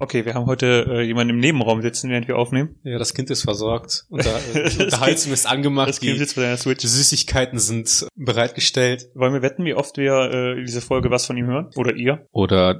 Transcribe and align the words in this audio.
Okay, 0.00 0.24
wir 0.24 0.34
haben 0.34 0.46
heute 0.46 0.86
äh, 0.88 1.02
jemanden 1.02 1.34
im 1.34 1.40
Nebenraum 1.40 1.82
sitzen, 1.82 2.08
während 2.08 2.28
wir 2.28 2.38
aufnehmen. 2.38 2.76
Ja, 2.84 2.98
das 2.98 3.14
Kind 3.14 3.30
ist 3.30 3.42
versorgt. 3.42 4.04
Unter, 4.10 4.36
äh, 4.54 4.70
die 4.70 4.84
Unterhaltung 4.84 5.32
ist 5.32 5.44
angemacht. 5.46 5.88
Das 5.88 5.98
Kind 5.98 6.14
Die, 6.14 6.18
sitzt 6.18 6.36
bei 6.36 6.42
seiner 6.42 6.56
Switch. 6.56 6.80
die 6.82 6.86
Süßigkeiten 6.86 7.58
sind 7.58 8.06
bereitgestellt. 8.14 9.08
Wollen 9.14 9.32
wir 9.34 9.42
wetten, 9.42 9.64
wie 9.64 9.74
oft 9.74 9.96
wir 9.96 10.30
äh, 10.56 10.64
diese 10.64 10.80
Folge 10.82 11.10
was 11.10 11.26
von 11.26 11.36
ihm 11.36 11.46
hören? 11.46 11.70
Oder 11.74 11.96
ihr? 11.96 12.24
Oder 12.30 12.78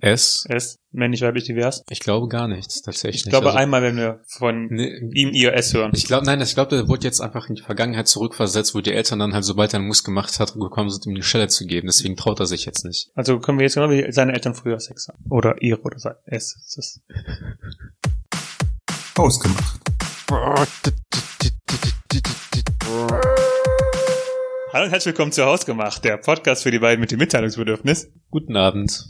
es. 0.00 0.44
Es, 0.48 0.78
männlich, 0.92 1.22
weiblich, 1.22 1.44
divers. 1.44 1.84
Ich 1.90 2.00
glaube 2.00 2.28
gar 2.28 2.48
nichts, 2.48 2.82
tatsächlich. 2.82 3.24
Ich 3.24 3.30
glaube 3.30 3.48
also, 3.48 3.58
einmal, 3.58 3.82
wenn 3.82 3.96
wir 3.96 4.20
von 4.26 4.66
nee, 4.66 4.96
ihm 5.12 5.30
ihr 5.32 5.54
es 5.54 5.74
hören. 5.74 5.92
ich 5.94 6.06
glaube, 6.06 6.26
nein, 6.26 6.40
ich 6.40 6.54
glaube, 6.54 6.74
der 6.74 6.88
wurde 6.88 7.04
jetzt 7.04 7.20
einfach 7.20 7.48
in 7.48 7.54
die 7.54 7.62
Vergangenheit 7.62 8.08
zurückversetzt, 8.08 8.74
wo 8.74 8.80
die 8.80 8.92
Eltern 8.92 9.18
dann 9.18 9.34
halt, 9.34 9.44
sobald 9.44 9.72
er 9.72 9.78
einen 9.78 9.88
Muss 9.88 10.04
gemacht 10.04 10.40
hat, 10.40 10.54
gekommen 10.54 10.90
sind, 10.90 11.06
ihm 11.06 11.14
die 11.14 11.22
Stelle 11.22 11.48
zu 11.48 11.66
geben. 11.66 11.86
Deswegen 11.86 12.16
traut 12.16 12.40
er 12.40 12.46
sich 12.46 12.64
jetzt 12.64 12.84
nicht. 12.84 13.10
Also 13.14 13.38
können 13.38 13.58
wir 13.58 13.64
jetzt 13.64 13.74
genau 13.74 13.90
wie 13.90 14.10
seine 14.12 14.32
Eltern 14.32 14.54
früher 14.54 14.80
Sex 14.80 15.08
haben. 15.08 15.18
Oder 15.28 15.60
ihre 15.60 15.80
oder 15.82 15.98
sein. 15.98 16.14
Es. 16.24 16.56
es 16.56 16.76
ist. 16.76 17.00
Ausgemacht. 19.16 19.80
Hallo 24.72 24.84
und 24.84 24.92
herzlich 24.92 25.06
willkommen 25.06 25.32
zu 25.32 25.44
Hausgemacht, 25.44 26.04
der 26.04 26.16
Podcast 26.16 26.62
für 26.62 26.70
die 26.70 26.78
beiden 26.78 27.00
mit 27.00 27.10
dem 27.10 27.18
Mitteilungsbedürfnis. 27.18 28.08
Guten 28.30 28.56
Abend. 28.56 29.04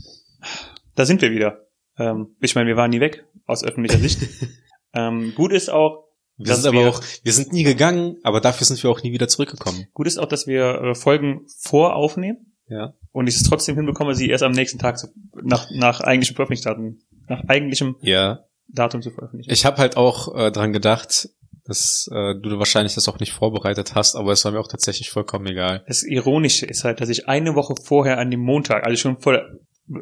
Da 1.01 1.07
sind 1.07 1.23
wir 1.23 1.31
wieder. 1.31 1.67
Ähm, 1.99 2.37
ich 2.43 2.55
meine, 2.55 2.69
wir 2.69 2.77
waren 2.77 2.91
nie 2.91 3.01
weg, 3.01 3.25
aus 3.47 3.65
öffentlicher 3.65 3.99
Sicht. 3.99 4.21
ähm, 4.95 5.33
gut 5.35 5.51
ist 5.51 5.71
auch, 5.71 6.05
Wir 6.37 6.55
sind 6.55 6.67
aber 6.67 6.83
wir- 6.85 6.91
auch, 6.91 7.03
wir 7.23 7.33
sind 7.33 7.55
nie 7.55 7.63
gegangen, 7.63 8.17
aber 8.23 8.43
dafür 8.43 8.67
sind 8.67 8.83
wir 8.83 8.91
auch 8.91 9.03
nie 9.03 9.11
wieder 9.13 9.27
zurückgekommen. 9.27 9.87
gut 9.95 10.07
ist 10.07 10.19
auch, 10.19 10.29
dass 10.29 10.47
wir 10.47 10.63
äh, 10.83 10.95
Folgen 10.95 11.47
voraufnehmen 11.63 12.55
Ja. 12.69 12.93
und 13.13 13.29
ich 13.29 13.37
es 13.37 13.45
trotzdem 13.45 13.77
hinbekomme, 13.77 14.15
sie 14.15 14.29
erst 14.29 14.43
am 14.45 14.53
nächsten 14.53 14.79
Tag 14.79 14.99
zu, 14.99 15.09
nach, 15.43 15.69
nach 15.75 16.01
eigentlichem 16.03 16.37
Veröffentlichungsdatum, 16.37 16.99
nach 17.29 17.45
eigentlichem 17.49 17.97
Ja. 18.03 18.41
Datum 18.69 19.01
zu 19.01 19.11
veröffentlichen. 19.11 19.51
Ich 19.51 19.65
habe 19.65 19.79
halt 19.79 19.97
auch 19.97 20.35
äh, 20.37 20.51
dran 20.53 20.75
gedacht, 20.75 21.31
dass 21.65 22.11
äh, 22.13 22.35
du 22.43 22.59
wahrscheinlich 22.59 22.95
das 22.95 23.09
auch 23.09 23.19
nicht 23.21 23.33
vorbereitet 23.33 23.95
hast, 23.95 24.17
aber 24.17 24.33
es 24.33 24.45
war 24.45 24.53
mir 24.53 24.61
auch 24.61 24.69
tatsächlich 24.69 25.09
vollkommen 25.09 25.47
egal. 25.47 25.83
Das 25.89 26.03
Ironische 26.03 26.67
ist 26.67 26.85
halt, 26.85 27.01
dass 27.01 27.09
ich 27.09 27.27
eine 27.27 27.55
Woche 27.55 27.75
vorher 27.83 28.19
an 28.19 28.31
dem 28.31 28.41
Montag, 28.41 28.85
also 28.85 28.97
schon 28.99 29.19
vor, 29.19 29.41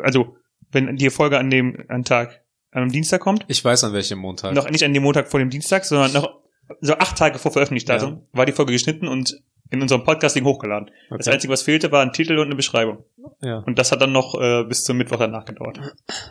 also 0.03 0.35
wenn 0.73 0.97
die 0.97 1.11
Folge 1.11 1.39
an 1.39 1.51
dem 1.51 1.85
an 1.89 2.05
Tag 2.05 2.43
am 2.73 2.91
Dienstag 2.91 3.21
kommt, 3.21 3.45
Ich 3.49 3.65
weiß 3.65 3.85
an 3.85 3.93
welchem 3.93 4.19
Montag. 4.19 4.55
noch 4.55 4.69
nicht 4.71 4.85
an 4.85 4.93
dem 4.95 5.03
Montag 5.03 5.29
vor 5.29 5.41
dem 5.41 5.51
Dienstag, 5.51 5.85
sondern 5.85 6.13
noch 6.13 6.41
so 6.81 6.95
acht 6.95 7.17
Tage 7.17 7.39
vor 7.39 7.51
Veröffentlichungsdatum 7.53 8.11
Ja. 8.15 8.21
war 8.33 8.47
die 8.47 8.53
Folge 8.53 8.73
geschnitten 8.73 9.09
und 9.09 9.41
in 9.71 9.83
unserem 9.83 10.05
Podcasting 10.05 10.45
hochgeladen. 10.45 10.91
Das 11.11 11.27
Okay. 11.27 11.35
Einzige, 11.35 11.53
was 11.53 11.63
fehlte, 11.63 11.93
war 11.93 12.03
ein 12.03 12.13
Titel 12.13 12.39
und 12.39 12.47
eine 12.47 12.55
Beschreibung. 12.57 13.05
ja. 13.43 13.59
Und 13.59 13.79
das 13.79 13.93
hat 13.93 14.01
dann 14.03 14.13
noch 14.13 14.35
äh, 14.41 14.65
bis 14.65 14.85
zum 14.85 14.97
Mittwoch 14.99 15.19
danach 15.19 15.45
gedauert. 15.45 15.79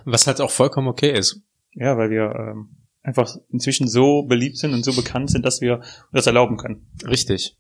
Was 0.05 0.25
halt 0.27 0.41
auch 0.41 0.51
vollkommen 0.51 0.87
okay 0.87 1.11
ist. 1.11 1.41
Ja, 1.73 1.97
weil 1.97 2.09
wir 2.09 2.33
ähm, 2.35 2.69
einfach 3.03 3.35
inzwischen 3.51 3.87
so 3.87 4.23
beliebt 4.23 4.57
sind 4.57 4.73
und 4.73 4.83
so 4.83 4.93
bekannt 4.95 5.29
sind, 5.31 5.45
dass 5.45 5.61
wir 5.61 5.81
das 6.11 6.25
erlauben 6.27 6.57
können. 6.57 6.87
Richtig. 7.07 7.55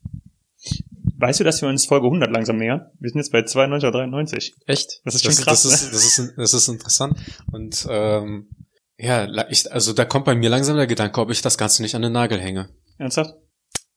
Weißt 1.19 1.39
du, 1.39 1.43
dass 1.43 1.61
wir 1.61 1.69
uns 1.69 1.85
Folge 1.85 2.05
100 2.05 2.31
langsam 2.31 2.57
nähern? 2.57 2.91
Wir 2.99 3.09
sind 3.09 3.19
jetzt 3.19 3.31
bei 3.31 3.41
92 3.43 3.87
oder 3.87 3.99
93. 3.99 4.55
Echt? 4.67 5.01
Das 5.03 5.15
ist 5.15 5.23
schon 5.23 5.33
krass, 5.33 5.65
ne? 5.65 5.71
Das 5.71 5.81
ist, 5.81 5.93
das 5.93 6.03
ist, 6.19 6.33
das 6.37 6.53
ist 6.53 6.67
interessant. 6.67 7.17
Und 7.51 7.87
ähm, 7.89 8.49
ja, 8.97 9.27
ich, 9.49 9.71
also 9.71 9.93
da 9.93 10.05
kommt 10.05 10.25
bei 10.25 10.35
mir 10.35 10.49
langsam 10.49 10.75
der 10.77 10.87
Gedanke, 10.87 11.19
ob 11.19 11.31
ich 11.31 11.41
das 11.41 11.57
Ganze 11.57 11.81
nicht 11.81 11.95
an 11.95 12.03
den 12.03 12.11
Nagel 12.11 12.39
hänge. 12.39 12.69
Ernsthaft? 12.99 13.33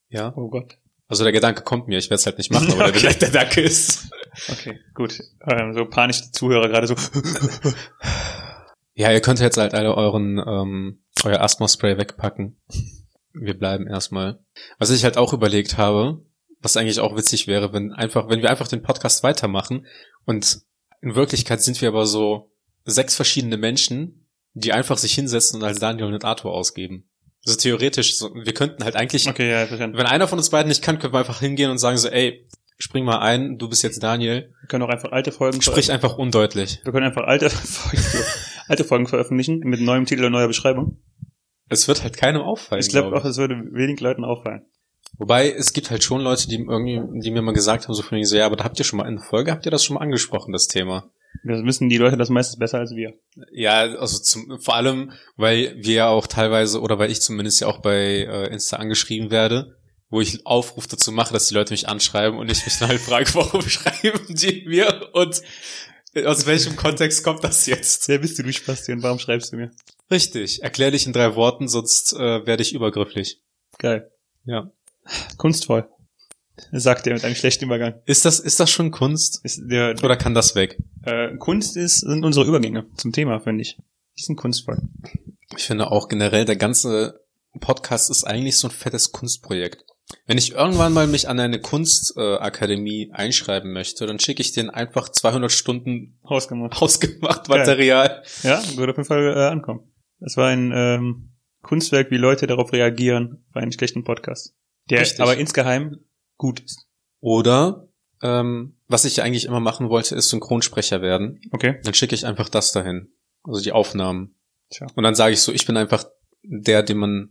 Ja. 0.09 0.33
Oh 0.35 0.49
Gott. 0.49 0.77
Also 1.07 1.23
der 1.23 1.33
Gedanke 1.33 1.61
kommt 1.61 1.87
mir, 1.87 1.97
ich 1.97 2.05
werde 2.05 2.15
es 2.15 2.25
halt 2.25 2.37
nicht 2.37 2.51
machen, 2.51 2.71
aber 2.73 2.85
Okay. 2.89 3.01
der, 3.01 3.13
der 3.13 3.29
Gedanke 3.29 3.61
ist. 3.61 4.09
Okay, 4.49 4.79
gut. 4.95 5.19
Ähm, 5.47 5.73
so 5.73 5.85
panische 5.85 6.31
Zuhörer 6.31 6.69
gerade 6.69 6.87
so. 6.87 6.95
Ja, 8.93 9.11
ihr 9.11 9.21
könnt 9.21 9.39
jetzt 9.39 9.57
halt 9.57 9.73
alle 9.73 9.95
euren 9.95 10.37
ähm, 10.37 11.03
euer 11.23 11.41
Asthma-Spray 11.41 11.97
wegpacken. 11.97 12.59
Wir 13.33 13.57
bleiben 13.57 13.87
erstmal. 13.87 14.39
Was 14.79 14.89
ich 14.89 15.03
halt 15.03 15.17
auch 15.17 15.33
überlegt 15.33 15.77
habe, 15.77 16.23
was 16.61 16.77
eigentlich 16.77 16.99
auch 16.99 17.15
witzig 17.15 17.47
wäre, 17.47 17.73
wenn 17.73 17.91
einfach, 17.91 18.29
wenn 18.29 18.41
wir 18.41 18.49
einfach 18.49 18.67
den 18.67 18.81
Podcast 18.81 19.23
weitermachen 19.23 19.85
und 20.25 20.61
in 21.01 21.15
Wirklichkeit 21.15 21.61
sind 21.61 21.81
wir 21.81 21.89
aber 21.89 22.05
so 22.05 22.51
sechs 22.85 23.15
verschiedene 23.15 23.57
Menschen, 23.57 24.27
die 24.53 24.73
einfach 24.73 24.97
sich 24.97 25.13
hinsetzen 25.13 25.59
und 25.59 25.67
als 25.67 25.79
Daniel 25.79 26.13
und 26.13 26.25
Arthur 26.25 26.51
ausgeben. 26.53 27.09
Also 27.45 27.57
theoretisch, 27.57 28.17
so, 28.17 28.29
wir 28.35 28.53
könnten 28.53 28.83
halt 28.83 28.95
eigentlich, 28.95 29.27
Okay, 29.27 29.49
ja, 29.49 29.65
verstanden. 29.65 29.97
wenn 29.97 30.05
einer 30.05 30.27
von 30.27 30.37
uns 30.37 30.51
beiden 30.51 30.69
nicht 30.69 30.83
kann, 30.83 30.99
können 30.99 31.13
wir 31.13 31.19
einfach 31.19 31.39
hingehen 31.39 31.71
und 31.71 31.79
sagen 31.79 31.97
so, 31.97 32.07
ey, 32.07 32.47
spring 32.77 33.03
mal 33.03 33.19
ein, 33.19 33.57
du 33.57 33.67
bist 33.67 33.83
jetzt 33.83 34.03
Daniel, 34.03 34.53
Wir 34.61 34.67
können 34.67 34.83
auch 34.83 34.89
einfach 34.89 35.11
alte 35.11 35.31
Folgen 35.31 35.61
sprich 35.61 35.91
einfach 35.91 36.17
undeutlich. 36.17 36.81
Wir 36.83 36.91
können 36.91 37.07
einfach 37.07 37.23
alte 37.25 37.49
Folgen, 37.49 38.25
alte 38.67 38.83
Folgen 38.83 39.07
veröffentlichen 39.07 39.59
mit 39.59 39.81
neuem 39.81 40.05
Titel 40.05 40.25
und 40.25 40.33
neuer 40.33 40.47
Beschreibung. 40.47 40.99
Es 41.69 41.87
wird 41.87 42.03
halt 42.03 42.17
keinem 42.17 42.41
auffallen. 42.41 42.81
Ich 42.81 42.89
glaube 42.89 43.09
glaub 43.09 43.21
auch, 43.21 43.25
es 43.25 43.37
würde 43.37 43.55
wenig 43.71 43.99
Leuten 44.01 44.23
auffallen. 44.23 44.65
Wobei, 45.17 45.51
es 45.51 45.73
gibt 45.73 45.91
halt 45.91 46.03
schon 46.03 46.21
Leute, 46.21 46.47
die 46.47 46.55
irgendwie, 46.55 47.01
die 47.21 47.31
mir 47.31 47.41
mal 47.41 47.53
gesagt 47.53 47.87
haben, 47.87 47.93
so 47.93 48.01
von 48.01 48.15
wegen 48.15 48.25
so, 48.25 48.37
ja, 48.37 48.45
aber 48.45 48.55
da 48.55 48.63
habt 48.63 48.79
ihr 48.79 48.85
schon 48.85 48.97
mal 48.97 49.07
in 49.07 49.17
der 49.17 49.25
Folge, 49.25 49.51
habt 49.51 49.65
ihr 49.65 49.71
das 49.71 49.83
schon 49.83 49.95
mal 49.95 50.01
angesprochen, 50.01 50.51
das 50.51 50.67
Thema? 50.67 51.11
Das 51.43 51.63
wissen 51.63 51.89
die 51.89 51.97
Leute 51.97 52.17
das 52.17 52.29
meistens 52.29 52.59
besser 52.59 52.79
als 52.79 52.95
wir. 52.95 53.13
Ja, 53.51 53.81
also 53.81 54.19
zum, 54.19 54.59
vor 54.59 54.75
allem, 54.75 55.11
weil 55.37 55.75
wir 55.77 55.93
ja 55.93 56.07
auch 56.09 56.27
teilweise, 56.27 56.81
oder 56.81 56.99
weil 56.99 57.11
ich 57.11 57.21
zumindest 57.21 57.61
ja 57.61 57.67
auch 57.67 57.81
bei 57.81 57.95
äh, 57.95 58.51
Insta 58.51 58.77
angeschrieben 58.77 59.31
werde, 59.31 59.77
wo 60.09 60.21
ich 60.21 60.45
Aufruf 60.45 60.87
dazu 60.87 61.11
mache, 61.11 61.33
dass 61.33 61.47
die 61.47 61.53
Leute 61.53 61.73
mich 61.73 61.87
anschreiben 61.87 62.37
und 62.37 62.51
ich 62.51 62.65
mich 62.65 62.77
dann 62.79 62.89
halt 62.89 62.99
frage, 62.99 63.29
warum 63.33 63.61
schreiben 63.61 64.21
die 64.27 64.65
mir 64.67 65.09
und 65.13 65.41
aus 66.25 66.45
welchem 66.45 66.75
Kontext 66.75 67.23
kommt 67.23 67.43
das 67.43 67.65
jetzt? 67.65 68.07
Wer 68.09 68.19
bist 68.19 68.37
du, 68.37 68.43
du 68.43 68.51
Spasti, 68.51 68.93
warum 69.01 69.17
schreibst 69.17 69.53
du 69.53 69.57
mir? 69.57 69.71
Richtig, 70.11 70.61
erklär 70.61 70.91
dich 70.91 71.07
in 71.07 71.13
drei 71.13 71.35
Worten, 71.35 71.69
sonst 71.69 72.13
äh, 72.13 72.45
werde 72.45 72.61
ich 72.61 72.73
übergrifflich. 72.73 73.39
Geil. 73.77 74.11
Ja. 74.43 74.71
Kunstvoll. 75.37 75.87
Sagt 76.71 77.07
er 77.07 77.13
mit 77.13 77.23
einem 77.25 77.35
schlechten 77.35 77.65
Übergang. 77.65 77.95
Ist 78.05 78.25
das, 78.25 78.39
ist 78.39 78.59
das 78.59 78.69
schon 78.69 78.91
Kunst? 78.91 79.43
Ist 79.43 79.61
der, 79.63 79.95
Oder 80.03 80.17
kann 80.17 80.33
das 80.33 80.55
weg? 80.55 80.77
äh, 81.03 81.35
Kunst 81.37 81.75
ist, 81.75 82.01
sind 82.01 82.23
unsere 82.23 82.45
Übergänge 82.45 82.85
zum 82.95 83.11
Thema, 83.11 83.39
finde 83.39 83.63
ich. 83.63 83.77
Die 84.17 84.23
sind 84.23 84.35
kunstvoll. 84.35 84.77
Ich 85.57 85.63
finde 85.63 85.89
auch 85.91 86.07
generell, 86.07 86.45
der 86.45 86.57
ganze 86.57 87.21
Podcast 87.59 88.09
ist 88.09 88.23
eigentlich 88.25 88.57
so 88.57 88.67
ein 88.67 88.71
fettes 88.71 89.11
Kunstprojekt. 89.11 89.85
Wenn 90.27 90.37
ich 90.37 90.51
irgendwann 90.51 90.93
mal 90.93 91.07
mich 91.07 91.29
an 91.29 91.39
eine 91.39 91.59
Kunstakademie 91.59 93.09
äh, 93.09 93.11
einschreiben 93.13 93.71
möchte, 93.71 94.05
dann 94.05 94.19
schicke 94.19 94.41
ich 94.41 94.51
denen 94.51 94.69
einfach 94.69 95.09
200 95.09 95.51
Stunden 95.51 96.19
Hausgemacht. 96.27 96.79
hausgemacht 96.79 97.47
Material. 97.49 98.21
Ja, 98.43 98.61
würde 98.75 98.91
auf 98.91 98.97
jeden 98.97 99.07
Fall 99.07 99.33
äh, 99.35 99.47
ankommen. 99.47 99.91
Das 100.19 100.37
war 100.37 100.49
ein 100.49 100.71
ähm, 100.75 101.31
Kunstwerk, 101.63 102.11
wie 102.11 102.17
Leute 102.17 102.45
darauf 102.45 102.73
reagieren 102.73 103.45
bei 103.53 103.61
einem 103.61 103.71
schlechten 103.71 104.03
Podcast. 104.03 104.53
Der 104.91 105.01
Richtig. 105.01 105.21
aber 105.21 105.37
insgeheim 105.37 105.99
gut 106.37 106.59
ist. 106.59 106.85
Oder, 107.21 107.87
ähm, 108.21 108.77
was 108.87 109.05
ich 109.05 109.21
eigentlich 109.21 109.45
immer 109.45 109.59
machen 109.59 109.89
wollte, 109.89 110.15
ist 110.15 110.29
Synchronsprecher 110.29 111.01
werden. 111.01 111.39
Okay. 111.51 111.79
Dann 111.83 111.93
schicke 111.93 112.15
ich 112.15 112.25
einfach 112.25 112.49
das 112.49 112.71
dahin. 112.71 113.13
Also 113.43 113.61
die 113.61 113.71
Aufnahmen. 113.71 114.35
Tja. 114.69 114.87
Und 114.95 115.03
dann 115.03 115.15
sage 115.15 115.33
ich 115.33 115.41
so, 115.41 115.51
ich 115.51 115.65
bin 115.65 115.77
einfach 115.77 116.05
der, 116.43 116.83
den 116.83 116.97
man 116.97 117.29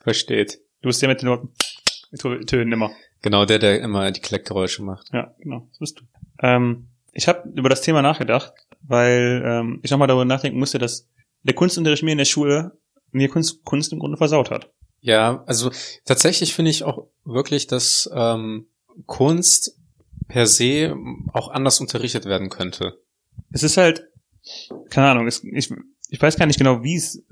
versteht. 0.00 0.60
Du 0.82 0.88
bist 0.88 1.00
der 1.02 1.08
mit 1.08 1.22
den 1.22 2.46
Tönen 2.46 2.72
immer. 2.72 2.90
Genau, 3.22 3.44
der, 3.44 3.58
der 3.58 3.80
immer 3.80 4.10
die 4.10 4.20
Kleckgeräusche 4.20 4.82
macht. 4.82 5.08
Ja, 5.12 5.34
genau, 5.38 5.66
das 5.70 5.78
bist 5.78 6.00
du. 6.00 6.04
Ähm, 6.40 6.88
ich 7.12 7.28
habe 7.28 7.48
über 7.54 7.68
das 7.68 7.82
Thema 7.82 8.02
nachgedacht, 8.02 8.52
weil 8.82 9.42
ähm, 9.44 9.80
ich 9.82 9.90
nochmal 9.90 10.08
darüber 10.08 10.24
nachdenken 10.24 10.58
musste, 10.58 10.78
dass 10.78 11.08
der 11.42 11.54
Kunstunterricht 11.54 12.02
mir 12.02 12.12
in 12.12 12.18
der 12.18 12.24
Schule 12.24 12.78
mir 13.10 13.28
Kunst, 13.28 13.64
Kunst 13.64 13.92
im 13.92 13.98
Grunde 13.98 14.16
versaut 14.16 14.50
hat. 14.50 14.70
Ja, 15.00 15.44
also 15.46 15.70
tatsächlich 16.04 16.54
finde 16.54 16.70
ich 16.70 16.82
auch 16.84 17.06
wirklich, 17.24 17.66
dass 17.66 18.08
ähm, 18.12 18.66
Kunst 19.06 19.76
per 20.28 20.46
se 20.46 20.94
auch 21.32 21.48
anders 21.48 21.80
unterrichtet 21.80 22.24
werden 22.24 22.48
könnte. 22.50 22.98
Es 23.52 23.62
ist 23.62 23.76
halt, 23.76 24.04
keine 24.90 25.08
Ahnung, 25.08 25.26
es, 25.26 25.42
ich, 25.44 25.70
ich 26.10 26.20
weiß 26.20 26.36
gar 26.36 26.46
nicht 26.46 26.58
genau, 26.58 26.82
wie 26.82 26.96
es, 26.96 27.22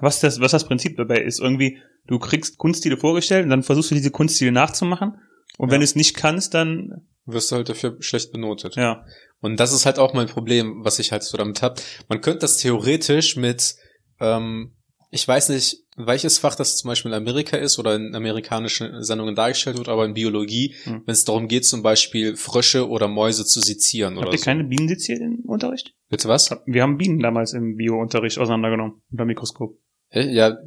was 0.00 0.20
das, 0.20 0.40
was 0.40 0.52
das 0.52 0.66
Prinzip 0.66 0.96
dabei 0.96 1.18
ist. 1.22 1.40
Irgendwie, 1.40 1.78
du 2.06 2.18
kriegst 2.18 2.58
Kunststile 2.58 2.96
vorgestellt 2.96 3.44
und 3.44 3.50
dann 3.50 3.62
versuchst 3.62 3.90
du 3.90 3.94
diese 3.94 4.10
Kunststile 4.10 4.52
nachzumachen. 4.52 5.18
Und 5.58 5.68
Ja. 5.68 5.72
wenn 5.72 5.80
du 5.80 5.84
es 5.84 5.96
nicht 5.96 6.16
kannst, 6.16 6.54
dann, 6.54 7.06
Wirst 7.26 7.50
du 7.50 7.56
halt 7.56 7.68
dafür 7.68 7.96
schlecht 8.00 8.32
benotet. 8.32 8.76
ja, 8.76 9.04
Und 9.40 9.58
das 9.60 9.72
ist 9.72 9.86
halt 9.86 9.98
auch 9.98 10.14
mein 10.14 10.26
Problem, 10.26 10.84
was 10.84 10.98
ich 10.98 11.12
halt 11.12 11.22
so 11.22 11.36
damit 11.36 11.62
hab. 11.62 11.80
Man 12.08 12.20
könnte 12.20 12.40
das 12.40 12.56
theoretisch 12.58 13.36
mit, 13.36 13.76
ähm, 14.20 14.74
ich 15.10 15.26
weiß 15.26 15.48
nicht, 15.50 15.84
welches 16.06 16.38
Fach 16.38 16.54
das 16.54 16.76
zum 16.76 16.88
Beispiel 16.88 17.10
in 17.10 17.16
Amerika 17.16 17.56
ist 17.56 17.78
oder 17.78 17.94
in 17.96 18.14
amerikanischen 18.14 19.02
Sendungen 19.02 19.34
dargestellt 19.34 19.76
wird, 19.78 19.88
aber 19.88 20.04
in 20.04 20.14
Biologie, 20.14 20.74
Hm. 20.84 21.02
wenn 21.06 21.12
es 21.12 21.24
darum 21.24 21.48
geht, 21.48 21.64
zum 21.64 21.82
Beispiel 21.82 22.36
Frösche 22.36 22.88
oder 22.88 23.08
Mäuse 23.08 23.44
zu 23.44 23.60
sezieren 23.60 24.14
habt 24.16 24.24
oder 24.26 24.32
ihr 24.32 24.38
so. 24.38 24.44
keine 24.44 24.64
Bienen 24.64 24.88
seziert 24.88 25.20
im 25.20 25.40
Unterricht? 25.46 25.94
Bitte 26.08 26.28
was? 26.28 26.50
Wir 26.66 26.82
haben 26.82 26.98
Bienen 26.98 27.20
damals 27.20 27.52
im 27.52 27.76
Bio-Unterricht 27.76 28.38
auseinandergenommen, 28.38 29.02
unter 29.10 29.24
Mikroskop. 29.24 29.78
Ja, 30.12 30.58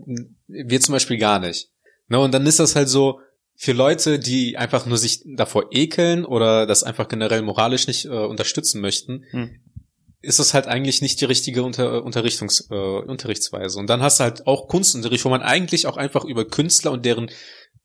wir 0.47 0.80
zum 0.81 0.94
Beispiel 0.94 1.18
gar 1.18 1.39
nicht. 1.39 1.69
Ne, 2.07 2.19
und 2.19 2.33
dann 2.33 2.45
ist 2.45 2.59
das 2.59 2.75
halt 2.75 2.89
so, 2.89 3.19
für 3.56 3.74
Leute, 3.74 4.18
die 4.19 4.57
einfach 4.57 4.86
nur 4.88 4.97
sich 4.97 5.21
davor 5.36 5.68
ekeln 5.71 6.25
oder 6.25 6.65
das 6.65 6.83
einfach 6.83 7.07
generell 7.07 7.44
moralisch 7.44 7.88
nicht 7.88 8.06
äh, 8.06 8.09
unterstützen 8.09 8.81
möchten, 8.81 9.25
Hm. 9.31 9.59
Ist 10.24 10.40
es 10.40 10.54
halt 10.54 10.68
eigentlich 10.68 11.02
nicht 11.02 11.22
die 11.22 11.25
richtige 11.25 11.64
Unter 11.64 12.04
Unterrichtungs 12.04 12.68
äh, 12.72 12.74
Unterrichtsweise. 12.74 13.78
Und 13.78 13.88
dann 13.88 14.02
hast 14.02 14.20
du 14.20 14.24
halt 14.24 14.48
auch 14.48 14.68
Kunstunterricht, 14.68 15.24
wo 15.25 15.30
man 15.30 15.42
eigentlich 15.42 15.86
auch 15.86 15.98
einfach 15.98 16.25
über 16.25 16.46
Künstler 16.46 16.92
und 16.92 17.06
deren 17.06 17.30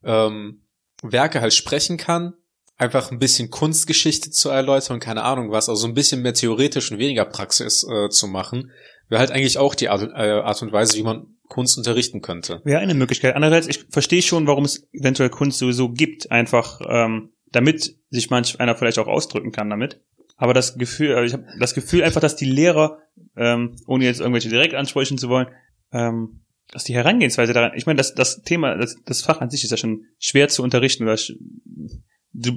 ähm, 0.03 0.65
Werke 1.03 1.41
halt 1.41 1.53
sprechen 1.53 1.97
kann, 1.97 2.33
einfach 2.77 3.11
ein 3.11 3.19
bisschen 3.19 3.49
Kunstgeschichte 3.49 4.31
zu 4.31 4.49
erläutern, 4.49 4.99
keine 4.99 5.23
Ahnung 5.23 5.51
was, 5.51 5.69
also 5.69 5.85
ein 5.85 5.93
bisschen 5.93 6.21
mehr 6.21 6.33
theoretisch 6.33 6.91
und 6.91 6.97
weniger 6.97 7.25
Praxis 7.25 7.83
äh, 7.83 8.09
zu 8.09 8.27
machen, 8.27 8.71
wäre 9.09 9.19
halt 9.19 9.31
eigentlich 9.31 9.57
auch 9.57 9.75
die 9.75 9.89
Art, 9.89 10.01
äh, 10.01 10.39
Art 10.41 10.61
und 10.61 10.71
Weise, 10.71 10.97
wie 10.97 11.03
man 11.03 11.35
Kunst 11.49 11.77
unterrichten 11.77 12.21
könnte. 12.21 12.61
Wäre 12.63 12.79
eine 12.79 12.93
Möglichkeit. 12.93 13.35
Andererseits, 13.35 13.67
ich 13.67 13.85
verstehe 13.89 14.21
schon, 14.21 14.47
warum 14.47 14.65
es 14.65 14.87
eventuell 14.93 15.29
Kunst 15.29 15.57
sowieso 15.57 15.89
gibt, 15.89 16.31
einfach 16.31 16.79
ähm, 16.87 17.33
damit 17.51 17.95
sich 18.09 18.29
manch 18.29 18.59
einer 18.59 18.75
vielleicht 18.75 18.99
auch 18.99 19.07
ausdrücken 19.07 19.51
kann 19.51 19.69
damit. 19.69 20.01
Aber 20.39 20.53
das 20.53 20.77
Gefühl, 20.77 21.11
äh, 21.11 21.25
ich 21.25 21.33
habe 21.33 21.45
das 21.59 21.73
Gefühl 21.73 22.01
einfach, 22.01 22.21
dass 22.21 22.37
die 22.37 22.49
Lehrer, 22.49 22.99
ähm, 23.35 23.75
ohne 23.85 24.05
jetzt 24.05 24.21
irgendwelche 24.21 24.47
direkt 24.47 24.73
ansprechen 24.73 25.17
zu 25.17 25.27
wollen, 25.27 25.47
ähm, 25.91 26.45
dass 26.71 26.85
die 26.85 26.95
Herangehensweise 26.95 27.51
daran, 27.51 27.73
ich 27.75 27.85
meine, 27.85 27.97
das, 27.97 28.15
das 28.15 28.41
Thema, 28.41 28.77
das, 28.77 28.95
das 29.05 29.21
Fach 29.21 29.41
an 29.41 29.49
sich 29.49 29.65
ist 29.65 29.71
ja 29.71 29.77
schon 29.77 30.05
schwer 30.17 30.47
zu 30.47 30.63
unterrichten 30.63 31.03
oder 31.03 31.17
zu, 31.17 31.33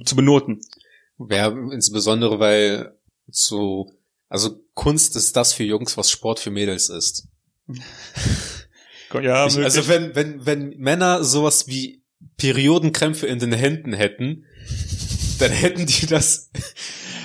zu 0.04 0.16
benoten. 0.16 0.60
Wäre 1.18 1.50
insbesondere, 1.72 2.38
weil 2.38 2.96
so, 3.26 3.92
also 4.28 4.60
Kunst 4.74 5.16
ist 5.16 5.36
das 5.36 5.52
für 5.52 5.64
Jungs, 5.64 5.96
was 5.96 6.08
Sport 6.08 6.38
für 6.38 6.52
Mädels 6.52 6.88
ist. 6.88 7.26
ja, 9.12 9.46
ich, 9.46 9.58
also 9.58 9.88
wenn, 9.88 10.14
wenn, 10.14 10.46
wenn 10.46 10.68
Männer 10.76 11.24
sowas 11.24 11.66
wie 11.66 12.04
Periodenkrämpfe 12.36 13.26
in 13.26 13.40
den 13.40 13.52
Händen 13.52 13.92
hätten, 13.92 14.44
dann 15.40 15.50
hätten 15.50 15.86
die 15.86 16.06
das 16.06 16.50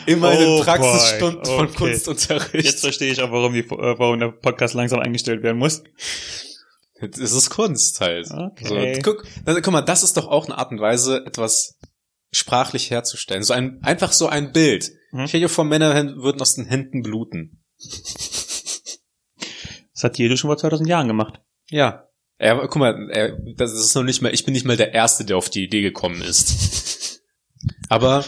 in 0.07 0.21
den 0.21 0.47
Oh 0.47 0.63
Praxisstunden 0.63 1.43
boy, 1.43 1.55
von 1.55 1.65
okay. 1.67 1.75
Kunstunterricht. 1.75 2.65
Jetzt 2.65 2.81
verstehe 2.81 3.11
ich 3.11 3.21
auch, 3.21 3.31
warum, 3.31 3.53
die, 3.53 3.59
äh, 3.59 3.99
warum 3.99 4.19
der 4.19 4.29
Podcast 4.29 4.73
langsam 4.73 4.99
eingestellt 4.99 5.43
werden 5.43 5.57
muss. 5.57 5.83
Das 6.99 7.31
ist 7.31 7.49
Kunst 7.49 8.01
halt. 8.01 8.27
Okay. 8.31 8.95
So, 8.95 9.01
guck, 9.03 9.23
dann, 9.45 9.61
guck 9.61 9.71
mal, 9.71 9.81
das 9.81 10.03
ist 10.03 10.17
doch 10.17 10.27
auch 10.27 10.45
eine 10.45 10.57
Art 10.57 10.71
und 10.71 10.79
Weise, 10.79 11.23
etwas 11.25 11.77
sprachlich 12.31 12.89
herzustellen. 12.89 13.43
So 13.43 13.53
ein, 13.53 13.79
einfach 13.83 14.11
so 14.11 14.27
ein 14.27 14.51
Bild. 14.51 14.91
Mhm. 15.11 15.27
Stell 15.27 15.41
dir 15.41 15.49
vor, 15.49 15.65
Männer 15.65 15.93
würden 16.15 16.41
aus 16.41 16.55
den 16.55 16.65
Händen 16.65 17.03
bluten. 17.03 17.63
Das 19.93 20.03
hat 20.03 20.17
jeder 20.17 20.37
schon 20.37 20.49
vor 20.49 20.57
2000 20.57 20.89
Jahren 20.89 21.07
gemacht. 21.07 21.41
Ja. 21.69 22.07
Er, 22.39 22.55
guck 22.67 22.77
mal, 22.77 23.09
er, 23.11 23.37
das 23.55 23.73
ist 23.73 23.95
noch 23.95 24.03
nicht 24.03 24.21
mal, 24.21 24.33
ich 24.33 24.45
bin 24.45 24.53
nicht 24.53 24.65
mal 24.65 24.77
der 24.77 24.93
Erste, 24.93 25.25
der 25.25 25.37
auf 25.37 25.49
die 25.49 25.63
Idee 25.63 25.81
gekommen 25.81 26.21
ist. 26.21 27.21
Aber 27.89 28.25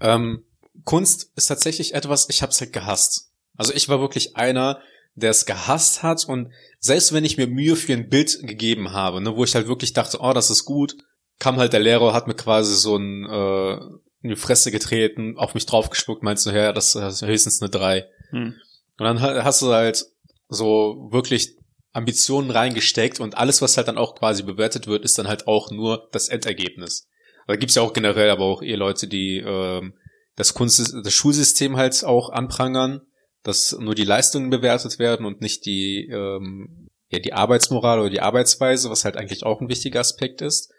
ähm, 0.00 0.44
Kunst 0.84 1.30
ist 1.36 1.46
tatsächlich 1.46 1.94
etwas, 1.94 2.28
ich 2.28 2.42
hab's 2.42 2.60
halt 2.60 2.72
gehasst. 2.72 3.30
Also 3.56 3.72
ich 3.72 3.88
war 3.88 4.00
wirklich 4.00 4.36
einer, 4.36 4.80
der 5.14 5.30
es 5.30 5.46
gehasst 5.46 6.02
hat 6.02 6.24
und 6.24 6.52
selbst 6.78 7.12
wenn 7.12 7.24
ich 7.24 7.36
mir 7.36 7.46
Mühe 7.46 7.76
für 7.76 7.92
ein 7.92 8.08
Bild 8.08 8.38
gegeben 8.46 8.92
habe, 8.92 9.20
ne, 9.20 9.36
wo 9.36 9.44
ich 9.44 9.54
halt 9.54 9.68
wirklich 9.68 9.92
dachte, 9.92 10.18
oh, 10.20 10.32
das 10.32 10.50
ist 10.50 10.64
gut, 10.64 10.96
kam 11.38 11.56
halt 11.56 11.72
der 11.72 11.80
Lehrer, 11.80 12.14
hat 12.14 12.26
mir 12.26 12.34
quasi 12.34 12.74
so 12.74 12.96
ein, 12.96 13.24
äh, 13.24 13.74
in 14.22 14.30
die 14.30 14.36
Fresse 14.36 14.70
getreten, 14.70 15.36
auf 15.36 15.54
mich 15.54 15.66
draufgespuckt, 15.66 16.22
meinst 16.22 16.46
du, 16.46 16.50
ja, 16.50 16.72
das 16.72 16.94
ist 16.94 17.22
höchstens 17.22 17.60
eine 17.60 17.70
drei. 17.70 18.08
Hm. 18.30 18.54
Und 18.98 19.04
dann 19.04 19.20
ha- 19.20 19.44
hast 19.44 19.60
du 19.62 19.72
halt 19.72 20.06
so 20.48 21.08
wirklich 21.10 21.56
Ambitionen 21.92 22.50
reingesteckt 22.50 23.20
und 23.20 23.36
alles, 23.36 23.60
was 23.60 23.76
halt 23.76 23.88
dann 23.88 23.98
auch 23.98 24.14
quasi 24.14 24.42
bewertet 24.42 24.86
wird, 24.86 25.04
ist 25.04 25.18
dann 25.18 25.28
halt 25.28 25.46
auch 25.46 25.70
nur 25.70 26.08
das 26.12 26.28
Endergebnis. 26.28 27.08
Da 27.46 27.56
gibt's 27.56 27.74
ja 27.74 27.82
auch 27.82 27.92
generell 27.92 28.30
aber 28.30 28.44
auch 28.44 28.62
eher 28.62 28.76
Leute, 28.76 29.08
die 29.08 29.38
ähm, 29.38 29.94
das 30.36 30.54
Kunst, 30.54 30.94
das 31.04 31.12
Schulsystem 31.12 31.76
halt 31.76 32.04
auch 32.04 32.30
anprangern, 32.30 33.02
dass 33.42 33.72
nur 33.72 33.94
die 33.94 34.04
Leistungen 34.04 34.50
bewertet 34.50 34.98
werden 34.98 35.26
und 35.26 35.40
nicht 35.40 35.66
die 35.66 36.08
ähm, 36.10 36.88
ja 37.08 37.18
die 37.18 37.32
Arbeitsmoral 37.32 38.00
oder 38.00 38.10
die 38.10 38.20
Arbeitsweise, 38.20 38.90
was 38.90 39.04
halt 39.04 39.16
eigentlich 39.16 39.44
auch 39.44 39.60
ein 39.60 39.68
wichtiger 39.68 40.00
Aspekt 40.00 40.40
ist. 40.40 40.72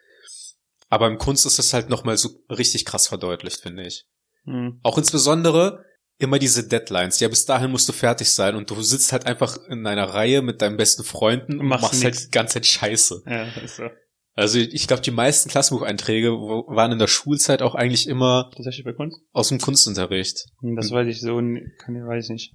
Aber 0.90 1.08
im 1.08 1.18
Kunst 1.18 1.46
ist 1.46 1.60
das 1.60 1.74
halt 1.74 1.90
nochmal 1.90 2.18
so 2.18 2.30
richtig 2.50 2.86
krass 2.86 3.08
verdeutlicht, 3.08 3.62
finde 3.62 3.86
ich. 3.88 4.06
Hm. 4.46 4.80
Auch 4.84 4.98
insbesondere 4.98 5.86
immer 6.20 6.40
diese 6.40 6.68
Deadlines. 6.68 7.20
Ja, 7.20 7.28
bis 7.28 7.46
dahin 7.46 7.72
musst 7.72 7.90
du 7.90 7.94
fertig 7.94 8.32
sein 8.32 8.56
und 8.56 8.70
du 8.70 8.82
sitzt 8.82 9.12
halt 9.12 9.26
einfach 9.26 9.58
in 9.70 9.86
einer 9.86 10.06
Reihe 10.06 10.42
mit 10.42 10.62
deinen 10.62 10.78
besten 10.78 11.04
Freunden 11.04 11.60
und 11.60 11.68
Machst 11.68 11.84
machst, 11.84 12.04
halt 12.04 12.28
die 12.28 12.32
ganze 12.32 12.56
Zeit 12.56 12.66
Scheiße. 12.66 13.24
Ja, 13.26 13.44
ist 13.64 13.78
so. 13.78 13.90
Also 14.36 14.58
ich 14.60 14.88
glaube, 14.88 15.04
die 15.04 15.12
meisten 15.12 15.50
Klassenbucheinträge 15.50 16.30
waren 16.32 16.92
in 16.92 17.00
der 17.00 17.08
Schulzeit 17.08 17.62
auch 17.62 17.76
eigentlich 17.76 18.08
immer 18.08 18.50
Tatsächlich 18.56 18.84
bei 18.84 18.94
Kunst? 18.94 19.20
aus 19.32 19.50
dem 19.50 19.60
Kunstunterricht. 19.60 20.46
Hm, 20.62 20.76
Das 20.76 20.92
weiß 20.92 21.08
ich 21.08 21.22
so, 21.22 21.36
kann 21.38 21.96
ich, 21.96 22.04
weiß 22.04 22.26
ich 22.26 22.32
nicht. 22.32 22.54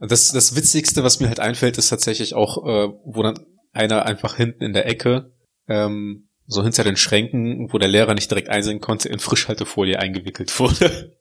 Das, 0.00 0.32
das 0.32 0.56
Witzigste, 0.56 1.04
was 1.04 1.20
mir 1.20 1.28
halt 1.28 1.40
einfällt, 1.40 1.78
ist 1.78 1.88
tatsächlich 1.90 2.34
auch, 2.34 2.66
äh, 2.66 2.88
wo 3.04 3.22
dann 3.22 3.38
einer 3.72 4.06
einfach 4.06 4.36
hinten 4.36 4.64
in 4.64 4.72
der 4.72 4.86
Ecke, 4.86 5.32
ähm, 5.68 6.28
so 6.46 6.64
hinter 6.64 6.82
den 6.82 6.96
Schränken, 6.96 7.68
wo 7.72 7.78
der 7.78 7.88
Lehrer 7.88 8.14
nicht 8.14 8.28
direkt 8.28 8.48
einsehen 8.48 8.80
konnte, 8.80 9.08
in 9.08 9.20
Frischhaltefolie 9.20 10.00
eingewickelt 10.00 10.58
wurde. 10.58 11.16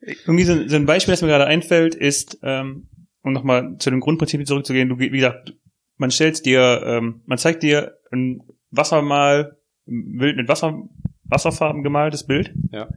Irgendwie 0.00 0.44
so, 0.44 0.66
so 0.66 0.76
ein 0.76 0.86
Beispiel, 0.86 1.12
das 1.12 1.20
mir 1.20 1.28
gerade 1.28 1.46
einfällt, 1.46 1.94
ist, 1.94 2.38
ähm, 2.42 2.88
um 3.22 3.32
nochmal 3.34 3.76
zu 3.78 3.90
dem 3.90 4.00
Grundprinzip 4.00 4.46
zurückzugehen, 4.46 4.88
du, 4.88 4.98
wie 4.98 5.10
gesagt, 5.10 5.52
man 5.98 6.10
stellt 6.10 6.46
dir, 6.46 6.82
ähm, 6.86 7.22
man 7.26 7.36
zeigt 7.38 7.62
dir 7.62 7.98
ein 8.12 8.40
Wassermal, 8.70 9.56
ein 9.88 10.18
Bild 10.18 10.36
mit 10.36 10.48
Wasser, 10.48 10.82
Wasserfarben 11.24 11.82
gemaltes 11.82 12.26
Bild. 12.26 12.52
Ja. 12.72 12.88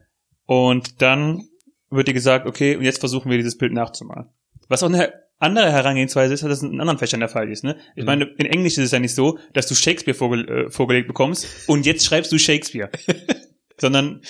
Und 0.46 1.00
dann 1.02 1.42
wird 1.90 2.08
dir 2.08 2.14
gesagt, 2.14 2.46
okay, 2.46 2.76
und 2.76 2.82
jetzt 2.84 3.00
versuchen 3.00 3.30
wir 3.30 3.36
dieses 3.38 3.58
Bild 3.58 3.72
nachzumalen. 3.72 4.26
Was 4.68 4.82
auch 4.82 4.88
eine 4.88 5.12
andere 5.38 5.72
Herangehensweise 5.72 6.34
ist, 6.34 6.44
als 6.44 6.60
das 6.60 6.62
in 6.70 6.80
anderen 6.80 6.98
Fächern 6.98 7.20
der 7.20 7.28
Fall 7.28 7.50
ist. 7.50 7.64
Ne? 7.64 7.76
Ich 7.96 8.02
Mhm. 8.02 8.06
meine, 8.06 8.24
in 8.36 8.46
Englisch 8.46 8.74
ist 8.78 8.84
es 8.84 8.90
ja 8.90 8.98
nicht 8.98 9.14
so, 9.14 9.38
dass 9.54 9.66
du 9.66 9.74
Shakespeare 9.74 10.16
vorge 10.16 10.40
äh, 10.66 10.70
vorgelegt 10.70 11.08
bekommst 11.08 11.46
und 11.68 11.86
jetzt 11.86 12.04
schreibst 12.04 12.30
du 12.30 12.38
Shakespeare. 12.38 12.90
Sondern 13.78 14.20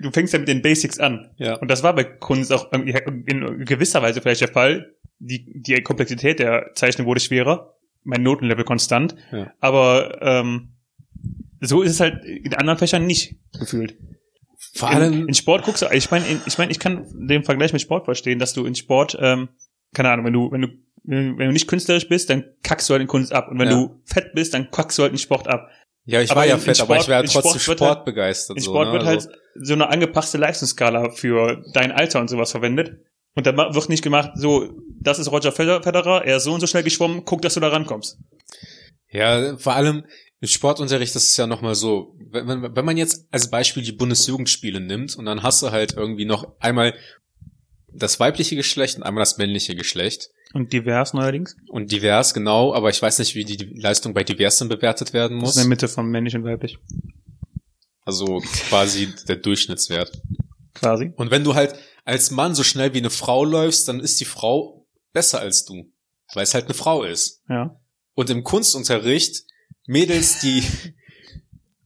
du 0.00 0.10
fängst 0.10 0.32
ja 0.32 0.38
mit 0.40 0.48
den 0.48 0.62
Basics 0.62 0.98
an. 0.98 1.30
Ja. 1.36 1.54
Und 1.58 1.70
das 1.70 1.82
war 1.82 1.94
bei 1.94 2.04
Kunst 2.04 2.52
auch 2.52 2.72
in 2.72 3.64
gewisser 3.64 4.02
Weise 4.02 4.20
vielleicht 4.20 4.40
der 4.40 4.48
Fall. 4.48 4.94
Die, 5.20 5.44
die 5.62 5.80
Komplexität 5.82 6.38
der 6.40 6.72
Zeichnung 6.74 7.06
wurde 7.06 7.20
schwerer, 7.20 7.74
mein 8.04 8.22
Notenlevel 8.22 8.64
konstant. 8.64 9.14
Ja. 9.32 9.52
Aber 9.60 10.18
ähm, 10.22 10.70
so 11.60 11.82
ist 11.82 11.92
es 11.92 12.00
halt 12.00 12.24
in 12.24 12.54
anderen 12.54 12.78
Fächern 12.78 13.06
nicht 13.06 13.36
gefühlt. 13.58 13.96
Vor 14.74 14.90
In, 14.90 14.96
allem, 14.96 15.28
in 15.28 15.34
Sport 15.34 15.64
guckst 15.64 15.82
du, 15.82 15.86
ich 15.92 16.10
meine, 16.10 16.26
in- 16.26 16.40
ich 16.46 16.58
meine, 16.58 16.70
ich 16.70 16.78
kann 16.78 17.06
den 17.28 17.44
Vergleich 17.44 17.72
mit 17.72 17.82
Sport 17.82 18.04
verstehen, 18.04 18.38
dass 18.38 18.52
du 18.54 18.64
in 18.66 18.74
Sport, 18.74 19.16
ähm, 19.20 19.48
keine 19.94 20.10
Ahnung, 20.10 20.26
wenn 20.26 20.32
du, 20.32 20.50
wenn 20.50 20.60
du, 20.62 20.68
wenn 21.04 21.36
du 21.38 21.52
nicht 21.52 21.68
künstlerisch 21.68 22.08
bist, 22.08 22.28
dann 22.30 22.44
kackst 22.62 22.88
du 22.88 22.92
halt 22.92 23.02
in 23.02 23.08
Kunst 23.08 23.32
ab. 23.32 23.48
Und 23.50 23.58
wenn 23.58 23.68
Ja. 23.68 23.74
du 23.74 24.00
fett 24.04 24.32
bist, 24.34 24.52
dann 24.54 24.70
kackst 24.70 24.98
du 24.98 25.02
halt 25.02 25.12
in 25.12 25.18
Sport 25.18 25.48
ab. 25.48 25.68
ja, 26.04 26.20
ich 26.22 26.30
aber 26.30 26.40
war 26.40 26.46
ja 26.46 26.54
in- 26.54 26.58
in 26.60 26.64
fett, 26.64 26.80
aber 26.80 26.94
Sport- 26.94 27.02
ich 27.02 27.08
wäre 27.08 27.20
in 27.22 27.26
trotzdem 27.28 27.60
Sport 27.60 27.62
Sport, 27.62 27.80
wird 27.80 27.96
halt- 27.96 28.04
begeistert. 28.04 28.56
In 28.56 28.62
so, 28.62 28.70
Sport 28.72 28.86
ne? 28.88 28.92
wird 28.94 29.02
Also- 29.04 29.28
halt 29.30 29.38
so 29.60 29.72
eine 29.74 29.88
angepasste 29.88 30.38
Leistungsskala 30.38 31.10
für 31.10 31.62
dein 31.72 31.92
Alter 31.92 32.20
und 32.20 32.28
sowas 32.28 32.50
verwendet. 32.50 33.00
Und 33.34 33.46
da 33.46 33.56
wird 33.56 33.88
nicht 33.88 34.02
gemacht, 34.02 34.32
so, 34.34 34.74
das 35.00 35.18
ist 35.18 35.30
Roger 35.30 35.52
Feder- 35.52 35.82
Federer, 35.82 36.24
er 36.24 36.36
ist 36.38 36.44
so 36.44 36.52
und 36.52 36.60
so 36.60 36.66
schnell 36.66 36.82
geschwommen, 36.82 37.24
guck, 37.24 37.42
dass 37.42 37.54
du 37.54 37.60
da 37.60 37.68
rankommst. 37.68 38.18
Ja, 39.10 39.56
vor 39.58 39.74
allem 39.74 40.04
im 40.40 40.48
Sportunterricht 40.48 41.14
das 41.14 41.24
ist 41.24 41.36
ja 41.36 41.46
nochmal 41.46 41.74
so, 41.74 42.14
wenn, 42.30 42.46
wenn, 42.46 42.76
wenn 42.76 42.84
man 42.84 42.96
jetzt 42.96 43.26
als 43.30 43.50
Beispiel 43.50 43.82
die 43.82 43.92
Bundesjugendspiele 43.92 44.80
nimmt 44.80 45.16
und 45.16 45.24
dann 45.24 45.42
hast 45.42 45.62
du 45.62 45.70
halt 45.70 45.94
irgendwie 45.94 46.24
noch 46.26 46.52
einmal 46.60 46.94
das 47.92 48.20
weibliche 48.20 48.54
Geschlecht 48.54 48.96
und 48.96 49.02
einmal 49.02 49.22
das 49.22 49.38
männliche 49.38 49.74
Geschlecht 49.74 50.30
Und 50.54 50.72
divers 50.72 51.14
neuerdings. 51.14 51.56
und 51.68 51.90
divers 51.90 52.34
genau, 52.34 52.72
aber 52.74 52.90
ich 52.90 53.00
weiß 53.02 53.18
nicht, 53.18 53.34
wie 53.34 53.44
die 53.44 53.56
Leistung 53.74 54.14
bei 54.14 54.22
divers 54.24 54.58
dann 54.58 54.68
bewertet 54.68 55.12
werden 55.12 55.38
Das 55.38 55.42
muss. 55.42 55.50
ist 55.50 55.56
in 55.56 55.62
der 55.62 55.68
Mitte 55.70 55.88
von 55.88 56.06
männlich 56.06 56.36
und 56.36 56.44
weiblich. 56.44 56.78
Also 58.04 58.38
quasi 58.68 59.12
der 59.26 59.36
Durchschnittswert. 59.36 60.22
Quasi. 60.74 61.12
Und 61.16 61.30
wenn 61.30 61.44
du 61.44 61.54
halt 61.54 61.74
als 62.04 62.30
Mann 62.30 62.54
so 62.54 62.62
schnell 62.62 62.94
wie 62.94 62.98
eine 62.98 63.10
Frau 63.10 63.44
läufst, 63.44 63.88
dann 63.88 64.00
ist 64.00 64.20
die 64.20 64.24
Frau 64.24 64.86
besser 65.12 65.40
als 65.40 65.64
du, 65.64 65.90
weil 66.34 66.44
es 66.44 66.54
halt 66.54 66.66
eine 66.66 66.74
Frau 66.74 67.02
ist. 67.02 67.42
Ja. 67.48 67.78
Und 68.14 68.30
im 68.30 68.44
Kunstunterricht 68.44 69.44
Mädels, 69.88 70.38
die 70.40 70.62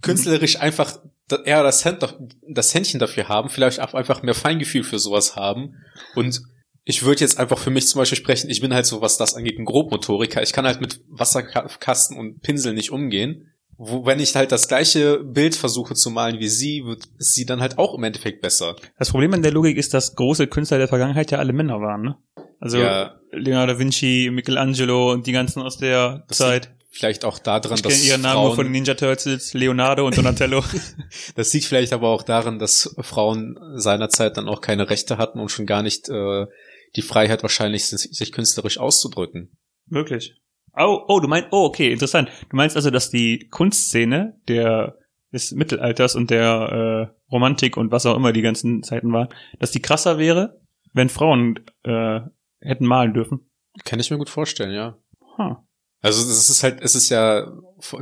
künstlerisch 0.03 0.61
einfach 0.61 0.99
eher 1.45 1.63
das, 1.63 1.85
Händ, 1.85 2.07
das 2.49 2.75
Händchen 2.75 3.01
dafür 3.01 3.29
haben, 3.29 3.49
vielleicht 3.49 3.81
auch 3.81 3.95
einfach 3.95 4.23
mehr 4.23 4.35
Feingefühl 4.35 4.83
für 4.83 4.99
sowas 4.99 5.37
haben. 5.37 5.77
Und 6.15 6.43
ich 6.85 7.05
würde 7.05 7.21
jetzt 7.21 7.39
einfach 7.39 7.59
für 7.59 7.71
mich 7.71 7.87
zum 7.87 8.01
Beispiel 8.01 8.19
sprechen, 8.19 8.51
ich 8.51 8.61
bin 8.61 8.75
halt 8.75 8.87
so, 8.87 9.01
was 9.01 9.17
das 9.17 9.35
angeht, 9.35 9.59
ein 9.59 9.65
Grobmotoriker. 9.65 10.43
Ich 10.43 10.53
kann 10.53 10.67
halt 10.67 10.81
mit 10.81 11.01
Wasserkasten 11.09 12.19
und 12.19 12.43
Pinsel 12.43 12.75
nicht 12.75 12.91
umgehen. 12.91 13.49
Wo, 13.79 14.05
wenn 14.05 14.21
ich 14.21 14.35
halt 14.35 14.53
das 14.53 14.69
gleiche 14.69 15.21
Bild 15.21 15.55
versuche 15.55 15.95
zu 15.95 16.11
malen 16.11 16.41
wie 16.41 16.49
sie, 16.49 16.85
wird 16.85 17.05
sie 17.19 17.47
dann 17.47 17.61
halt 17.61 17.79
auch 17.79 17.95
im 17.97 18.05
Endeffekt 18.05 18.43
besser. 18.43 18.77
Das 18.99 19.11
Problem 19.11 19.33
an 19.33 19.43
der 19.43 19.53
Logik 19.53 19.77
ist, 19.77 19.95
dass 19.95 20.15
große 20.17 20.49
Künstler 20.49 20.79
der 20.79 20.89
Vergangenheit 20.89 21.31
ja 21.31 21.39
alle 21.39 21.53
Männer 21.53 21.81
waren, 21.81 22.03
ne? 22.03 22.17
Also 22.61 22.79
Ja. 22.79 23.19
Leonardo 23.31 23.73
da 23.73 23.79
Vinci, 23.79 24.29
Michelangelo 24.31 25.13
und 25.13 25.27
die 25.27 25.33
ganzen 25.33 25.63
aus 25.63 25.79
der 25.79 26.25
Das 26.29 26.39
Zeit. 26.39 26.75
Vielleicht 26.95 27.25
auch 27.25 27.39
daran, 27.39 27.75
Ich 27.75 27.83
dass 27.83 27.95
kenne 27.95 28.05
ihren 28.05 28.21
Namen 28.21 28.35
Frauen, 28.35 28.55
von 28.55 28.67
den 28.67 28.73
Ninja 28.73 28.93
Turtles, 28.95 29.55
Leonardo 29.55 30.07
und 30.07 30.17
Donatello. 30.17 30.63
Das 31.35 31.53
liegt 31.53 31.65
vielleicht 31.65 31.93
aber 31.93 32.09
auch 32.09 32.23
daran, 32.23 32.59
dass 32.59 32.95
Frauen 33.01 33.59
seinerzeit 33.77 34.37
dann 34.37 34.49
auch 34.49 34.61
keine 34.61 34.91
Rechte 34.91 35.17
hatten 35.17 35.41
und 35.41 35.51
schon 35.51 35.67
gar 35.67 35.83
nicht 35.83 36.11
äh, 36.11 36.47
die 36.95 37.03
Freiheit 37.03 37.43
wahrscheinlich, 37.43 37.87
sich 37.87 38.33
künstlerisch 38.33 38.79
auszudrücken. 38.79 39.57
Wirklich. 39.87 40.35
Oh, 40.77 41.01
oh, 41.09 41.21
du 41.21 41.29
meinst, 41.29 41.49
oh, 41.51 41.65
okay, 41.65 41.93
interessant. 41.93 42.29
Du 42.51 42.57
meinst 42.57 42.77
also, 42.77 42.91
dass 42.91 43.11
die 43.11 43.49
Kunstszene 43.49 44.39
der 44.49 44.99
des 45.33 45.53
Mittelalters 45.53 46.15
und 46.15 46.31
der 46.31 47.11
äh, 47.11 47.33
Romantik 47.33 47.77
und 47.77 47.91
was 47.91 48.07
auch 48.07 48.17
immer 48.17 48.33
die 48.33 48.43
ganzen 48.43 48.83
Zeiten 48.83 49.13
waren, 49.13 49.29
dass 49.59 49.71
die 49.71 49.81
krasser 49.81 50.19
wäre, 50.19 50.61
wenn 50.93 51.09
Frauen 51.09 51.59
äh, 51.85 52.21
hätten 52.61 52.87
malen 52.87 53.15
dürfen? 53.15 53.51
Kann 53.85 53.99
ich 53.99 54.11
mir 54.11 54.19
gut 54.19 54.29
vorstellen, 54.29 54.75
ja. 54.75 54.99
Huh. 55.39 55.57
Also 56.03 56.29
es 56.29 56.51
ist 56.51 56.63
halt, 56.63 56.81
es 56.83 56.95
ist 56.95 57.09
ja 57.09 57.51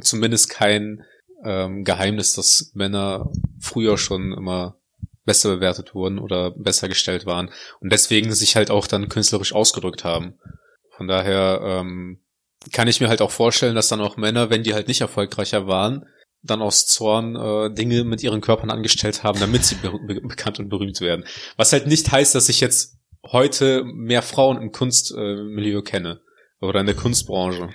zumindest 0.01 0.49
kein 0.49 1.05
ähm, 1.45 1.85
Geheimnis, 1.85 2.35
dass 2.35 2.73
Männer 2.75 3.31
früher 3.61 3.99
schon 3.99 4.33
immer 4.33 4.77
besser 5.25 5.55
bewertet 5.55 5.95
wurden 5.95 6.19
oder 6.19 6.51
besser 6.51 6.89
gestellt 6.89 7.27
waren 7.27 7.51
und 7.81 7.93
deswegen 7.93 8.33
sich 8.33 8.57
halt 8.57 8.71
auch 8.71 8.87
dann 8.87 9.09
künstlerisch 9.09 9.53
ausgedrückt 9.53 10.03
haben. 10.03 10.39
Von 10.97 11.09
daher 11.09 11.61
ähm, 11.63 12.21
kann 12.73 12.89
ich 12.89 13.01
mir 13.01 13.09
halt 13.09 13.23
auch 13.23 13.31
vorstellen, 13.31 13.75
dass 13.75 13.89
dann 13.89 14.01
auch 14.01 14.17
Männer, 14.17 14.51
wenn 14.51 14.63
die 14.63 14.75
halt 14.75 14.89
nicht 14.89 15.03
erfolgreicher 15.03 15.67
waren, 15.67 16.07
dann 16.43 16.63
aus 16.63 16.87
Zorn 16.87 17.37
äh, 17.37 17.73
Dinge 17.73 18.05
mit 18.05 18.23
ihren 18.23 18.41
Körpern 18.41 18.71
angestellt 18.71 19.23
haben, 19.23 19.39
damit 19.41 19.65
sie 19.65 19.75
be 19.77 19.93
be 20.07 20.21
bekannt 20.21 20.59
und 20.59 20.71
berühmt 20.71 21.01
werden. 21.01 21.27
Was 21.57 21.73
halt 21.73 21.87
nicht 21.87 22.11
heißt, 22.11 22.35
dass 22.35 22.49
ich 22.49 22.61
jetzt 22.61 22.97
heute 23.27 23.85
mehr 23.85 24.23
Frauen 24.23 24.61
im 24.61 24.73
Kunstmilieu 24.73 25.81
äh, 25.81 25.83
kenne 25.83 26.21
oder 26.61 26.81
in 26.81 26.87
der 26.87 26.97
Kunstbranche. 26.97 27.69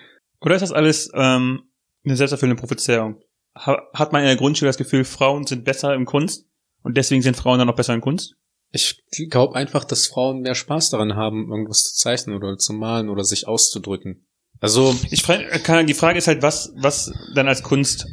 Oder 0.46 0.56
ist 0.56 0.62
das 0.62 0.72
alles 0.72 1.12
ähm, 1.16 1.64
eine 2.06 2.16
selbsterfüllende 2.16 2.60
Prophezeiung? 2.60 3.20
Ha 3.58 3.82
hat 3.94 4.14
man 4.14 4.22
in 4.22 4.28
der 4.28 4.36
Grundschule 4.36 4.70
das 4.70 4.78
Gefühl, 4.78 5.04
Frauen 5.04 5.48
sind 5.48 5.66
besser 5.66 5.96
im 5.96 6.06
Kunst 6.06 6.48
und 6.84 6.96
deswegen 6.96 7.24
sind 7.24 7.36
Frauen 7.36 7.58
dann 7.58 7.68
noch 7.68 7.75
besser 7.75 7.94
in 7.94 8.02
Kunst? 8.02 8.36
Ich 8.72 9.02
glaube 9.30 9.56
einfach, 9.56 9.86
dass 9.86 10.08
Frauen 10.08 10.42
mehr 10.42 10.56
Spaß 10.56 10.90
daran 10.90 11.16
haben, 11.16 11.50
irgendwas 11.50 11.84
zu 11.84 11.96
zeichnen 11.96 12.36
oder 12.36 12.58
zu 12.58 12.74
malen 12.74 13.10
oder 13.10 13.24
sich 13.24 13.48
auszudrücken. 13.48 14.28
Also 14.60 14.96
ich 15.10 15.24
frage, 15.24 15.86
die 15.86 15.94
Frage 15.94 16.18
ist 16.18 16.28
halt, 16.28 16.42
was 16.42 16.74
was 16.75 17.12
dann 17.34 17.48
als 17.48 17.64
Kunst 17.64 18.06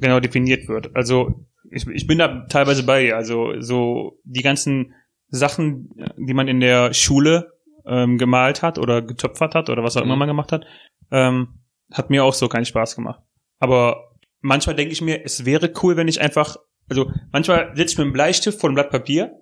genau 0.00 0.20
definiert 0.20 0.68
wird. 0.68 0.94
Also 0.94 1.46
ich, 1.70 1.86
ich 1.86 2.06
bin 2.06 2.18
da 2.18 2.46
teilweise 2.48 2.84
bei. 2.84 3.14
Also 3.14 3.60
so 3.60 4.20
die 4.24 4.42
ganzen 4.42 4.94
Sachen, 5.28 5.90
die 6.16 6.34
man 6.34 6.48
in 6.48 6.60
der 6.60 6.92
Schule 6.92 7.52
ähm, 7.86 8.18
gemalt 8.18 8.62
hat 8.62 8.78
oder 8.78 9.02
getöpfert 9.02 9.54
hat 9.54 9.70
oder 9.70 9.82
was 9.82 9.96
auch 9.96 10.02
immer 10.02 10.14
mhm. 10.14 10.20
man 10.20 10.28
gemacht 10.28 10.52
hat, 10.52 10.64
ähm, 11.10 11.61
hat 11.92 12.10
mir 12.10 12.24
auch 12.24 12.34
so 12.34 12.48
keinen 12.48 12.64
Spaß 12.64 12.96
gemacht. 12.96 13.20
Aber 13.58 14.12
manchmal 14.40 14.76
denke 14.76 14.92
ich 14.92 15.00
mir, 15.00 15.24
es 15.24 15.44
wäre 15.44 15.72
cool, 15.82 15.96
wenn 15.96 16.08
ich 16.08 16.20
einfach, 16.20 16.56
also 16.88 17.10
manchmal 17.32 17.72
sitze 17.76 17.92
ich 17.92 17.98
mit 17.98 18.04
einem 18.04 18.12
Bleistift 18.12 18.60
vor 18.60 18.68
einem 18.68 18.74
Blatt 18.74 18.90
Papier 18.90 19.38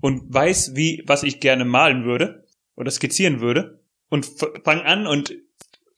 und 0.00 0.32
weiß, 0.32 0.76
wie, 0.76 1.02
was 1.06 1.22
ich 1.22 1.40
gerne 1.40 1.64
malen 1.64 2.04
würde 2.04 2.46
oder 2.76 2.90
skizzieren 2.90 3.40
würde 3.40 3.80
und 4.08 4.26
fange 4.64 4.84
an 4.84 5.06
und 5.06 5.34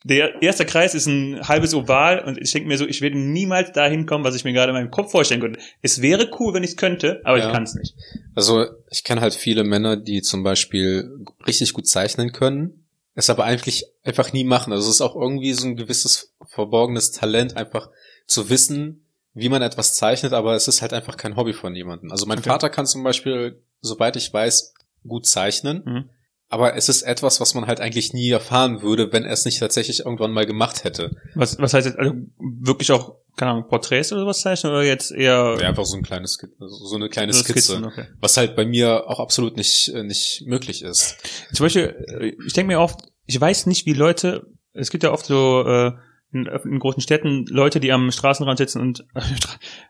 der 0.05 0.43
erste 0.43 0.65
Kreis 0.65 0.93
ist 0.93 1.07
ein 1.07 1.47
halbes 1.47 1.73
Oval 1.73 2.23
und 2.23 2.39
ich 2.39 2.51
denke 2.51 2.67
mir 2.67 2.77
so, 2.77 2.85
ich 2.85 3.01
werde 3.01 3.17
niemals 3.17 3.71
dahin 3.71 4.05
kommen, 4.05 4.23
was 4.23 4.35
ich 4.35 4.43
mir 4.43 4.53
gerade 4.53 4.69
in 4.69 4.75
meinem 4.75 4.91
Kopf 4.91 5.11
vorstellen 5.11 5.41
könnte. 5.41 5.59
Es 5.81 5.99
wäre 5.99 6.29
cool, 6.39 6.53
wenn 6.53 6.63
ich 6.63 6.71
es 6.71 6.77
könnte, 6.77 7.21
aber 7.23 7.39
ja. 7.39 7.47
ich 7.47 7.51
kann 7.51 7.63
es 7.63 7.73
nicht. 7.73 7.95
Also 8.35 8.65
ich 8.91 9.03
kenne 9.03 9.21
halt 9.21 9.33
viele 9.33 9.63
Männer, 9.63 9.97
die 9.97 10.21
zum 10.21 10.43
Beispiel 10.43 11.09
richtig 11.47 11.73
gut 11.73 11.87
zeichnen 11.87 12.33
können, 12.33 12.84
es 13.15 13.29
aber 13.29 13.45
eigentlich 13.45 13.85
einfach 14.03 14.33
nie 14.33 14.43
machen. 14.43 14.71
Also 14.71 14.87
es 14.87 14.95
ist 14.95 15.01
auch 15.01 15.15
irgendwie 15.15 15.53
so 15.53 15.67
ein 15.67 15.75
gewisses 15.75 16.33
verborgenes 16.45 17.11
Talent, 17.11 17.57
einfach 17.57 17.89
zu 18.27 18.49
wissen, 18.49 19.05
wie 19.33 19.49
man 19.49 19.61
etwas 19.61 19.95
zeichnet, 19.95 20.33
aber 20.33 20.55
es 20.55 20.67
ist 20.67 20.81
halt 20.81 20.93
einfach 20.93 21.17
kein 21.17 21.35
Hobby 21.35 21.53
von 21.53 21.75
jemandem. 21.75 22.11
Also 22.11 22.25
mein 22.25 22.39
okay. 22.39 22.49
Vater 22.49 22.69
kann 22.69 22.85
zum 22.85 23.03
Beispiel, 23.03 23.61
soweit 23.81 24.15
ich 24.15 24.31
weiß, 24.33 24.73
gut 25.03 25.25
zeichnen. 25.25 25.83
Mhm 25.85 26.09
aber 26.49 26.75
es 26.75 26.89
ist 26.89 27.01
etwas, 27.01 27.41
was 27.41 27.53
man 27.53 27.67
halt 27.67 27.81
eigentlich 27.81 28.13
nie 28.13 28.29
erfahren 28.29 28.81
würde, 28.81 29.11
wenn 29.11 29.23
er 29.23 29.33
es 29.33 29.45
nicht 29.45 29.59
tatsächlich 29.59 30.05
irgendwann 30.05 30.31
mal 30.31 30.45
gemacht 30.45 30.83
hätte. 30.83 31.11
Was, 31.33 31.57
was 31.59 31.73
heißt 31.73 31.87
jetzt, 31.87 31.99
also 31.99 32.13
wirklich 32.37 32.91
auch, 32.91 33.15
keine 33.35 33.51
Ahnung, 33.51 33.67
Porträts 33.67 34.13
oder 34.13 34.25
was 34.25 34.41
zeichnen 34.41 34.71
oder 34.71 34.83
jetzt 34.83 35.11
eher? 35.11 35.57
Ja, 35.59 35.67
einfach 35.67 35.85
so 35.85 35.97
ein 35.97 36.03
kleines, 36.03 36.37
so 36.57 36.95
eine 36.95 37.09
kleine 37.09 37.33
Skizze, 37.33 37.81
okay. 37.83 38.05
was 38.19 38.37
halt 38.37 38.55
bei 38.55 38.65
mir 38.65 39.07
auch 39.07 39.19
absolut 39.19 39.57
nicht, 39.57 39.89
äh, 39.89 40.03
nicht 40.03 40.43
möglich 40.45 40.81
ist. 40.81 41.17
Zum 41.53 41.65
Beispiel, 41.65 42.05
äh, 42.07 42.33
ich 42.45 42.53
denke 42.53 42.67
mir 42.67 42.79
oft, 42.79 42.99
ich 43.25 43.39
weiß 43.39 43.65
nicht, 43.65 43.85
wie 43.85 43.93
Leute, 43.93 44.47
es 44.73 44.89
gibt 44.89 45.03
ja 45.03 45.11
oft 45.11 45.25
so, 45.25 45.63
äh, 45.65 45.91
in, 46.35 46.45
in 46.45 46.79
großen 46.79 47.01
Städten 47.01 47.45
Leute, 47.47 47.79
die 47.79 47.91
am 47.91 48.11
Straßenrand 48.11 48.57
sitzen 48.57 48.81
und 48.81 49.05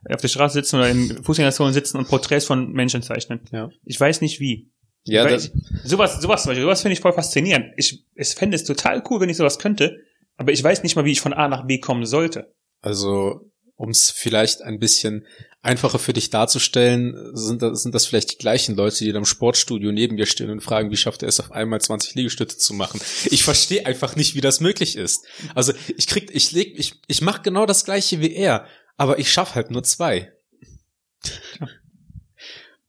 auf 0.09 0.21
der 0.21 0.27
Straße 0.27 0.53
sitzen 0.53 0.77
oder 0.77 0.89
in 0.89 1.23
Fußgängerzonen 1.23 1.73
sitzen 1.73 1.97
und 1.97 2.07
Porträts 2.07 2.45
von 2.45 2.71
Menschen 2.71 3.01
zeichnen. 3.01 3.41
Ja. 3.51 3.69
Ich 3.83 3.99
weiß 3.99 4.21
nicht 4.21 4.39
wie. 4.39 4.71
Ja, 5.03 5.23
Weil 5.23 5.33
das 5.33 5.45
ich, 5.45 5.51
sowas, 5.83 6.21
sowas 6.21 6.43
zum 6.43 6.49
Beispiel, 6.49 6.63
sowas 6.63 6.81
finde 6.81 6.93
ich 6.93 6.99
voll 6.99 7.13
faszinierend. 7.13 7.73
Ich, 7.77 8.05
ich 8.15 8.29
fände 8.29 8.55
es 8.55 8.63
total 8.63 9.03
cool, 9.09 9.19
wenn 9.21 9.29
ich 9.29 9.37
sowas 9.37 9.59
könnte, 9.59 9.97
aber 10.37 10.51
ich 10.51 10.63
weiß 10.63 10.83
nicht 10.83 10.95
mal, 10.95 11.05
wie 11.05 11.11
ich 11.11 11.21
von 11.21 11.33
A 11.33 11.47
nach 11.47 11.67
B 11.67 11.79
kommen 11.79 12.05
sollte. 12.05 12.53
Also, 12.85 13.51
um 13.75 13.89
es 13.89 14.11
vielleicht 14.11 14.61
ein 14.61 14.79
bisschen 14.79 15.25
einfacher 15.63 15.97
für 15.97 16.13
dich 16.13 16.29
darzustellen, 16.29 17.35
sind 17.35 17.63
das, 17.63 17.81
sind 17.81 17.95
das 17.95 18.05
vielleicht 18.05 18.33
die 18.33 18.37
gleichen 18.37 18.75
Leute, 18.75 19.03
die 19.03 19.09
einem 19.09 19.25
Sportstudio 19.25 19.91
neben 19.91 20.17
dir 20.17 20.27
stehen 20.27 20.51
und 20.51 20.61
fragen, 20.61 20.91
wie 20.91 20.97
schafft 20.97 21.23
er 21.23 21.29
es 21.29 21.39
auf 21.39 21.51
einmal 21.51 21.81
20 21.81 22.13
Liegestütze 22.13 22.59
zu 22.59 22.75
machen? 22.75 23.01
Ich 23.25 23.43
verstehe 23.43 23.87
einfach 23.87 24.15
nicht, 24.15 24.35
wie 24.35 24.41
das 24.41 24.59
möglich 24.59 24.95
ist. 24.95 25.25
Also 25.55 25.73
ich 25.97 26.05
krieg, 26.05 26.29
ich 26.31 26.51
leg, 26.51 26.75
ich, 26.77 27.01
ich 27.07 27.21
mache 27.21 27.41
genau 27.41 27.65
das 27.65 27.85
gleiche 27.85 28.21
wie 28.21 28.33
er, 28.35 28.67
aber 28.97 29.17
ich 29.17 29.33
schaff 29.33 29.55
halt 29.55 29.71
nur 29.71 29.83
zwei. 29.83 30.31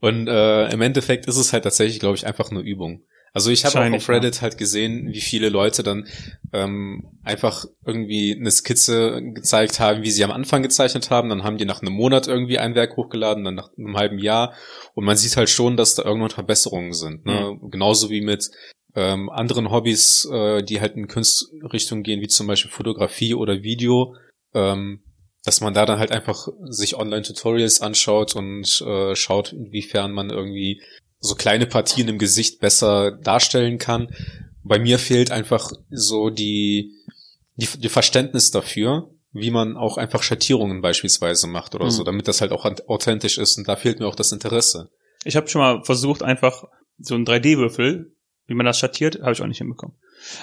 Und 0.00 0.28
äh, 0.28 0.68
im 0.68 0.82
Endeffekt 0.82 1.24
ist 1.26 1.38
es 1.38 1.54
halt 1.54 1.64
tatsächlich, 1.64 2.00
glaube 2.00 2.16
ich, 2.16 2.26
einfach 2.26 2.50
nur 2.50 2.62
Übung. 2.62 3.06
Also 3.36 3.50
ich 3.50 3.66
habe 3.66 3.78
auch 3.78 3.92
auf 3.92 4.08
Reddit 4.08 4.40
halt 4.40 4.56
gesehen, 4.56 5.12
wie 5.12 5.20
viele 5.20 5.50
Leute 5.50 5.82
dann 5.82 6.08
ähm, 6.54 7.18
einfach 7.22 7.66
irgendwie 7.84 8.34
eine 8.34 8.50
Skizze 8.50 9.20
gezeigt 9.34 9.78
haben, 9.78 10.02
wie 10.02 10.10
sie 10.10 10.24
am 10.24 10.30
Anfang 10.30 10.62
gezeichnet 10.62 11.10
haben. 11.10 11.28
Dann 11.28 11.44
haben 11.44 11.58
die 11.58 11.66
nach 11.66 11.82
einem 11.82 11.92
Monat 11.92 12.28
irgendwie 12.28 12.58
ein 12.58 12.74
Werk 12.74 12.96
hochgeladen, 12.96 13.44
dann 13.44 13.56
nach 13.56 13.68
einem 13.76 13.94
halben 13.94 14.18
Jahr. 14.18 14.54
Und 14.94 15.04
man 15.04 15.18
sieht 15.18 15.36
halt 15.36 15.50
schon, 15.50 15.76
dass 15.76 15.94
da 15.94 16.04
irgendwann 16.04 16.30
Verbesserungen 16.30 16.94
sind. 16.94 17.26
Ne? 17.26 17.58
Mhm. 17.60 17.70
Genauso 17.70 18.08
wie 18.08 18.22
mit 18.22 18.48
ähm, 18.94 19.28
anderen 19.28 19.70
Hobbys, 19.70 20.26
äh, 20.32 20.62
die 20.62 20.80
halt 20.80 20.96
in 20.96 21.06
Kunstrichtung 21.06 22.02
gehen, 22.02 22.22
wie 22.22 22.28
zum 22.28 22.46
Beispiel 22.46 22.70
Fotografie 22.70 23.34
oder 23.34 23.62
Video. 23.62 24.16
Ähm, 24.54 25.02
dass 25.44 25.60
man 25.60 25.74
da 25.74 25.84
dann 25.84 25.98
halt 25.98 26.10
einfach 26.10 26.48
sich 26.64 26.96
Online-Tutorials 26.96 27.82
anschaut 27.82 28.34
und 28.34 28.80
äh, 28.80 29.14
schaut, 29.14 29.52
inwiefern 29.52 30.12
man 30.12 30.30
irgendwie 30.30 30.80
so 31.20 31.34
kleine 31.34 31.66
Partien 31.66 32.08
im 32.08 32.18
Gesicht 32.18 32.60
besser 32.60 33.12
darstellen 33.12 33.78
kann. 33.78 34.08
Bei 34.62 34.78
mir 34.78 34.98
fehlt 34.98 35.30
einfach 35.30 35.72
so 35.90 36.30
die, 36.30 36.92
die, 37.56 37.68
die 37.78 37.88
Verständnis 37.88 38.50
dafür, 38.50 39.10
wie 39.32 39.50
man 39.50 39.76
auch 39.76 39.96
einfach 39.96 40.22
Schattierungen 40.22 40.80
beispielsweise 40.80 41.46
macht 41.46 41.74
oder 41.74 41.86
mhm. 41.86 41.90
so, 41.90 42.04
damit 42.04 42.28
das 42.28 42.40
halt 42.40 42.52
auch 42.52 42.64
authentisch 42.86 43.38
ist 43.38 43.58
und 43.58 43.68
da 43.68 43.76
fehlt 43.76 44.00
mir 44.00 44.06
auch 44.06 44.14
das 44.14 44.32
Interesse. 44.32 44.90
Ich 45.24 45.36
habe 45.36 45.48
schon 45.48 45.60
mal 45.60 45.84
versucht, 45.84 46.22
einfach 46.22 46.64
so 46.98 47.14
einen 47.14 47.26
3D-Würfel, 47.26 48.12
wie 48.46 48.54
man 48.54 48.66
das 48.66 48.78
schattiert, 48.78 49.20
habe 49.20 49.32
ich 49.32 49.42
auch 49.42 49.46
nicht 49.46 49.58
hinbekommen. 49.58 49.96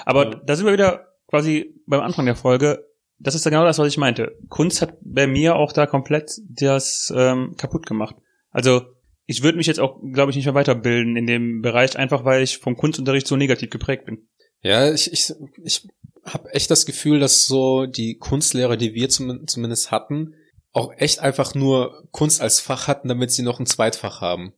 Aber 0.04 0.30
ja. 0.30 0.40
da 0.44 0.56
sind 0.56 0.66
wir 0.66 0.72
wieder 0.72 1.08
quasi 1.26 1.74
beim 1.86 2.00
Anfang 2.00 2.26
der 2.26 2.36
Folge 2.36 2.84
das 3.18 3.34
ist 3.34 3.44
genau 3.44 3.64
das, 3.64 3.78
was 3.78 3.88
ich 3.88 3.98
meinte. 3.98 4.36
Kunst 4.48 4.82
hat 4.82 4.96
bei 5.00 5.26
mir 5.26 5.56
auch 5.56 5.72
da 5.72 5.86
komplett 5.86 6.32
das 6.48 7.12
ähm, 7.16 7.54
kaputt 7.56 7.86
gemacht. 7.86 8.16
Also 8.50 8.82
ich 9.26 9.42
würde 9.42 9.58
mich 9.58 9.66
jetzt 9.66 9.80
auch, 9.80 10.00
glaube 10.12 10.30
ich, 10.30 10.36
nicht 10.36 10.44
mehr 10.44 10.54
weiterbilden 10.54 11.16
in 11.16 11.26
dem 11.26 11.62
Bereich, 11.62 11.96
einfach 11.96 12.24
weil 12.24 12.42
ich 12.42 12.58
vom 12.58 12.76
Kunstunterricht 12.76 13.26
so 13.26 13.36
negativ 13.36 13.70
geprägt 13.70 14.04
bin. 14.06 14.28
Ja, 14.62 14.92
ich, 14.92 15.12
ich, 15.12 15.32
ich 15.62 15.88
habe 16.24 16.50
echt 16.52 16.70
das 16.70 16.86
Gefühl, 16.86 17.20
dass 17.20 17.46
so 17.46 17.86
die 17.86 18.16
Kunstlehrer, 18.16 18.76
die 18.76 18.94
wir 18.94 19.08
zum, 19.08 19.46
zumindest 19.46 19.90
hatten, 19.90 20.34
auch 20.72 20.92
echt 20.96 21.20
einfach 21.20 21.54
nur 21.54 22.08
Kunst 22.10 22.40
als 22.40 22.60
Fach 22.60 22.88
hatten, 22.88 23.08
damit 23.08 23.30
sie 23.30 23.42
noch 23.42 23.60
ein 23.60 23.66
Zweitfach 23.66 24.20
haben. 24.20 24.54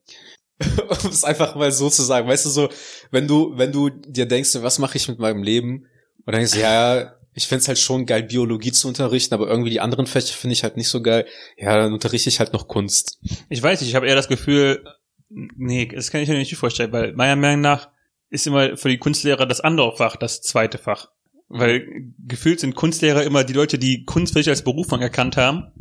um 1.04 1.10
es 1.10 1.24
einfach 1.24 1.54
mal 1.54 1.70
so 1.70 1.90
zu 1.90 2.02
sagen. 2.02 2.28
Weißt 2.28 2.46
du 2.46 2.50
so, 2.50 2.70
wenn 3.10 3.28
du, 3.28 3.52
wenn 3.56 3.72
du 3.72 3.90
dir 3.90 4.26
denkst, 4.26 4.54
was 4.62 4.78
mache 4.78 4.96
ich 4.96 5.08
mit 5.08 5.18
meinem 5.18 5.42
Leben? 5.42 5.86
Und 6.24 6.32
dann 6.32 6.36
denkst 6.36 6.52
du, 6.52 6.60
ja, 6.60 7.15
ich 7.36 7.46
find's 7.46 7.68
halt 7.68 7.78
schon 7.78 8.06
geil, 8.06 8.22
Biologie 8.22 8.72
zu 8.72 8.88
unterrichten, 8.88 9.34
aber 9.34 9.46
irgendwie 9.46 9.68
die 9.68 9.80
anderen 9.80 10.06
Fächer 10.06 10.34
finde 10.34 10.54
ich 10.54 10.62
halt 10.62 10.78
nicht 10.78 10.88
so 10.88 11.02
geil. 11.02 11.26
Ja, 11.58 11.76
dann 11.76 11.92
unterrichte 11.92 12.30
ich 12.30 12.40
halt 12.40 12.54
noch 12.54 12.66
Kunst. 12.66 13.20
Ich 13.50 13.62
weiß 13.62 13.80
nicht, 13.80 13.90
ich 13.90 13.94
habe 13.94 14.08
eher 14.08 14.14
das 14.14 14.28
Gefühl, 14.28 14.82
nee, 15.28 15.86
das 15.86 16.10
kann 16.10 16.22
ich 16.22 16.30
mir 16.30 16.38
nicht 16.38 16.56
vorstellen, 16.56 16.92
weil 16.92 17.12
meiner 17.12 17.36
Meinung 17.36 17.60
nach 17.60 17.90
ist 18.30 18.46
immer 18.46 18.78
für 18.78 18.88
die 18.88 18.96
Kunstlehrer 18.96 19.44
das 19.44 19.60
andere 19.60 19.94
Fach 19.94 20.16
das 20.16 20.40
zweite 20.40 20.78
Fach. 20.78 21.10
Weil 21.48 21.86
gefühlt 22.26 22.58
sind 22.58 22.74
Kunstlehrer 22.74 23.22
immer 23.22 23.44
die 23.44 23.52
Leute, 23.52 23.78
die 23.78 24.04
Kunst 24.04 24.32
vielleicht 24.32 24.48
als 24.48 24.64
Berufung 24.64 25.02
erkannt 25.02 25.36
haben, 25.36 25.72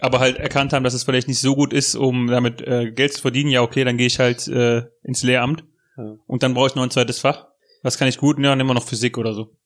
aber 0.00 0.20
halt 0.20 0.36
erkannt 0.36 0.74
haben, 0.74 0.84
dass 0.84 0.94
es 0.94 1.04
vielleicht 1.04 1.28
nicht 1.28 1.40
so 1.40 1.56
gut 1.56 1.72
ist, 1.72 1.94
um 1.94 2.26
damit 2.26 2.60
äh, 2.60 2.92
Geld 2.92 3.14
zu 3.14 3.22
verdienen. 3.22 3.50
Ja, 3.50 3.62
okay, 3.62 3.84
dann 3.84 3.96
gehe 3.96 4.06
ich 4.06 4.18
halt 4.18 4.46
äh, 4.48 4.82
ins 5.02 5.22
Lehramt 5.22 5.64
ja. 5.96 6.16
und 6.26 6.42
dann 6.42 6.52
brauche 6.52 6.68
ich 6.68 6.74
noch 6.74 6.82
ein 6.82 6.90
zweites 6.90 7.20
Fach. 7.20 7.49
Was 7.82 7.96
kann 7.96 8.08
ich 8.08 8.18
gut? 8.18 8.38
Ja, 8.38 8.54
nehmen 8.54 8.68
wir 8.68 8.74
noch 8.74 8.86
Physik 8.86 9.16
oder 9.16 9.34
so. 9.34 9.56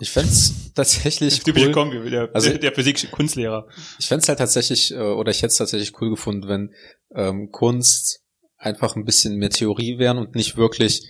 Ich 0.00 0.10
fände 0.10 0.32
tatsächlich 0.74 1.42
cool. 1.56 1.72
Kombi, 1.72 2.10
der, 2.10 2.30
also, 2.32 2.56
der 2.56 2.72
Physik-Kunstlehrer. 2.72 3.66
Ich 3.98 4.06
fände 4.06 4.26
halt 4.26 4.38
tatsächlich, 4.38 4.92
äh, 4.92 4.98
oder 4.98 5.30
ich 5.30 5.38
hätte 5.38 5.48
es 5.48 5.56
tatsächlich 5.56 6.00
cool 6.00 6.10
gefunden, 6.10 6.48
wenn 6.48 6.74
ähm, 7.14 7.50
Kunst 7.50 8.22
einfach 8.56 8.96
ein 8.96 9.04
bisschen 9.04 9.36
mehr 9.36 9.50
Theorie 9.50 9.98
wären 9.98 10.18
und 10.18 10.34
nicht 10.34 10.56
wirklich 10.56 11.08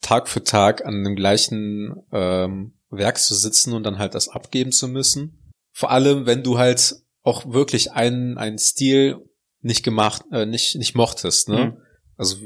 Tag 0.00 0.28
für 0.28 0.42
Tag 0.42 0.84
an 0.84 1.04
dem 1.04 1.16
gleichen 1.16 1.94
ähm, 2.12 2.74
Werk 2.90 3.18
zu 3.18 3.34
sitzen 3.34 3.72
und 3.72 3.84
dann 3.84 3.98
halt 3.98 4.14
das 4.14 4.28
abgeben 4.28 4.72
zu 4.72 4.88
müssen. 4.88 5.52
Vor 5.72 5.90
allem, 5.90 6.26
wenn 6.26 6.42
du 6.42 6.58
halt 6.58 6.96
auch 7.22 7.50
wirklich 7.52 7.92
einen, 7.92 8.36
einen 8.36 8.58
Stil 8.58 9.18
nicht 9.60 9.84
gemacht, 9.84 10.22
äh, 10.32 10.44
nicht, 10.44 10.74
nicht 10.76 10.94
mochtest, 10.94 11.48
ne? 11.48 11.64
Mhm. 11.66 11.81
Also, 12.16 12.36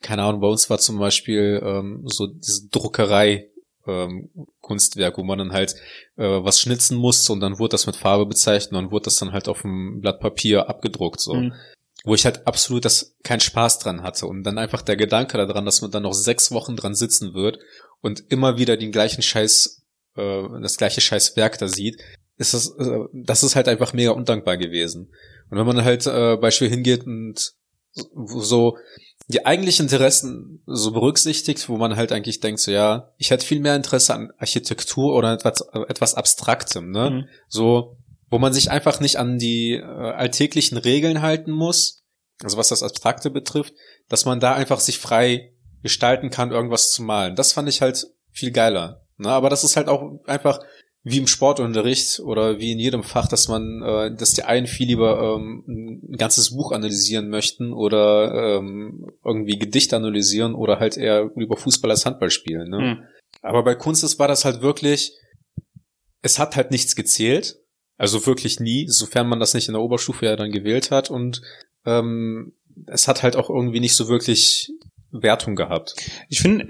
keine 0.00 0.22
Ahnung, 0.22 0.40
bei 0.40 0.48
uns 0.48 0.68
war 0.70 0.78
zum 0.78 0.98
Beispiel 0.98 1.60
ähm, 1.64 2.02
so 2.06 2.26
diese 2.26 2.68
Druckerei 2.68 3.50
ähm, 3.86 4.30
Kunstwerk, 4.60 5.18
wo 5.18 5.24
man 5.24 5.38
dann 5.38 5.52
halt 5.52 5.74
äh, 6.16 6.22
was 6.22 6.60
schnitzen 6.60 6.96
musste 6.96 7.32
und 7.32 7.40
dann 7.40 7.58
wurde 7.58 7.72
das 7.72 7.86
mit 7.86 7.96
Farbe 7.96 8.26
bezeichnet 8.26 8.72
und 8.72 8.82
dann 8.82 8.90
wurde 8.92 9.04
das 9.04 9.16
dann 9.16 9.32
halt 9.32 9.48
auf 9.48 9.62
dem 9.62 10.00
Blatt 10.00 10.20
Papier 10.20 10.68
abgedruckt 10.68 11.20
so. 11.20 11.34
Mhm. 11.34 11.54
Wo 12.04 12.14
ich 12.14 12.24
halt 12.24 12.46
absolut 12.46 12.84
das 12.84 13.16
keinen 13.24 13.40
Spaß 13.40 13.80
dran 13.80 14.02
hatte 14.02 14.26
und 14.26 14.44
dann 14.44 14.58
einfach 14.58 14.82
der 14.82 14.96
Gedanke 14.96 15.36
daran, 15.36 15.64
dass 15.64 15.82
man 15.82 15.90
dann 15.90 16.04
noch 16.04 16.12
sechs 16.12 16.52
Wochen 16.52 16.76
dran 16.76 16.94
sitzen 16.94 17.34
wird 17.34 17.58
und 18.00 18.22
immer 18.30 18.56
wieder 18.56 18.76
den 18.76 18.92
gleichen 18.92 19.22
Scheiß, 19.22 19.84
äh, 20.16 20.42
das 20.62 20.76
gleiche 20.76 21.00
Scheißwerk 21.00 21.58
da 21.58 21.66
sieht, 21.66 22.00
ist 22.36 22.54
das, 22.54 22.70
äh, 22.78 23.00
das 23.12 23.42
ist 23.42 23.56
halt 23.56 23.68
einfach 23.68 23.92
mega 23.94 24.10
undankbar 24.10 24.56
gewesen. 24.56 25.12
Und 25.50 25.58
wenn 25.58 25.66
man 25.66 25.82
halt 25.82 26.06
äh, 26.06 26.36
Beispiel 26.36 26.68
hingeht 26.68 27.04
und 27.04 27.54
so 28.14 28.76
die 29.28 29.44
eigentlichen 29.44 29.84
Interessen 29.84 30.62
so 30.66 30.92
berücksichtigt, 30.92 31.68
wo 31.68 31.76
man 31.76 31.96
halt 31.96 32.12
eigentlich 32.12 32.40
denkt, 32.40 32.60
so 32.60 32.70
ja, 32.70 33.12
ich 33.18 33.30
hätte 33.30 33.44
viel 33.44 33.60
mehr 33.60 33.76
Interesse 33.76 34.14
an 34.14 34.32
Architektur 34.38 35.14
oder 35.14 35.32
etwas, 35.32 35.60
etwas 35.88 36.14
Abstraktem, 36.14 36.90
ne? 36.90 37.10
Mhm. 37.10 37.28
So, 37.48 37.96
wo 38.30 38.38
man 38.38 38.52
sich 38.52 38.70
einfach 38.70 39.00
nicht 39.00 39.16
an 39.16 39.38
die 39.38 39.74
äh, 39.74 39.82
alltäglichen 39.82 40.78
Regeln 40.78 41.20
halten 41.20 41.50
muss, 41.50 42.04
also 42.42 42.56
was 42.56 42.68
das 42.68 42.82
Abstrakte 42.82 43.30
betrifft, 43.30 43.74
dass 44.08 44.24
man 44.24 44.40
da 44.40 44.54
einfach 44.54 44.80
sich 44.80 44.98
frei 44.98 45.52
gestalten 45.82 46.30
kann, 46.30 46.50
irgendwas 46.50 46.92
zu 46.92 47.02
malen. 47.02 47.36
Das 47.36 47.52
fand 47.52 47.68
ich 47.68 47.82
halt 47.82 48.06
viel 48.30 48.50
geiler. 48.50 49.04
Ne? 49.16 49.28
Aber 49.28 49.50
das 49.50 49.64
ist 49.64 49.76
halt 49.76 49.88
auch 49.88 50.24
einfach 50.26 50.60
wie 51.04 51.18
im 51.18 51.26
Sportunterricht 51.26 52.20
oder 52.20 52.58
wie 52.58 52.72
in 52.72 52.78
jedem 52.78 53.02
Fach, 53.02 53.28
dass 53.28 53.48
man, 53.48 53.82
äh, 53.82 54.14
dass 54.14 54.32
die 54.32 54.42
einen 54.42 54.66
viel 54.66 54.88
lieber 54.88 55.36
ähm, 55.36 55.64
ein 55.66 56.16
ganzes 56.16 56.50
Buch 56.50 56.72
analysieren 56.72 57.28
möchten 57.28 57.72
oder 57.72 58.58
ähm, 58.58 59.10
irgendwie 59.24 59.58
Gedicht 59.58 59.94
analysieren 59.94 60.54
oder 60.54 60.80
halt 60.80 60.96
eher 60.96 61.30
über 61.36 61.56
Fußball 61.56 61.90
als 61.90 62.04
Handball 62.04 62.30
spielen. 62.30 62.68
Ne? 62.68 62.78
Mhm. 62.78 63.04
Aber 63.42 63.62
bei 63.62 63.74
Kunst 63.74 64.02
ist, 64.02 64.18
war 64.18 64.28
das 64.28 64.44
halt 64.44 64.60
wirklich, 64.60 65.12
es 66.22 66.38
hat 66.38 66.56
halt 66.56 66.70
nichts 66.70 66.96
gezählt, 66.96 67.58
also 67.96 68.26
wirklich 68.26 68.60
nie, 68.60 68.86
sofern 68.88 69.28
man 69.28 69.40
das 69.40 69.54
nicht 69.54 69.68
in 69.68 69.74
der 69.74 69.82
Oberstufe 69.82 70.26
ja 70.26 70.36
dann 70.36 70.50
gewählt 70.50 70.90
hat 70.90 71.10
und 71.10 71.42
ähm, 71.86 72.54
es 72.86 73.08
hat 73.08 73.22
halt 73.22 73.36
auch 73.36 73.50
irgendwie 73.50 73.80
nicht 73.80 73.94
so 73.94 74.08
wirklich 74.08 74.70
Wertung 75.10 75.56
gehabt. 75.56 75.94
Ich 76.28 76.40
finde, 76.40 76.68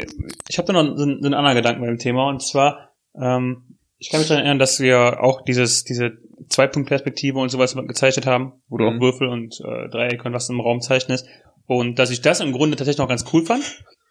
ich 0.49 0.59
habe 0.59 0.67
da 0.67 0.73
noch 0.73 0.97
so 0.97 1.03
einen, 1.03 1.21
so 1.21 1.27
einen 1.27 1.35
anderen 1.35 1.57
Gedanken 1.57 1.83
beim 1.83 1.99
Thema 1.99 2.29
und 2.29 2.43
zwar 2.43 2.95
ähm, 3.21 3.78
ich 3.99 4.11
kann 4.11 4.21
mich 4.21 4.29
daran 4.29 4.45
erinnern, 4.45 4.59
dass 4.59 4.81
wir 4.81 5.23
auch 5.23 5.43
dieses, 5.43 5.85
diese 5.85 6.19
Zwei-Punkt-Perspektive 6.49 7.39
und 7.39 7.49
sowas 7.49 7.75
gezeichnet 7.75 8.27
haben, 8.27 8.53
wo 8.69 8.79
du 8.79 8.85
mhm. 8.85 8.97
auch 8.97 9.01
Würfel 9.01 9.29
und 9.29 9.61
äh, 9.61 9.89
Dreiecke 9.89 10.25
und 10.25 10.33
was 10.33 10.49
im 10.49 10.61
Raum 10.61 10.81
zeichnest. 10.81 11.27
Und 11.67 11.99
dass 11.99 12.11
ich 12.11 12.21
das 12.21 12.41
im 12.41 12.53
Grunde 12.53 12.77
tatsächlich 12.77 12.99
noch 12.99 13.09
ganz 13.09 13.25
cool 13.33 13.45
fand, 13.45 13.65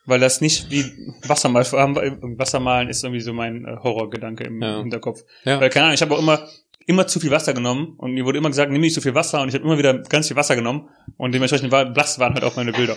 weil 0.06 0.20
das 0.20 0.42
nicht 0.42 0.70
wie 0.70 0.86
Wassermal, 1.28 1.66
Wassermalen 1.66 2.90
ist 2.90 3.04
irgendwie 3.04 3.22
so 3.22 3.34
mein 3.34 3.66
äh, 3.66 3.78
Horrorgedanke 3.82 4.44
im 4.44 4.62
ja. 4.62 4.80
Hinterkopf. 4.80 5.24
Ja. 5.46 5.60
Weil, 5.60 5.70
keine 5.70 5.86
Ahnung, 5.86 5.96
ich 5.96 6.02
habe 6.02 6.14
auch 6.16 6.20
immer 6.20 6.48
immer 6.88 7.06
zu 7.06 7.20
viel 7.20 7.32
Wasser 7.32 7.54
genommen 7.54 7.96
und 7.98 8.14
mir 8.14 8.24
wurde 8.24 8.38
immer 8.38 8.48
gesagt, 8.48 8.72
nimm 8.72 8.80
nicht 8.80 8.94
so 8.94 9.02
viel 9.02 9.14
Wasser 9.14 9.42
und 9.42 9.50
ich 9.50 9.56
habe 9.56 9.66
immer 9.66 9.78
wieder 9.78 10.00
ganz 10.04 10.30
viel 10.30 10.38
Wasser 10.38 10.56
genommen 10.56 10.88
und 11.18 11.36
dementsprechend 11.36 11.70
war, 11.70 11.86
blass 11.86 12.18
waren 12.18 12.34
halt 12.34 12.46
auch 12.46 12.56
meine 12.56 12.72
Bilder. 12.72 12.96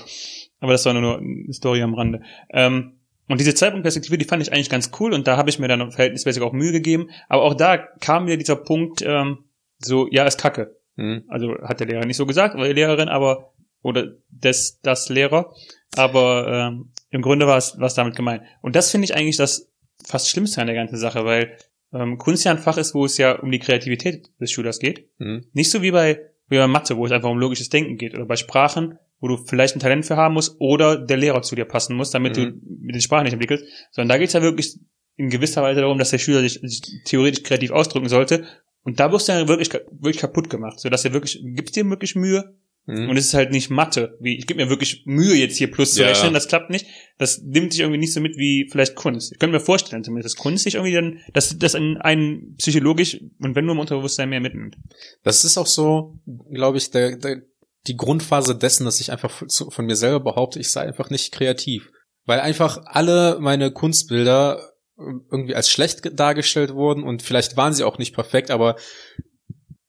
Aber 0.61 0.73
das 0.73 0.87
war 0.87 0.95
nur 0.95 1.19
eine 1.19 1.53
Story 1.53 1.83
am 1.83 1.95
Rande. 1.95 2.23
Ähm, 2.51 3.00
und 3.31 3.39
diese 3.39 3.55
Zeitpunktperspektive, 3.55 4.19
die 4.19 4.25
fand 4.25 4.43
ich 4.43 4.53
eigentlich 4.53 4.71
ganz 4.71 4.91
cool 4.99 5.15
und 5.15 5.29
da 5.29 5.37
habe 5.37 5.51
ich 5.51 5.61
mir 5.61 5.69
dann 5.69 5.93
verhältnismäßig 5.93 6.43
auch 6.43 6.53
Mühe 6.53 6.73
gegeben. 6.73 7.11
Aber 7.29 7.43
auch 7.43 7.55
da 7.55 7.77
kam 7.77 8.25
mir 8.25 8.37
dieser 8.37 8.57
Punkt, 8.57 9.03
ähm, 9.03 9.45
so, 9.79 10.09
ja, 10.11 10.25
ist 10.25 10.41
kacke. 10.41 10.77
Mhm. 10.97 11.27
Also 11.29 11.55
hat 11.63 11.79
der 11.79 11.87
Lehrer 11.87 12.05
nicht 12.07 12.17
so 12.17 12.27
gesagt, 12.27 12.57
oder 12.57 12.67
die 12.67 12.75
Lehrerin, 12.75 13.09
aber, 13.09 13.53
oder 13.83 14.17
das, 14.31 14.81
das 14.83 15.09
Lehrer. 15.11 15.55
Aber 15.95 16.73
ähm, 16.73 16.91
im 17.11 17.23
Grunde 17.23 17.47
war 17.47 17.57
es 17.57 17.77
was 17.79 17.95
damit 17.95 18.17
gemeint. 18.17 18.43
Und 18.63 18.75
das 18.75 18.91
finde 18.91 19.05
ich 19.05 19.15
eigentlich 19.15 19.37
das 19.37 19.71
fast 20.05 20.29
Schlimmste 20.29 20.61
an 20.61 20.67
der 20.67 20.75
ganzen 20.75 20.97
Sache, 20.97 21.25
weil 21.25 21.57
ähm, 21.93 22.19
Kunst 22.19 22.45
ja 22.45 22.51
ein 22.51 22.59
Fach 22.59 22.79
ist, 22.79 22.97
wo 22.97 23.05
es 23.05 23.17
ja 23.17 23.39
um 23.39 23.53
die 23.53 23.61
Kreativität 23.61 24.29
des 24.41 24.51
Schülers 24.51 24.81
geht. 24.81 25.09
Mhm. 25.19 25.47
Nicht 25.53 25.71
so 25.71 25.83
wie 25.83 25.93
bei, 25.93 26.21
wie 26.49 26.59
bei 26.59 26.67
Mathe, 26.67 26.97
wo 26.97 27.07
es 27.07 27.13
einfach 27.13 27.31
um 27.31 27.39
logisches 27.39 27.69
Denken 27.69 27.97
geht. 27.97 28.15
Oder 28.15 28.27
bei 28.27 28.35
Sprachen, 28.35 28.99
wo 29.21 29.29
du 29.29 29.37
vielleicht 29.37 29.77
ein 29.77 29.81
Talent 29.81 30.07
für 30.07 30.17
haben 30.17 30.35
musst 30.35 30.57
oder 30.59 30.97
der 30.97 31.17
Lehrer 31.17 31.43
zu 31.43 31.55
dir 31.55 31.67
passen 31.67 31.95
muss, 31.95 32.11
damit 32.11 32.37
mhm. 32.37 32.61
du 32.61 32.77
mit 32.81 32.95
den 32.95 33.03
Sprachen 33.03 33.25
nicht 33.25 33.35
entwickelst, 33.35 33.65
sondern 33.93 34.09
da 34.09 34.19
geht's 34.19 34.33
ja 34.33 34.43
wirklich 34.43 34.79
in 35.17 35.29
gewisser 35.29 35.63
Weise 35.63 35.83
darum, 35.83 35.99
dass 35.99 36.11
der 36.11 36.19
Schüler 36.19 36.41
sich, 36.41 36.61
sich 36.63 36.83
theoretisch 37.05 37.43
kreativ 37.43 37.71
ausdrücken 37.71 38.09
sollte 38.09 38.47
und 38.83 38.99
da 38.99 39.13
wirst 39.13 39.29
du 39.29 39.33
ja 39.33 39.47
wirklich, 39.47 39.71
wirklich 39.73 40.19
kaputt 40.19 40.49
gemacht, 40.49 40.81
so 40.81 40.89
dass 40.89 41.05
er 41.05 41.13
wirklich, 41.13 41.41
gibst 41.43 41.77
dir 41.77 41.89
wirklich 41.91 42.15
Mühe 42.15 42.55
mhm. 42.87 43.11
und 43.11 43.19
es 43.19 43.27
ist 43.27 43.35
halt 43.35 43.51
nicht 43.51 43.69
Mathe, 43.69 44.17
wie 44.21 44.39
ich 44.39 44.47
gebe 44.47 44.65
mir 44.65 44.71
wirklich 44.71 45.03
Mühe 45.05 45.35
jetzt 45.35 45.59
hier 45.59 45.71
plus 45.71 45.93
zu 45.93 46.01
ja. 46.01 46.09
rechnen, 46.09 46.33
das 46.33 46.49
klappt 46.49 46.71
nicht, 46.71 46.87
das 47.19 47.43
nimmt 47.43 47.73
sich 47.73 47.83
irgendwie 47.83 47.99
nicht 47.99 48.15
so 48.15 48.23
mit 48.23 48.39
wie 48.39 48.69
vielleicht 48.73 48.95
Kunst. 48.95 49.33
Ich 49.33 49.39
könnte 49.39 49.53
mir 49.53 49.61
vorstellen, 49.61 50.03
zumindest 50.03 50.35
dass 50.35 50.43
Kunst 50.43 50.65
sich 50.65 50.77
irgendwie 50.77 50.95
dann, 50.95 51.19
dass 51.35 51.59
das 51.59 51.75
in 51.75 51.99
einen 51.99 52.55
psychologisch 52.57 53.21
und 53.41 53.55
wenn 53.55 53.67
nur 53.67 53.75
im 53.75 53.81
Unterbewusstsein 53.81 54.31
mehr 54.31 54.41
mitnimmt. 54.41 54.79
Das 55.23 55.45
ist 55.45 55.59
auch 55.59 55.67
so, 55.67 56.19
glaube 56.51 56.79
ich, 56.79 56.91
der, 56.91 57.19
der 57.19 57.43
die 57.87 57.97
Grundphase 57.97 58.55
dessen, 58.57 58.85
dass 58.85 59.01
ich 59.01 59.11
einfach 59.11 59.43
von 59.49 59.87
mir 59.87 59.97
selber 59.97 60.21
behaupte, 60.21 60.59
ich 60.59 60.71
sei 60.71 60.83
einfach 60.83 61.11
nicht 61.11 61.33
kreativ. 61.33 61.91
Weil 62.27 62.41
einfach 62.41 62.83
alle 62.85 63.39
meine 63.41 63.73
Kunstbilder 63.73 64.61
irgendwie 64.97 65.55
als 65.55 65.71
schlecht 65.71 66.19
dargestellt 66.19 66.75
wurden 66.75 67.03
und 67.05 67.23
vielleicht 67.23 67.57
waren 67.57 67.73
sie 67.73 67.85
auch 67.85 67.99
nicht 67.99 68.15
perfekt, 68.15 68.51
aber 68.51 68.77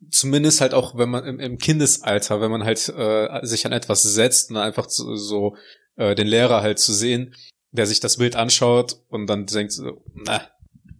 zumindest 0.09 0.61
halt 0.61 0.73
auch, 0.73 0.97
wenn 0.97 1.09
man 1.09 1.39
im, 1.39 1.57
Kindesalter, 1.57 2.41
wenn 2.41 2.51
man 2.51 2.63
halt 2.63 2.87
äh, 2.89 3.45
sich 3.45 3.65
an 3.65 3.71
etwas 3.71 4.03
setzt 4.03 4.51
und 4.51 4.57
einfach 4.57 4.89
so, 4.89 5.15
so 5.15 5.55
äh, 5.95 6.15
den 6.15 6.27
Lehrer 6.27 6.61
halt 6.61 6.79
zu 6.79 6.93
sehen, 6.93 7.35
der 7.71 7.87
sich 7.87 7.99
das 7.99 8.17
Bild 8.17 8.35
anschaut 8.35 8.97
und 9.09 9.27
dann 9.27 9.45
denkt, 9.45 9.73
so, 9.73 10.03
na, 10.13 10.49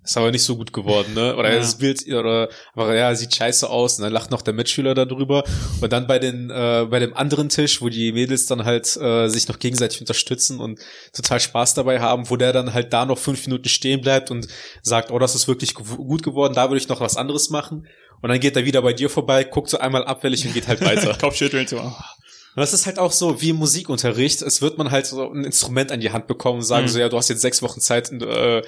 ist 0.04 0.18
aber 0.18 0.32
nicht 0.32 0.44
so 0.44 0.58
gut 0.58 0.74
geworden, 0.74 1.14
ne? 1.14 1.36
Oder 1.36 1.54
ja. 1.54 1.60
das 1.60 1.78
Bild, 1.78 2.08
oder 2.08 2.50
aber 2.74 2.96
ja, 2.96 3.14
sieht 3.14 3.36
scheiße 3.36 3.70
aus. 3.70 3.98
Und 3.98 4.04
dann 4.04 4.14
lacht 4.14 4.32
noch 4.32 4.42
der 4.42 4.54
Mitschüler 4.54 4.96
darüber. 4.96 5.44
Und 5.80 5.94
dann 5.94 6.08
bei 6.08 6.18
den, 6.18 6.50
äh, 6.50 6.88
bei 6.90 7.00
dem 7.00 7.16
anderen 7.16 7.50
Tisch, 7.50 7.82
wo 7.82 7.90
die 7.90 8.12
Mädels 8.12 8.48
dann 8.48 8.66
halt 8.66 8.98
äh, 8.98 9.28
sich 9.28 9.48
noch 9.48 9.60
gegenseitig 9.60 10.02
unterstützen 10.02 10.60
und 10.60 10.80
total 11.14 11.40
Spaß 11.40 11.76
dabei 11.76 12.00
haben, 12.00 12.30
wo 12.32 12.36
der 12.36 12.52
dann 12.52 12.74
halt 12.74 12.94
da 12.94 13.06
noch 13.06 13.20
fünf 13.20 13.46
Minuten 13.46 13.70
stehen 13.70 14.02
bleibt 14.02 14.32
und 14.32 14.48
sagt, 14.82 15.12
oh, 15.12 15.20
das 15.20 15.36
ist 15.36 15.48
wirklich 15.48 15.76
gut 15.76 16.24
geworden, 16.24 16.54
da 16.56 16.70
würde 16.70 16.82
ich 16.82 16.88
noch 16.88 17.00
was 17.00 17.16
anderes 17.16 17.52
machen. 17.52 17.88
Und 18.22 18.30
dann 18.30 18.40
geht 18.40 18.56
er 18.56 18.66
wieder 18.66 18.82
bei 18.82 18.94
dir 18.94 19.10
vorbei, 19.10 19.44
guckt 19.44 19.70
so 19.70 19.78
einmal 19.78 20.04
abfällig 20.06 20.46
und 20.46 20.54
geht 20.54 20.68
halt 20.68 20.82
weiter. 20.82 21.16
Kopfschütteln 21.20 21.68
so. 21.68 21.78
Und 21.80 22.60
das 22.60 22.74
ist 22.74 22.86
halt 22.86 23.00
auch 23.00 23.12
so 23.12 23.42
wie 23.42 23.52
im 23.52 23.56
Musikunterricht. 23.58 24.42
Es 24.42 24.62
wird 24.62 24.78
man 24.78 24.92
halt 24.92 25.06
so 25.06 25.32
ein 25.32 25.46
Instrument 25.46 25.92
an 25.92 26.02
die 26.02 26.12
Hand 26.12 26.28
bekommen 26.28 26.60
und 26.60 26.66
sagen 26.66 26.86
mhm. 26.86 26.90
so, 26.90 27.00
ja, 27.00 27.08
du 27.08 27.18
hast 27.18 27.30
jetzt 27.30 27.42
sechs 27.42 27.62
Wochen 27.62 27.80
Zeit, 27.80 28.12
äh, 28.12 28.62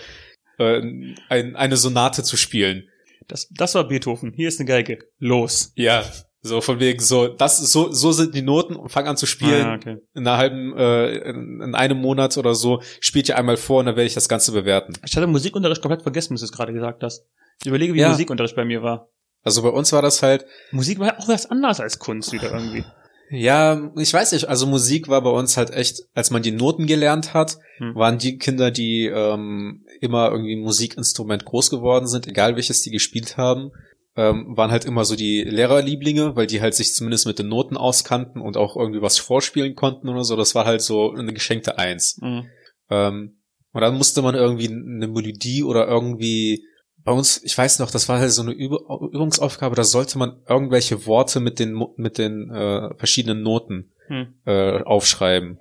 äh, 0.57 0.81
ein, 1.29 1.55
eine 1.55 1.77
Sonate 1.77 2.23
zu 2.23 2.37
spielen. 2.37 2.87
Das, 3.27 3.47
das 3.51 3.75
war 3.75 3.87
Beethoven. 3.87 4.33
Hier 4.33 4.47
ist 4.47 4.59
eine 4.59 4.67
Geige. 4.67 4.99
Los. 5.19 5.71
Ja, 5.75 6.03
so 6.45 6.59
von 6.59 6.79
wegen 6.81 6.99
so, 6.99 7.29
das 7.29 7.57
so 7.57 7.91
so 7.91 8.11
sind 8.11 8.35
die 8.35 8.41
Noten 8.41 8.75
und 8.75 8.89
fang 8.89 9.07
an 9.07 9.15
zu 9.15 9.25
spielen. 9.25 9.65
Ah, 9.65 9.75
okay. 9.75 9.97
In 10.13 10.27
einer 10.27 10.37
halben, 10.37 10.77
äh, 10.77 11.29
in 11.29 11.73
einem 11.73 11.97
Monat 11.99 12.37
oder 12.37 12.53
so 12.53 12.81
spielt 12.99 13.29
ihr 13.29 13.37
einmal 13.37 13.55
vor 13.55 13.79
und 13.79 13.85
dann 13.85 13.95
werde 13.95 14.07
ich 14.07 14.13
das 14.13 14.27
Ganze 14.27 14.51
bewerten. 14.51 14.93
Ich 15.05 15.15
hatte 15.15 15.25
Musikunterricht 15.25 15.81
komplett 15.81 16.01
vergessen, 16.01 16.33
bis 16.33 16.41
du 16.41 16.45
es 16.45 16.51
gerade 16.51 16.73
gesagt 16.73 17.01
hast. 17.01 17.25
Ich 17.61 17.67
überlege, 17.67 17.93
wie 17.93 17.99
ja. 17.99 18.09
Musikunterricht 18.09 18.57
bei 18.57 18.65
mir 18.65 18.83
war. 18.83 19.09
Also 19.41 19.61
bei 19.61 19.69
uns 19.69 19.93
war 19.93 20.01
das 20.01 20.21
halt. 20.21 20.45
Musik 20.71 20.99
war 20.99 21.17
auch 21.17 21.29
was 21.29 21.49
anderes 21.49 21.79
als 21.79 21.99
Kunst 21.99 22.33
wieder 22.33 22.51
irgendwie. 22.51 22.83
Ja, 23.29 23.91
ich 23.97 24.13
weiß 24.13 24.31
nicht. 24.33 24.47
Also 24.47 24.67
Musik 24.67 25.07
war 25.07 25.21
bei 25.21 25.29
uns 25.29 25.57
halt 25.57 25.71
echt, 25.71 26.03
als 26.13 26.29
man 26.29 26.43
die 26.43 26.51
Noten 26.51 26.85
gelernt 26.85 27.33
hat, 27.33 27.57
hm. 27.77 27.95
waren 27.95 28.17
die 28.17 28.37
Kinder, 28.37 28.69
die 28.69 29.05
ähm, 29.05 29.85
immer 30.01 30.31
irgendwie 30.31 30.55
Musikinstrument 30.55 31.45
groß 31.45 31.69
geworden 31.69 32.07
sind, 32.07 32.27
egal 32.27 32.55
welches 32.55 32.81
die 32.81 32.91
gespielt 32.91 33.37
haben, 33.37 33.71
ähm, 34.15 34.55
waren 34.55 34.71
halt 34.71 34.85
immer 34.85 35.05
so 35.05 35.15
die 35.15 35.41
Lehrerlieblinge, 35.41 36.35
weil 36.35 36.45
die 36.45 36.61
halt 36.61 36.75
sich 36.75 36.93
zumindest 36.93 37.25
mit 37.25 37.39
den 37.39 37.47
Noten 37.47 37.77
auskannten 37.77 38.41
und 38.41 38.57
auch 38.57 38.75
irgendwie 38.75 39.01
was 39.01 39.17
vorspielen 39.17 39.75
konnten 39.75 40.09
oder 40.09 40.23
so. 40.23 40.35
Das 40.35 40.53
war 40.53 40.65
halt 40.65 40.81
so 40.81 41.11
eine 41.11 41.33
geschenkte 41.33 41.77
Eins. 41.79 42.19
Hm. 42.21 42.45
Ähm, 42.89 43.37
und 43.71 43.81
dann 43.81 43.97
musste 43.97 44.21
man 44.21 44.35
irgendwie 44.35 44.67
eine 44.67 45.07
Melodie 45.07 45.63
oder 45.63 45.87
irgendwie 45.87 46.63
bei 47.03 47.11
uns, 47.11 47.43
ich 47.43 47.57
weiß 47.57 47.79
noch, 47.79 47.91
das 47.91 48.07
war 48.07 48.19
halt 48.19 48.31
so 48.31 48.41
eine 48.41 48.51
Übungsaufgabe, 48.51 49.75
da 49.75 49.83
sollte 49.83 50.17
man 50.17 50.41
irgendwelche 50.47 51.05
Worte 51.05 51.39
mit 51.39 51.59
den 51.59 51.83
mit 51.97 52.17
den 52.17 52.49
äh, 52.49 52.95
verschiedenen 52.95 53.43
Noten 53.43 53.91
hm. 54.07 54.33
äh, 54.45 54.81
aufschreiben. 54.81 55.59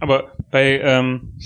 Aber 0.00 0.32
bei, 0.50 0.80
ähm, 0.80 1.38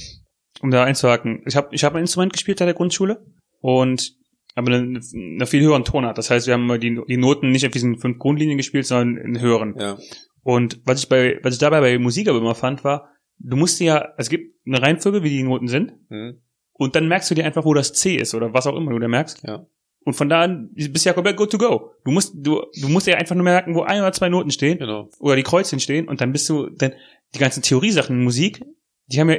um 0.61 0.71
da 0.71 0.85
einzuhaken, 0.85 1.43
ich 1.47 1.57
habe 1.57 1.69
ich 1.73 1.85
hab 1.85 1.95
ein 1.95 2.01
Instrument 2.01 2.33
gespielt 2.33 2.61
in 2.61 2.67
der 2.67 2.75
Grundschule 2.75 3.25
und 3.61 4.15
aber 4.55 4.73
eine, 4.73 5.01
eine 5.15 5.47
viel 5.47 5.63
höheren 5.63 5.85
Tonart. 5.85 6.19
Das 6.19 6.31
heißt, 6.31 6.47
wir 6.47 6.55
haben 6.55 6.81
die, 6.81 7.01
die 7.09 7.17
Noten 7.17 7.51
nicht 7.51 7.67
auf 7.67 7.73
diesen 7.73 7.99
fünf 7.99 8.19
Grundlinien 8.19 8.59
gespielt, 8.59 8.87
sondern 8.87 9.17
in 9.17 9.41
höheren. 9.41 9.75
Ja. 9.79 9.99
Und 10.43 10.81
was 10.85 11.03
ich 11.03 11.09
bei, 11.09 11.39
was 11.43 11.55
ich 11.55 11.61
dabei 11.61 11.81
bei 11.81 11.99
Musik 11.99 12.29
aber 12.29 12.39
immer 12.39 12.55
fand, 12.55 12.85
war, 12.85 13.09
du 13.39 13.57
musst 13.57 13.81
ja, 13.81 14.13
es 14.19 14.29
gibt 14.29 14.55
eine 14.67 14.83
Reihenfolge, 14.83 15.23
wie 15.23 15.31
die 15.31 15.43
Noten 15.43 15.69
sind, 15.69 15.93
Mhm. 16.11 16.43
Und 16.83 16.95
dann 16.97 17.09
merkst 17.09 17.31
du 17.31 17.35
dir 17.35 17.45
einfach, 17.45 17.65
wo 17.65 17.75
das 17.75 17.93
C 17.93 18.17
ist 18.17 18.35
oder 18.35 18.53
was 18.53 18.67
auch 18.67 18.77
immer 18.77 18.91
du 18.93 18.99
da 18.99 19.09
merkst. 19.09 19.43
Ja. 19.47 19.67
Und 20.05 20.15
von 20.15 20.29
da 20.29 20.43
an 20.43 20.71
bist 20.75 21.05
du 21.05 21.09
ja 21.11 21.13
komplett 21.15 21.37
good 21.37 21.51
to 21.51 21.59
go. 21.59 21.93
Du 22.05 22.11
musst, 22.11 22.35
du, 22.37 22.63
du 22.81 22.89
musst 22.89 23.07
ja 23.07 23.15
einfach 23.17 23.35
nur 23.37 23.45
merken, 23.45 23.75
wo 23.75 23.83
ein 23.83 24.01
oder 24.01 24.13
zwei 24.13 24.29
Noten 24.29 24.51
stehen 24.51 24.79
Genau. 24.79 25.09
oder 25.21 25.37
die 25.37 25.45
Kreuzchen 25.45 25.79
stehen 25.81 26.09
und 26.09 26.21
dann 26.21 26.33
bist 26.33 26.49
du, 26.49 26.69
dann 26.71 26.93
die 27.35 27.39
ganzen 27.39 27.63
Theoriesachen 27.63 28.17
in 28.17 28.25
Musik, 28.25 28.63
die 29.07 29.21
haben 29.21 29.31
ja 29.31 29.37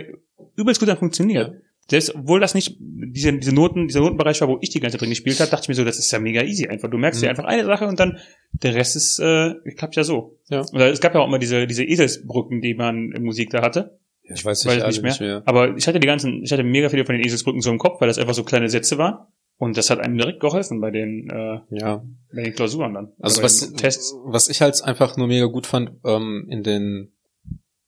übelst 0.56 0.80
gut 0.80 0.88
dann 0.90 0.98
funktioniert. 0.98 1.54
Selbst 1.90 2.16
obwohl 2.16 2.40
das 2.40 2.56
nicht 2.56 2.78
diese, 2.80 3.34
diese 3.34 3.54
Noten, 3.54 3.88
dieser 3.88 4.00
Notenbereich 4.00 4.40
war, 4.40 4.48
wo 4.48 4.58
ich 4.62 4.70
die 4.70 4.80
ganze 4.80 4.94
Zeit 4.96 5.02
drin 5.02 5.10
gespielt 5.10 5.38
habe, 5.42 5.52
dachte 5.52 5.64
ich 5.66 5.68
mir 5.68 5.76
so, 5.76 5.84
das 5.84 6.00
ist 6.00 6.10
ja 6.12 6.20
mega 6.20 6.42
easy 6.42 6.66
einfach. 6.68 6.90
Du 6.90 6.98
merkst 6.98 7.20
Mhm. 7.20 7.26
dir 7.26 7.30
einfach 7.32 7.44
eine 7.44 7.66
Sache 7.66 7.86
und 7.86 8.00
dann 8.00 8.20
der 8.54 8.74
Rest 8.74 8.96
ist 8.96 9.20
äh, 9.20 9.56
klappt 9.76 9.98
ja 9.98 10.06
so. 10.06 10.40
Ja. 10.48 10.62
Oder 10.72 10.90
es 10.92 11.02
gab 11.02 11.14
ja 11.14 11.20
auch 11.20 11.28
immer 11.28 11.40
diese 11.40 11.68
diese 11.68 11.84
Eselsbrücken, 11.84 12.62
die 12.62 12.74
man 12.74 13.12
in 13.12 13.24
Musik 13.24 13.50
da 13.50 13.62
hatte. 13.62 14.00
Ja, 14.24 14.36
ich 14.36 14.46
weiß 14.46 14.66
Weiß 14.66 14.78
ich 14.78 14.84
alle 14.84 15.02
nicht 15.02 15.20
mehr. 15.22 15.44
Aber 15.46 15.76
ich 15.76 15.88
hatte 15.88 16.00
die 16.00 16.08
ganzen, 16.08 16.44
ich 16.44 16.52
hatte 16.52 16.64
mega 16.64 16.90
viele 16.90 17.06
von 17.06 17.16
den 17.16 17.26
Eselsbrücken 17.26 17.62
so 17.62 17.70
im 17.72 17.78
Kopf, 17.78 18.00
weil 18.00 18.08
das 18.08 18.18
einfach 18.18 18.34
so 18.34 18.44
kleine 18.44 18.70
Sätze 18.70 18.98
waren. 18.98 19.28
Und 19.58 19.78
das 19.78 19.90
hat 19.90 20.00
einem 20.00 20.18
direkt 20.18 20.40
geholfen 20.40 20.82
bei 20.82 20.92
den, 20.92 21.30
äh, 21.30 21.60
Ja. 21.70 22.04
bei 22.34 22.44
den 22.44 22.54
Klausuren 22.54 22.94
dann. 22.94 23.12
Also 23.20 23.44
was, 23.44 23.74
Tests. 23.74 24.16
was 24.26 24.50
ich 24.50 24.62
halt 24.62 24.82
einfach 24.84 25.16
nur 25.18 25.28
mega 25.28 25.46
gut 25.46 25.68
fand, 25.68 25.92
ähm, 26.06 26.48
in 26.50 26.64
den 26.64 27.14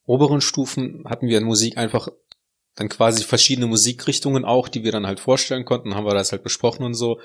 oberen 0.04 0.40
Stufen 0.40 1.02
hatten 1.06 1.26
wir 1.26 1.38
in 1.38 1.44
Musik 1.44 1.76
einfach 1.76 2.08
dann 2.76 2.88
quasi 2.90 3.24
verschiedene 3.24 3.66
Musikrichtungen 3.66 4.44
auch, 4.44 4.68
die 4.68 4.84
wir 4.84 4.92
dann 4.92 5.06
halt 5.06 5.18
vorstellen 5.18 5.64
konnten, 5.64 5.94
haben 5.94 6.04
wir 6.06 6.12
das 6.14 6.30
halt 6.32 6.42
besprochen 6.44 6.84
und 6.84 6.92
so. 6.94 7.18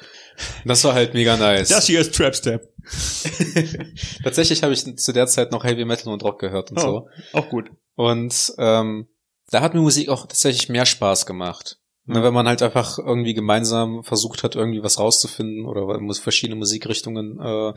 Das 0.65 0.83
war 0.85 0.93
halt 0.93 1.13
mega 1.13 1.35
nice. 1.37 1.67
Das 1.69 1.85
hier 1.87 1.99
ist 1.99 2.15
Trap 2.15 2.33
Step. 2.35 2.69
Tatsächlich 4.23 4.63
habe 4.63 4.73
ich 4.73 4.97
zu 4.97 5.11
der 5.13 5.27
Zeit 5.27 5.51
noch 5.51 5.63
Heavy 5.63 5.85
Metal 5.85 6.11
und 6.11 6.23
Rock 6.23 6.39
gehört 6.39 6.71
und 6.71 6.77
Oh. 6.79 6.81
so. 6.81 7.07
Auch 7.37 7.49
gut. 7.49 7.69
Und 7.95 8.53
ähm, 8.57 9.07
da 9.49 9.61
hat 9.61 9.73
mir 9.73 9.81
Musik 9.81 10.09
auch 10.09 10.21
tatsächlich 10.25 10.69
mehr 10.69 10.85
Spaß 10.85 11.25
gemacht. 11.25 11.77
Ne, 12.05 12.23
wenn 12.23 12.33
man 12.33 12.47
halt 12.47 12.63
einfach 12.63 12.97
irgendwie 12.97 13.35
gemeinsam 13.35 14.03
versucht 14.03 14.43
hat, 14.43 14.55
irgendwie 14.55 14.81
was 14.81 14.97
rauszufinden 14.97 15.65
oder 15.65 15.87
verschiedene 16.15 16.57
Musikrichtungen 16.57 17.39
äh, 17.39 17.73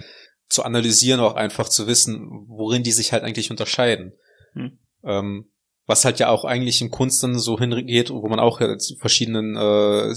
zu 0.48 0.62
analysieren, 0.62 1.20
auch 1.20 1.34
einfach 1.34 1.68
zu 1.68 1.86
wissen, 1.86 2.46
worin 2.48 2.82
die 2.82 2.92
sich 2.92 3.12
halt 3.12 3.22
eigentlich 3.22 3.50
unterscheiden. 3.50 4.14
Hm. 4.54 4.78
Ähm, 5.04 5.50
was 5.86 6.06
halt 6.06 6.18
ja 6.20 6.30
auch 6.30 6.44
eigentlich 6.44 6.80
in 6.80 6.90
Kunst 6.90 7.22
dann 7.22 7.38
so 7.38 7.58
hingeht, 7.58 8.10
wo 8.10 8.26
man 8.26 8.40
auch 8.40 8.60
ja 8.60 8.78
zu 8.78 8.96
verschiedenen, 8.96 9.56
äh, 9.56 10.14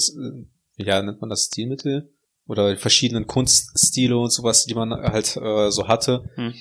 ja, 0.77 1.01
nennt 1.01 1.19
man 1.19 1.29
das 1.29 1.45
Stilmittel? 1.51 2.13
Oder 2.47 2.73
die 2.73 2.79
verschiedenen 2.79 3.27
Kunststile 3.27 4.17
und 4.17 4.31
sowas, 4.31 4.65
die 4.65 4.73
man 4.73 4.91
halt 4.91 5.35
äh, 5.35 5.69
so 5.69 5.89
hatte, 5.89 6.23
Hm. 6.35 6.53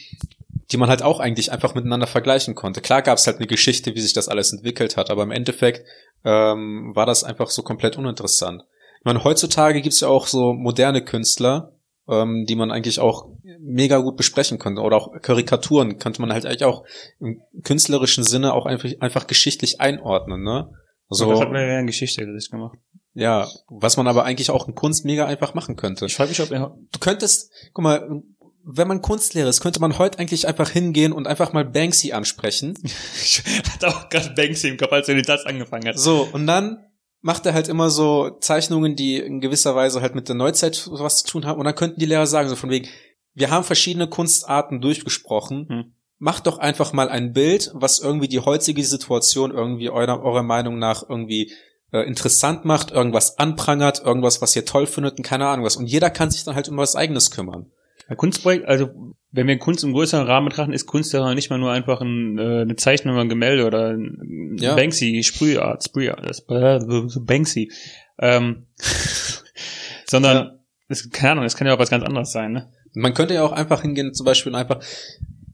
Die 0.72 0.76
man 0.76 0.88
halt 0.88 1.02
auch 1.02 1.20
eigentlich 1.20 1.52
einfach 1.52 1.74
miteinander 1.74 2.07
vergleichen 2.07 2.55
konnte. 2.55 2.81
Klar 2.81 3.02
gab 3.02 3.18
es 3.18 3.26
halt 3.26 3.37
eine 3.38 3.46
Geschichte, 3.46 3.94
wie 3.94 4.00
sich 4.00 4.12
das 4.12 4.29
alles 4.29 4.52
entwickelt 4.52 4.96
hat, 4.96 5.11
aber 5.11 5.22
im 5.22 5.31
Endeffekt 5.31 5.87
ähm, 6.24 6.92
war 6.94 7.07
das 7.07 7.24
einfach 7.24 7.50
so 7.50 7.62
komplett 7.62 7.96
uninteressant. 7.96 8.62
Ich 8.98 9.05
meine, 9.05 9.22
heutzutage 9.22 9.81
gibt's 9.83 10.00
ja 10.00 10.09
auch 10.09 10.26
so 10.26 10.52
moderne 10.52 11.05
Künstler, 11.05 11.72
ähm, 12.09 12.44
die 12.48 12.57
man 12.57 12.70
eigentlich 12.72 12.98
auch 12.98 13.29
mega 13.61 13.98
gut 13.98 14.16
besprechen 14.16 14.59
könnte. 14.59 14.83
Oder 14.83 14.96
auch 14.96 15.12
Karikaturen 15.22 15.98
könnte 15.98 16.20
man 16.20 16.33
halt 16.33 16.46
eigentlich 16.46 16.64
auch 16.64 16.85
im 17.20 17.40
künstlerischen 17.62 18.24
Sinne 18.24 18.52
auch 18.55 18.66
einfach, 18.66 18.90
einfach 19.00 19.26
geschichtlich 19.26 19.81
einordnen, 19.81 20.42
ne? 20.42 20.70
So. 21.09 21.26
Also, 21.26 21.31
Das 21.31 21.40
hat 21.40 21.52
mir 21.52 21.64
ja 21.66 21.79
eine 21.79 21.87
Geschichte 21.87 22.26
gemacht. 22.50 22.79
ja, 23.14 23.46
was 23.68 23.96
man 23.96 24.09
aber 24.09 24.24
eigentlich 24.24 24.50
auch 24.50 24.66
in 24.66 24.74
Kunst 24.74 25.05
mega 25.05 25.24
einfach 25.26 25.55
machen 25.55 25.76
könnte. 25.76 26.07
Ich 26.07 26.16
frage 26.16 26.31
mich, 26.31 26.40
ob 26.40 26.50
er, 26.50 26.76
Du 26.90 26.98
könntest, 26.98 27.52
guck 27.72 27.85
mal, 27.85 28.22
wenn 28.68 28.88
man 28.88 29.00
Kunstlehrer 29.00 29.48
ist, 29.48 29.61
könnte 29.61 29.81
man 29.81 29.96
heute 29.96 30.18
eigentlich 30.18 30.48
einfach 30.48 30.68
hingehen 30.68 31.12
und 31.12 31.29
einfach 31.29 31.52
mal 31.52 31.64
Banksy 31.64 32.12
ansprechen. 32.12 32.76
ich 33.22 33.42
hatte 33.72 33.88
auch 33.88 34.09
gerade 34.09 34.31
Banksy 34.31 34.68
im 34.68 34.76
Kopf, 34.76 34.92
als 34.92 35.09
er 35.09 35.14
den 35.14 35.24
Satz 35.24 35.44
angefangen 35.46 35.87
hat. 35.87 35.98
So, 35.98 36.29
und 36.33 36.48
dann 36.48 36.85
macht 37.20 37.46
er 37.46 37.55
halt 37.55 37.68
immer 37.68 37.90
so 37.90 38.31
Zeichnungen, 38.40 38.96
die 38.96 39.18
in 39.18 39.40
gewisser 39.40 39.76
Weise 39.76 40.02
halt 40.02 40.16
mit 40.16 40.29
der 40.29 40.35
Neuzeit 40.35 40.88
was 40.90 41.22
zu 41.22 41.29
tun 41.29 41.46
haben. 41.46 41.61
Und 41.61 41.64
dann 41.64 41.76
könnten 41.76 42.00
die 42.00 42.07
Lehrer 42.07 42.26
sagen, 42.26 42.48
so 42.48 42.57
von 42.57 42.70
wegen, 42.70 42.88
wir 43.35 43.50
haben 43.50 43.64
verschiedene 43.64 44.09
Kunstarten 44.09 44.81
durchgesprochen. 44.81 45.66
Hm. 45.68 45.92
Macht 46.18 46.46
doch 46.46 46.59
einfach 46.59 46.92
mal 46.92 47.09
ein 47.09 47.33
Bild, 47.33 47.70
was 47.74 48.00
irgendwie 48.00 48.29
die 48.29 48.40
heutige 48.40 48.83
Situation 48.83 49.52
irgendwie 49.52 49.90
eurer, 49.90 50.22
eurer 50.22 50.42
Meinung 50.42 50.79
nach 50.79 51.09
irgendwie 51.09 51.52
äh, 51.92 52.00
interessant 52.00 52.64
macht, 52.64 52.90
irgendwas 52.90 53.38
anprangert, 53.38 54.02
irgendwas, 54.05 54.42
was 54.42 54.57
ihr 54.57 54.64
toll 54.64 54.87
findet 54.87 55.18
und 55.18 55.24
keine 55.24 55.46
Ahnung 55.46 55.66
was. 55.66 55.76
Und 55.76 55.87
jeder 55.87 56.11
kann 56.11 56.31
sich 56.31 56.42
dann 56.42 56.57
halt 56.57 56.68
um 56.68 56.76
was 56.79 56.96
eigenes 56.96 57.31
kümmern. 57.31 57.70
Ein 58.08 58.16
Kunstprojekt, 58.16 58.66
also 58.66 59.14
wenn 59.32 59.48
wir 59.48 59.58
Kunst 59.58 59.84
im 59.84 59.92
größeren 59.92 60.26
Rahmen 60.26 60.48
betrachten, 60.48 60.72
ist 60.72 60.86
Kunst 60.86 61.12
ja 61.12 61.34
nicht 61.34 61.50
mal 61.50 61.58
nur 61.58 61.72
einfach 61.72 62.00
ein, 62.00 62.38
äh, 62.38 62.62
eine 62.62 62.76
Zeichnung 62.76 63.14
oder 63.14 63.24
ein 63.24 63.28
Gemälde 63.28 63.66
oder 63.66 63.90
ein 63.90 64.56
Ja. 64.58 64.74
Banksy, 64.74 65.22
Sprühart, 65.22 65.84
Sprühart, 65.84 66.24
das, 66.24 66.44
so 67.12 67.24
Banksy. 67.24 67.70
Ähm, 68.18 68.66
sondern, 70.06 70.60
es, 70.88 71.10
keine 71.10 71.32
Ahnung, 71.32 71.44
es 71.44 71.56
kann 71.56 71.66
ja 71.66 71.74
auch 71.74 71.78
was 71.78 71.90
ganz 71.90 72.04
anderes 72.04 72.32
sein, 72.32 72.52
ne? 72.52 72.72
Man 72.94 73.12
könnte 73.12 73.34
ja 73.34 73.42
auch 73.42 73.52
einfach 73.52 73.82
hingehen, 73.82 74.14
zum 74.14 74.24
Beispiel 74.24 74.52
und 74.52 74.58
einfach, 74.58 74.80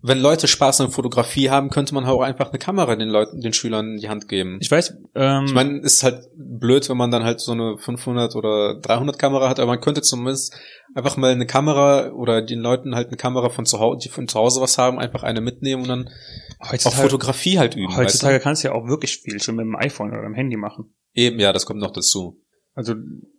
wenn 0.03 0.19
Leute 0.19 0.49
Spaß 0.49 0.81
an 0.81 0.91
Fotografie 0.91 1.49
haben, 1.49 1.71
könnte 1.71 1.95
man 1.95 2.05
auch 2.05 2.21
einfach 2.21 2.51
eine 2.51 2.59
Kamera 2.59 2.97
den 2.97 3.09
Leuten, 3.09 3.41
den 3.41 3.53
Schülern 3.53 3.93
in 3.93 3.97
die 3.99 4.09
Hand 4.09 4.29
geben. 4.29 4.59
Ich 4.61 4.71
weiß, 4.71 4.99
ähm, 5.15 5.45
Ich 5.47 5.55
meine, 5.55 5.79
ist 5.79 6.03
halt 6.03 6.29
blöd, 6.37 6.89
wenn 6.89 6.97
man 6.97 7.13
dann 7.13 7.23
halt 7.23 7.41
so 7.41 7.53
eine 7.53 7.79
500 7.79 8.35
oder 8.35 8.81
300 8.81 9.19
Kamera 9.19 9.49
hat, 9.49 9.61
aber 9.61 9.73
man 9.73 9.81
könnte 9.81 10.03
zumindest 10.03 10.57
einfach 10.95 11.17
mal 11.17 11.31
eine 11.31 11.47
Kamera 11.47 12.11
oder 12.11 12.43
den 12.43 12.61
Leuten 12.61 12.97
halt 12.97 13.09
eine 13.09 13.17
Kamera 13.17 13.49
von 13.49 13.65
zu 13.65 13.79
Hause, 13.79 14.01
die 14.03 14.09
von 14.09 14.27
zu 14.27 14.39
Hause 14.39 14.61
was 14.61 14.77
haben, 14.77 14.99
einfach 14.99 15.23
eine 15.23 15.41
mitnehmen 15.41 15.83
und 15.83 15.89
dann 15.89 16.11
auch 16.59 16.93
Fotografie 16.93 17.59
halt 17.59 17.77
üben. 17.77 17.97
heutzutage 17.97 18.35
weißt 18.35 18.45
kannst 18.45 18.65
du 18.65 18.69
ja 18.69 18.75
auch 18.75 18.89
wirklich 18.89 19.19
viel 19.19 19.41
schon 19.41 19.55
mit 19.55 19.65
dem 19.65 19.77
iPhone 19.77 20.11
oder 20.11 20.23
dem 20.23 20.35
Handy 20.35 20.57
machen. 20.57 20.87
du? 21.15 21.21
Eben, 21.21 21.39
ja, 21.39 21.53
das 21.53 21.65
kommt 21.65 21.81
noch 21.81 21.93
dazu. 21.93 22.41
Also, 22.75 22.95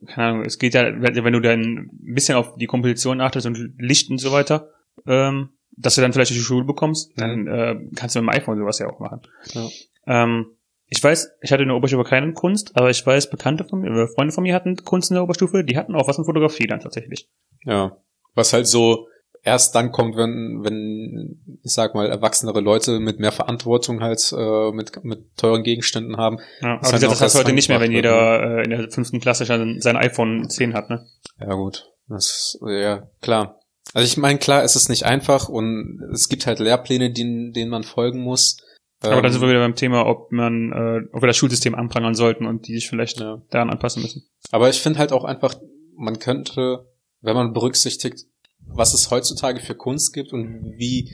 keine 0.08 0.28
Ahnung, 0.28 0.46
es 0.46 0.60
geht 0.60 0.76
ja, 0.76 0.84
wenn 1.02 1.24
wenn 1.24 1.34
du 1.34 1.40
dann 1.42 1.62
ein 1.62 2.14
bisschen 2.14 2.36
auf 2.36 2.56
die 2.56 2.68
Komposition 2.68 3.20
achtest 3.20 3.48
und 3.48 3.74
Licht 3.78 4.10
und 4.12 4.20
so 4.20 4.32
weiter, 4.32 4.70
ähm, 5.08 5.50
dass 5.78 5.96
du 5.96 6.02
dann 6.02 6.14
vielleicht 6.14 6.32
durch 6.32 6.40
die 6.40 6.46
Schule 6.46 6.66
bekommst, 6.66 7.12
dann 7.18 7.48
äh, 7.48 7.76
kannst 7.96 8.16
du 8.16 8.22
mit 8.22 8.34
dem 8.34 8.38
iPhone 8.42 8.60
sowas 8.60 8.80
ja 8.80 8.88
auch 8.88 9.00
machen. 9.00 9.22
Ja. 9.54 9.68
Ähm, 10.08 10.58
ich 10.88 11.04
weiß, 11.04 11.32
ich 11.42 11.52
hatte 11.52 11.64
in 11.64 11.70
der 11.70 11.78
Oberstufe 11.78 12.04
keine 12.04 12.34
Kunst, 12.34 12.72
aber 12.76 12.90
ich 12.90 13.06
weiß, 13.06 13.30
Bekannte 13.30 13.66
von 13.66 13.82
mir, 13.82 13.92
oder 13.92 14.08
Freunde 14.08 14.34
von 14.34 14.44
mir 14.44 14.54
hatten 14.54 14.76
Kunst 14.78 15.10
in 15.10 15.16
der 15.16 15.24
Oberstufe, 15.24 15.64
die 15.64 15.78
hatten 15.78 15.96
auch 15.96 16.08
was 16.08 16.18
in 16.18 16.26
Fotografie 16.26 16.68
dann 16.68 16.82
tatsächlich. 16.82 17.30
Ja. 17.64 17.98
Was 18.36 18.54
halt 18.54 18.68
so 18.68 19.08
erst 19.44 19.76
dann 19.76 19.92
kommt, 19.92 20.16
wenn, 20.16 20.62
wenn, 20.64 21.60
ich 21.64 21.74
sag 21.74 21.96
mal, 21.96 22.10
erwachsenere 22.10 22.62
Leute 22.62 23.00
mit 23.00 23.20
mehr 23.20 23.32
Verantwortung 23.32 24.02
halt 24.02 24.34
äh, 24.38 24.72
mit, 24.72 25.04
mit 25.04 25.36
teuren 25.38 25.64
Gegenständen 25.64 26.18
haben. 26.18 26.38
Ja, 26.62 26.78
Das 26.78 26.90
aber 26.90 26.94
halt 26.94 27.04
das, 27.04 27.04
auch 27.04 27.10
das 27.12 27.22
hast 27.22 27.36
du 27.36 27.40
heute 27.40 27.54
nicht 27.54 27.70
mehr, 27.70 27.80
wenn 27.80 27.92
angebracht 27.92 28.42
jeder 28.42 28.60
äh, 28.60 28.64
in 28.64 28.70
der 28.70 28.90
fünften 28.90 29.20
Klasse 29.20 29.46
schon 29.46 29.82
sein 29.82 29.98
iPhone 29.98 30.50
10 30.50 30.74
hat, 30.74 30.90
ne? 30.90 31.06
Ja, 31.40 31.54
gut. 31.56 31.92
Das, 32.08 32.58
ja, 32.66 33.08
klar. 33.22 33.60
Also 33.94 34.06
ich 34.06 34.18
meine, 34.18 34.40
klar, 34.40 34.64
es 34.64 34.76
ist 34.76 34.90
nicht 34.90 35.04
einfach 35.06 35.50
und 35.50 36.02
es 36.14 36.28
gibt 36.30 36.48
halt 36.48 36.60
Lehrpläne, 36.60 37.12
denen, 37.12 37.54
denen 37.54 37.70
man 37.70 37.84
folgen 37.84 38.20
muss. 38.22 38.58
Aber 39.02 39.16
dann 39.18 39.26
Ähm, 39.26 39.32
sind 39.34 39.42
wir 39.42 39.50
wieder 39.50 39.60
beim 39.60 39.76
Thema, 39.76 40.06
ob 40.06 40.32
man, 40.32 40.72
äh, 40.72 41.02
ob 41.14 41.22
wir 41.22 41.28
das 41.28 41.38
Schulsystem 41.38 41.76
anprangern 41.76 42.16
sollten 42.16 42.46
und 42.46 42.68
die 42.68 42.76
sich 42.76 42.88
vielleicht 42.90 43.20
Ja. 43.20 43.42
daran 43.50 43.70
anpassen 43.70 44.02
müssen. 44.02 44.24
Aber 44.52 44.70
ich 44.70 44.82
finde 44.82 45.00
halt 45.00 45.12
auch 45.12 45.26
einfach, 45.26 45.56
man 45.96 46.20
könnte, 46.20 46.88
wenn 47.22 47.36
man 47.36 47.54
berücksichtigt, 47.54 48.26
was 48.66 48.94
es 48.94 49.12
heutzutage 49.12 49.60
für 49.60 49.76
Kunst 49.76 50.14
gibt 50.14 50.32
und 50.32 50.74
wie, 50.78 51.12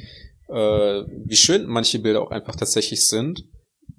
äh, 0.48 0.54
wie 1.26 1.36
schön 1.36 1.66
manche 1.66 2.00
Bilder 2.00 2.22
auch 2.22 2.32
einfach 2.32 2.56
tatsächlich 2.56 3.08
sind, 3.08 3.44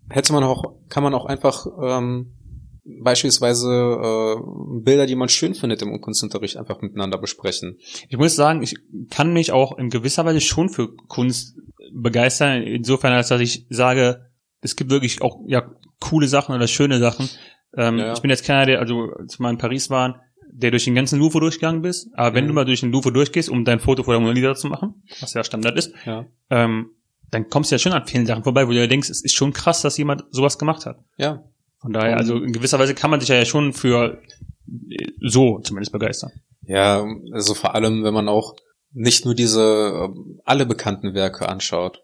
hätte 0.09 0.33
man 0.33 0.45
auch, 0.45 0.63
kann 0.89 1.03
man 1.03 1.13
auch 1.15 1.27
einfach 1.27 1.67
ähm, 1.83 2.33
beispielsweise 3.03 3.69
äh, 3.71 4.81
Bilder, 4.83 5.07
die 5.07 5.15
man 5.17 5.29
schön 5.29 5.55
findet 5.55 5.83
im 5.83 6.01
Kunstunterricht, 6.01 6.57
einfach 6.57 6.81
miteinander 6.81 7.19
besprechen. 7.19 7.79
Ich 8.09 8.17
muss 8.17 8.37
sagen, 8.37 8.63
ich 8.63 8.75
kann 9.11 9.33
mich 9.33 9.53
auch 9.53 9.77
in 9.79 9.91
gewisser 9.91 10.25
Weise 10.25 10.41
schon 10.41 10.69
für 10.69 10.95
Kunst 11.09 11.57
begeistern, 11.93 12.63
insofern, 12.63 13.13
als 13.13 13.29
dass 13.29 13.41
ich 13.41 13.67
sage, 13.71 14.27
es 14.61 14.77
gibt 14.77 14.91
wirklich 14.91 15.23
auch 15.23 15.39
ja 15.47 15.71
coole 16.01 16.29
Sachen 16.29 16.55
oder 16.55 16.67
schöne 16.67 16.99
Sachen. 16.99 17.29
Ähm, 17.77 17.99
Ja, 17.99 18.07
ja. 18.07 18.13
Ich 18.15 18.21
bin 18.21 18.31
jetzt 18.31 18.45
keiner, 18.45 18.67
der, 18.67 18.81
also 18.81 19.11
als 19.19 19.39
wir 19.39 19.43
mal 19.45 19.51
in 19.51 19.59
Paris 19.59 19.91
waren, 19.91 20.17
der 20.53 20.71
durch 20.73 20.85
den 20.85 20.95
ganzen 20.97 21.19
Louvre 21.21 21.41
durchgegangen 21.41 21.83
bist, 21.83 22.09
aber 22.15 22.35
wenn 22.35 22.45
Mhm. 22.45 22.49
du 22.49 22.55
mal 22.55 22.65
durch 22.65 22.81
den 22.81 22.91
Louvre 22.93 23.13
durchgehst, 23.13 23.49
um 23.49 23.65
dein 23.65 23.79
Foto 23.81 24.03
vor 24.03 24.15
der 24.15 24.21
Mona 24.21 24.33
Lisa 24.33 24.55
zu 24.55 24.67
machen, 24.69 25.03
was 25.21 25.33
ja 25.35 25.45
Standard 25.45 25.77
ist, 25.79 25.93
Ja. 26.05 26.27
ähm, 26.51 26.91
dann 27.31 27.49
kommst 27.49 27.71
du 27.71 27.77
ja 27.77 27.79
schon 27.79 27.93
an 27.93 28.07
vielen 28.07 28.27
Sachen 28.27 28.43
vorbei, 28.43 28.67
wo 28.67 28.73
du 28.73 28.79
ja 28.79 28.89
denkst, 28.89 29.09
es 29.09 29.23
ist 29.23 29.35
schon 29.35 29.53
krass, 29.53 29.83
dass 29.83 29.97
jemand 29.97 30.25
sowas 30.31 30.59
gemacht 30.59 30.85
hat. 30.87 30.99
Ja, 31.17 31.45
Von 31.81 31.93
daher, 31.93 32.17
also 32.17 32.37
in 32.37 32.53
gewisser 32.53 32.79
Weise 32.79 32.95
kann 32.95 33.11
man 33.11 33.21
sich 33.21 33.29
ja 33.29 33.45
schon 33.45 33.73
für 33.73 34.21
äh, 34.91 35.07
so 35.21 35.61
zumindest 35.61 35.93
begeistern. 35.93 36.31
Ja, 36.63 37.05
also 37.33 37.55
vor 37.55 37.75
allem, 37.75 38.05
wenn 38.05 38.15
man 38.15 38.29
auch 38.29 38.55
nicht 38.93 39.25
nur 39.25 39.35
diese 39.35 39.63
äh, 39.63 40.09
alle 40.45 40.67
bekannten 40.67 41.15
Werke 41.15 41.49
anschaut. 41.49 42.03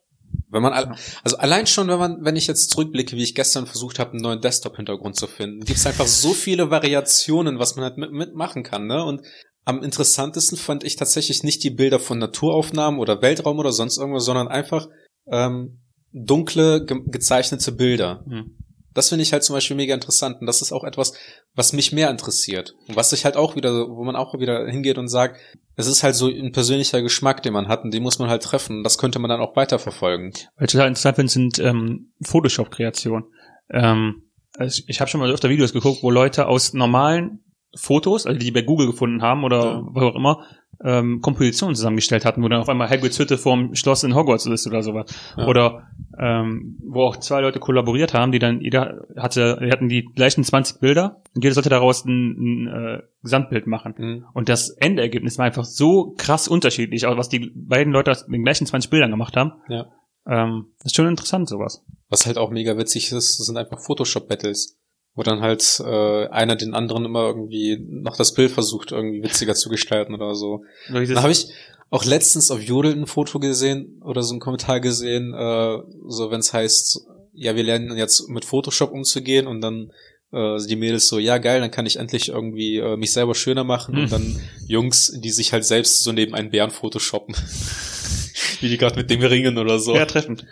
Wenn 0.51 0.63
man 0.63 0.73
all, 0.73 0.97
also 1.23 1.37
allein 1.37 1.67
schon, 1.67 1.89
wenn 1.89 1.99
man, 1.99 2.25
wenn 2.25 2.37
ich 2.37 2.47
jetzt 2.47 2.71
zurückblicke, 2.71 3.17
wie 3.17 3.23
ich 3.23 3.35
gestern 3.35 3.67
versucht 3.67 3.99
habe, 3.99 4.13
einen 4.13 4.23
neuen 4.23 4.41
Desktop-Hintergrund 4.41 5.17
zu 5.17 5.27
finden, 5.27 5.65
gibt 5.65 5.79
es 5.79 5.87
einfach 5.87 6.07
so 6.07 6.33
viele 6.33 6.71
Variationen, 6.71 7.59
was 7.59 7.77
man 7.77 7.85
halt 7.85 7.99
mit, 7.99 8.13
mitmachen 8.13 8.63
kann, 8.63 8.87
ne? 8.87 9.05
Und 9.05 9.23
am 9.65 9.83
interessantesten 9.83 10.57
fand 10.57 10.85
ich 10.85 10.97
tatsächlich 10.97 11.43
nicht 11.43 11.65
die 11.65 11.71
Bilder 11.71 11.99
von 11.99 12.19
Naturaufnahmen 12.19 13.01
oder 13.01 13.21
Weltraum 13.21 13.59
oder 13.59 13.73
sonst 13.73 13.99
irgendwas, 13.99 14.25
sondern 14.25 14.49
einfach 14.49 14.89
ähm, 15.31 15.81
dunkle 16.13 16.85
ge 16.85 17.01
gezeichnete 17.07 17.73
Bilder. 17.73 18.25
Hm. 18.29 18.57
Das 18.97 19.09
finde 19.11 19.23
ich 19.23 19.33
halt 19.33 19.45
zum 19.45 19.55
Beispiel 19.55 19.77
mega 19.77 19.95
interessant 19.95 20.41
und 20.41 20.47
das 20.47 20.63
ist 20.63 20.73
auch 20.73 20.83
etwas, 20.85 21.13
was 21.55 21.73
mich 21.73 21.93
mehr 21.93 22.11
interessiert 22.11 22.75
und 22.89 22.97
was 22.97 23.11
sich 23.11 23.25
halt 23.25 23.37
auch 23.37 23.55
wieder, 23.55 23.89
wo 23.89 24.03
man 24.05 24.17
auch 24.17 24.35
wieder 24.39 24.67
hingeht 24.67 24.99
und 24.99 25.09
sagt, 25.09 25.39
es 25.77 25.87
ist 25.87 26.03
halt 26.03 26.15
so 26.15 26.27
ein 26.29 26.53
persönlicher 26.53 27.03
Geschmack, 27.03 27.43
den 27.43 27.53
man 27.53 27.69
hat 27.69 27.85
und 27.85 27.93
den 27.93 28.03
muss 28.03 28.19
man 28.19 28.29
halt 28.31 28.43
treffen 28.43 28.83
das 28.83 28.99
könnte 28.99 29.19
man 29.19 29.29
dann 29.29 29.41
auch 29.41 29.55
weiterverfolgen. 29.55 30.33
Weil 30.57 30.67
ich 30.67 30.73
total 30.73 30.89
interessant 30.89 31.17
finde, 31.17 31.33
sind 31.33 31.59
ähm, 31.59 32.13
Photoshop-Kreationen. 32.25 33.25
Ähm, 33.71 34.23
also 34.57 34.79
ich 34.83 34.89
ich 34.89 35.01
habe 35.01 35.11
schon 35.11 35.21
mal 35.21 35.31
öfter 35.31 35.51
Videos 35.51 35.73
geguckt, 35.73 36.03
wo 36.03 36.11
Leute 36.11 36.47
aus 36.47 36.73
normalen 36.73 37.41
Fotos, 37.79 38.25
also 38.27 38.39
die 38.39 38.51
bei 38.51 38.63
Google 38.63 38.87
gefunden 38.87 39.21
haben 39.23 39.45
oder 39.45 39.63
Ja. 39.65 39.83
was 39.93 40.03
auch 40.05 40.15
immer, 40.17 40.47
ähm, 40.85 41.21
Kompositionen 41.21 41.75
zusammengestellt 41.75 42.25
hatten, 42.25 42.43
wo 42.43 42.49
dann 42.49 42.61
auf 42.61 42.69
einmal 42.69 42.89
Hagrids 42.89 43.19
Hütte 43.19 43.39
vorm 43.39 43.75
Schloss 43.75 44.05
in 44.05 44.15
Hogwarts 44.15 44.47
ist 44.47 44.67
oder 44.67 44.83
sowas. 44.83 45.07
Ja. 45.37 45.47
Oder 45.47 45.89
ähm, 46.19 46.77
wo 46.83 47.03
auch 47.03 47.17
zwei 47.17 47.41
Leute 47.41 47.61
kollaboriert 47.61 48.15
haben, 48.15 48.33
die 48.33 48.39
dann, 48.39 48.61
jeder 48.61 49.07
hatte, 49.17 49.59
die 49.63 49.71
hatten 49.71 49.89
die 49.89 50.05
gleichen 50.05 50.45
20 50.45 50.81
Bilder 50.81 51.23
und 51.35 51.45
jeder 51.45 51.55
sollte 51.55 51.69
daraus 51.69 52.05
ein, 52.05 52.67
ein 52.67 52.67
äh, 52.69 53.03
Gesamtbild 53.23 53.67
machen. 53.67 53.95
Mhm. 53.97 54.25
Und 54.33 54.49
das 54.49 54.71
Endergebnis 54.71 55.39
war 55.39 55.47
einfach 55.47 55.65
so 55.65 56.15
krass 56.17 56.49
unterschiedlich, 56.49 57.07
auch 57.07 57.17
was 57.17 57.29
die 57.29 57.53
beiden 57.55 57.93
Leute 57.93 58.11
aus 58.11 58.27
den 58.27 58.45
gleichen 58.45 58.67
20 58.67 58.91
Bildern 58.91 59.11
gemacht 59.11 59.37
haben. 59.37 59.53
Ja. 59.69 59.87
Ähm, 60.29 60.73
das 60.79 60.87
ist 60.87 60.97
schon 60.97 61.09
interessant, 61.09 61.49
sowas. 61.49 61.85
Was 62.09 62.27
halt 62.27 62.39
auch 62.39 62.51
mega 62.51 62.77
witzig 62.77 63.13
ist, 63.13 63.45
sind 63.45 63.57
einfach 63.57 63.81
Photoshop-Battles, 63.81 64.79
wo 65.17 65.23
dann 65.23 65.41
halt 65.41 65.81
äh, 65.85 66.29
einer 66.29 66.55
den 66.55 66.75
anderen 66.75 67.05
immer 67.05 67.25
irgendwie 67.27 67.79
noch 67.89 68.17
das 68.17 68.35
Bild 68.35 68.53
versucht, 68.53 68.93
irgendwie 68.93 69.23
witziger 69.23 69.55
zu 69.55 69.69
gestalten 69.69 70.15
oder 70.15 70.35
so. 70.35 70.63
Da 70.89 71.23
habe 71.23 71.33
ich 71.33 71.49
auch 71.91 72.05
letztens 72.05 72.51
auf 72.51 72.61
Jodel 72.63 72.93
ein 72.93 73.07
Foto 73.07 73.39
gesehen 73.39 74.01
oder 74.05 74.23
so 74.23 74.35
einen 74.35 74.41
Kommentar 74.41 74.81
gesehen, 74.81 75.33
äh, 75.35 75.79
so 76.07 76.31
wenn 76.31 76.41
es 76.41 76.53
heißt, 76.53 77.01
ja, 77.33 77.57
wir 77.57 77.65
lernen 77.65 77.97
jetzt 77.97 78.29
mit 78.29 78.45
Photoshop 78.45 78.93
umzugehen 78.93 79.47
und 79.47 79.61
dann 79.61 79.91
äh, 80.33 80.59
die 80.67 80.77
Mädels 80.77 81.09
so, 81.09 81.19
ja 81.19 81.39
geil, 81.39 81.61
dann 81.61 81.71
kann 81.71 81.87
ich 81.87 81.97
endlich 81.97 82.29
irgendwie 82.29 82.77
äh, 82.79 82.97
mich 82.97 83.13
selber 83.13 83.35
schöner 83.35 83.65
machen 83.65 83.95
Hm. 83.95 84.03
und 84.03 84.13
dann 84.13 84.41
Jungs, 84.67 85.13
die 85.21 85.31
sich 85.31 85.53
halt 85.53 85.65
selbst 85.65 86.03
so 86.03 86.13
neben 86.13 86.35
einen 86.35 86.51
Bären 86.51 86.71
photoshoppen. 86.71 87.35
Wie 88.61 88.69
die 88.69 88.79
gerade 88.79 88.97
mit 88.97 89.11
dem 89.11 89.23
ringen 89.23 89.59
oder 89.59 89.79
so. 89.79 89.95
Ja, 89.95 90.07
treffend. 90.07 90.47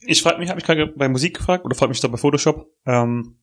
Ich 0.00 0.22
frage 0.22 0.38
mich, 0.38 0.48
habe 0.48 0.56
mich 0.56 0.64
gerade 0.64 0.86
bei 0.86 1.08
Musik 1.08 1.36
gefragt 1.36 1.64
oder 1.64 1.74
frage 1.74 1.90
mich 1.90 2.00
da 2.00 2.08
bei 2.08 2.16
Photoshop, 2.16 2.66
ähm, 2.86 3.36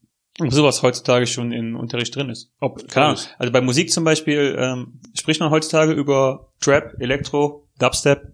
sowas 0.49 0.81
heutzutage 0.83 1.27
schon 1.27 1.51
in 1.51 1.75
Unterricht 1.75 2.15
drin 2.15 2.29
ist. 2.29 2.51
Ob, 2.59 2.87
keine 2.89 3.07
Ahnung. 3.07 3.19
Also 3.37 3.51
bei 3.53 3.61
Musik 3.61 3.91
zum 3.91 4.03
Beispiel 4.03 4.55
ähm, 4.59 4.99
spricht 5.13 5.39
man 5.39 5.49
heutzutage 5.51 5.93
über 5.93 6.51
Trap, 6.61 6.95
Elektro, 6.99 7.67
Dubstep, 7.79 8.33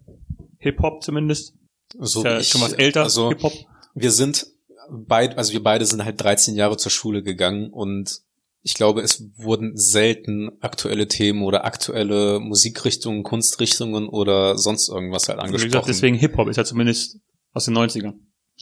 Hip-Hop 0.60 1.04
zumindest. 1.04 1.54
so 2.00 2.20
ist 2.22 2.26
ja 2.26 2.38
wie 2.38 2.42
ich- 2.42 2.50
schon 2.50 2.62
was 2.62 2.74
älter, 2.74 3.04
Also 3.04 3.30
Hip-Hop. 3.30 3.54
wir 3.96 4.12
sind 4.12 4.48
beid, 4.90 5.38
also 5.38 5.54
wir 5.54 5.64
beide 5.64 5.86
sind 5.86 6.04
halt 6.04 6.20
13 6.22 6.56
Jahre 6.56 6.78
zur 6.78 6.92
Schule 6.92 7.24
gegangen 7.24 7.70
und 7.70 8.22
ich 8.64 8.76
glaube, 8.76 9.02
es 9.02 9.24
wurden 9.38 9.76
selten 9.76 10.52
aktuelle 10.60 11.08
Themen 11.08 11.42
oder 11.44 11.66
aktuelle 11.66 12.40
Musikrichtungen, 12.40 13.24
Kunstrichtungen 13.24 14.08
oder 14.08 14.58
sonst 14.58 14.88
irgendwas 14.90 15.28
halt 15.30 15.40
Wie 15.40 15.44
angesprochen. 15.44 15.70
gesagt, 15.72 15.88
deswegen 15.88 16.16
Hip-Hop 16.18 16.48
ist 16.48 16.58
ja 16.58 16.66
zumindest 16.66 17.20
aus 17.54 17.66
den 17.66 17.76
90ern. 17.76 18.14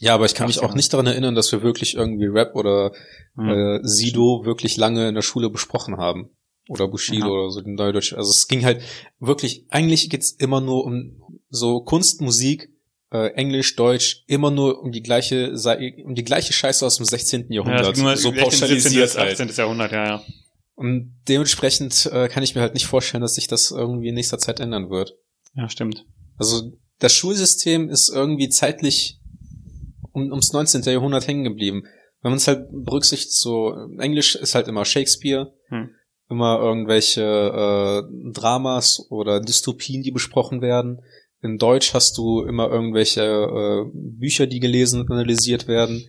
Ja, 0.01 0.13
aber 0.15 0.25
ich 0.25 0.33
kann 0.35 0.47
mich 0.47 0.57
ja. 0.57 0.63
auch 0.63 0.73
nicht 0.75 0.91
daran 0.93 1.07
erinnern, 1.07 1.35
dass 1.35 1.51
wir 1.51 1.61
wirklich 1.63 1.95
irgendwie 1.95 2.25
Rap 2.27 2.55
oder 2.55 2.91
Hm. 3.35 3.49
äh, 3.49 3.79
Sido 3.87 4.43
wirklich 4.45 4.75
lange 4.77 5.07
in 5.07 5.15
der 5.15 5.21
Schule 5.21 5.49
besprochen 5.49 5.97
haben. 5.97 6.29
Oder 6.67 6.87
Bushido 6.87 7.25
Ja. 7.25 7.31
oder 7.31 7.49
so 7.51 7.61
den 7.61 7.75
Neudeutsch. 7.75 8.13
Also 8.13 8.29
es 8.29 8.47
ging 8.47 8.63
halt 8.63 8.81
wirklich, 9.19 9.65
eigentlich 9.69 10.09
geht's 10.09 10.31
immer 10.31 10.61
nur 10.61 10.83
um 10.85 11.21
so 11.49 11.81
Kunst, 11.81 12.21
Musik, 12.21 12.69
äh, 13.11 13.29
Englisch, 13.33 13.75
Deutsch, 13.75 14.23
immer 14.27 14.51
nur 14.51 14.81
um 14.83 14.91
die 14.91 15.01
gleiche 15.01 15.57
Sei- 15.57 15.95
um 16.05 16.13
die 16.13 16.23
gleiche 16.23 16.53
Scheiße 16.53 16.85
aus 16.85 16.97
dem 16.97 17.05
16. 17.05 17.51
Jahrhundert. 17.51 17.95
ging 17.95 18.03
mal 18.03 18.17
so 18.17 18.29
17. 18.29 18.43
pauschalisiert 18.43 19.03
bis 19.05 19.17
halt. 19.17 19.31
18. 19.41 19.49
Jahrhundert, 19.57 19.91
ja, 19.91 20.05
ja. 20.05 20.23
Und 20.75 21.15
dementsprechend 21.27 22.05
äh, 22.13 22.27
kann 22.29 22.43
ich 22.43 22.53
mir 22.55 22.61
halt 22.61 22.73
nicht 22.75 22.85
vorstellen, 22.85 23.21
dass 23.21 23.35
sich 23.35 23.47
das 23.47 23.71
irgendwie 23.71 24.09
in 24.09 24.15
nächster 24.15 24.37
Zeit 24.37 24.59
ändern 24.59 24.89
wird. 24.89 25.15
Ja, 25.55 25.67
stimmt. 25.69 26.05
Also 26.37 26.71
das 26.99 27.13
Schulsystem 27.13 27.89
ist 27.89 28.09
irgendwie 28.09 28.49
zeitlich 28.49 29.18
um, 30.11 30.31
ums 30.31 30.53
19. 30.53 30.81
Jahrhundert 30.83 31.27
hängen 31.27 31.43
geblieben. 31.43 31.83
Wenn 32.21 32.31
man 32.31 32.37
es 32.37 32.47
halt 32.47 32.67
berücksichtigt, 32.71 33.33
so 33.33 33.73
Englisch 33.97 34.35
ist 34.35 34.55
halt 34.55 34.67
immer 34.67 34.85
Shakespeare, 34.85 35.53
Hm. 35.69 35.89
immer 36.29 36.59
irgendwelche 36.59 37.21
äh, 37.23 38.31
Dramas 38.33 39.07
oder 39.09 39.39
Dystopien, 39.39 40.03
die 40.03 40.11
besprochen 40.11 40.61
werden. 40.61 41.01
In 41.41 41.57
Deutsch 41.57 41.93
hast 41.93 42.17
du 42.17 42.41
immer 42.43 42.69
irgendwelche 42.69 43.21
äh, 43.23 43.89
Bücher, 43.93 44.47
die 44.47 44.59
gelesen 44.59 45.01
und 45.01 45.11
analysiert 45.11 45.67
werden. 45.67 46.07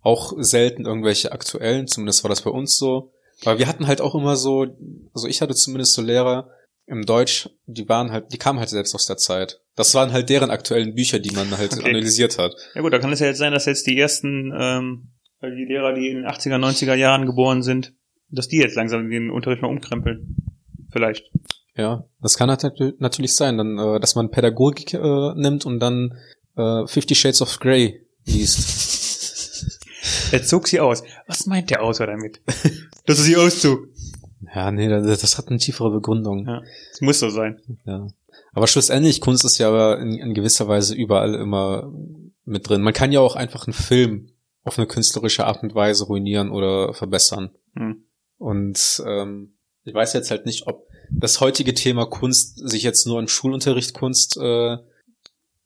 Auch 0.00 0.32
selten 0.38 0.86
irgendwelche 0.86 1.32
aktuellen, 1.32 1.86
zumindest 1.86 2.24
war 2.24 2.30
das 2.30 2.42
bei 2.42 2.50
uns 2.50 2.78
so. 2.78 3.12
Aber 3.44 3.58
wir 3.58 3.66
hatten 3.68 3.86
halt 3.86 4.00
auch 4.00 4.14
immer 4.14 4.36
so, 4.36 4.66
also 5.12 5.28
ich 5.28 5.42
hatte 5.42 5.54
zumindest 5.54 5.92
so 5.94 6.02
Lehrer 6.02 6.48
im 6.90 7.06
Deutsch, 7.06 7.48
die 7.66 7.88
waren 7.88 8.10
halt, 8.10 8.32
die 8.32 8.38
kamen 8.38 8.58
halt 8.58 8.68
selbst 8.68 8.94
aus 8.94 9.06
der 9.06 9.16
Zeit. 9.16 9.60
Das 9.76 9.94
waren 9.94 10.12
halt 10.12 10.28
deren 10.28 10.50
aktuellen 10.50 10.94
Bücher, 10.94 11.18
die 11.20 11.30
man 11.30 11.56
halt 11.56 11.72
Okay. 11.72 11.88
analysiert 11.88 12.36
hat. 12.38 12.52
Ja 12.74 12.82
gut, 12.82 12.92
da 12.92 12.98
kann 12.98 13.12
es 13.12 13.20
ja 13.20 13.26
jetzt 13.26 13.38
sein, 13.38 13.52
dass 13.52 13.64
jetzt 13.66 13.86
die 13.86 13.98
ersten, 13.98 14.52
ähm, 14.58 15.08
die 15.42 15.64
Lehrer, 15.66 15.94
die 15.94 16.08
in 16.08 16.16
den 16.16 16.26
80er, 16.26 16.58
90er 16.58 16.94
Jahren 16.94 17.26
geboren 17.26 17.62
sind, 17.62 17.94
dass 18.28 18.48
die 18.48 18.58
jetzt 18.58 18.76
langsam 18.76 19.08
den 19.08 19.30
Unterricht 19.30 19.62
mal 19.62 19.68
umkrempeln. 19.68 20.36
Vielleicht. 20.92 21.30
Ja, 21.76 22.04
das 22.20 22.36
kann 22.36 22.50
halt 22.50 22.62
natü- 22.64 22.94
natürlich 22.98 23.34
sein, 23.34 23.56
dann, 23.56 23.78
äh, 23.78 24.00
dass 24.00 24.14
man 24.16 24.30
Pädagogik 24.30 24.92
äh, 24.94 25.34
nimmt 25.36 25.64
und 25.64 25.78
dann 25.80 26.18
äh, 26.56 26.86
Fifty 26.86 27.14
Shades 27.14 27.40
of 27.40 27.58
Grey 27.60 28.04
liest. 28.26 29.78
Er 30.32 30.42
zog 30.42 30.68
sie 30.68 30.80
aus. 30.80 31.02
Was 31.26 31.46
meint 31.46 31.70
der 31.70 31.82
Autor 31.82 32.06
damit? 32.06 32.40
Dass 33.06 33.18
er 33.18 33.24
sie 33.24 33.36
auszog. 33.36 33.88
Ja, 34.54 34.70
nee, 34.70 34.88
das, 34.88 35.20
das 35.20 35.38
hat 35.38 35.48
eine 35.48 35.58
tiefere 35.58 35.90
Begründung. 35.90 36.46
Ja. 36.46 36.62
Das 36.90 37.00
muss 37.00 37.20
so 37.20 37.28
sein. 37.28 37.60
Ja. 37.84 38.06
Aber 38.52 38.66
schlussendlich, 38.66 39.20
Kunst 39.20 39.44
ist 39.44 39.58
ja 39.58 39.68
aber 39.68 39.98
in, 40.00 40.18
in 40.18 40.34
gewisser 40.34 40.68
Weise 40.68 40.94
überall 40.94 41.34
immer 41.34 41.92
mit 42.44 42.68
drin. 42.68 42.82
Man 42.82 42.94
kann 42.94 43.12
ja 43.12 43.20
auch 43.20 43.36
einfach 43.36 43.66
einen 43.66 43.74
Film 43.74 44.30
auf 44.62 44.78
eine 44.78 44.86
künstlerische 44.86 45.46
Art 45.46 45.62
und 45.62 45.74
Weise 45.74 46.04
ruinieren 46.04 46.50
oder 46.50 46.94
verbessern. 46.94 47.50
Hm. 47.74 48.04
Und 48.38 49.02
ähm, 49.06 49.54
ich 49.84 49.94
weiß 49.94 50.12
jetzt 50.12 50.30
halt 50.30 50.46
nicht, 50.46 50.66
ob 50.66 50.88
das 51.10 51.40
heutige 51.40 51.74
Thema 51.74 52.06
Kunst 52.06 52.58
sich 52.58 52.82
jetzt 52.82 53.06
nur 53.06 53.18
an 53.18 53.28
Schulunterricht 53.28 53.94
Kunst 53.94 54.36
äh, 54.36 54.76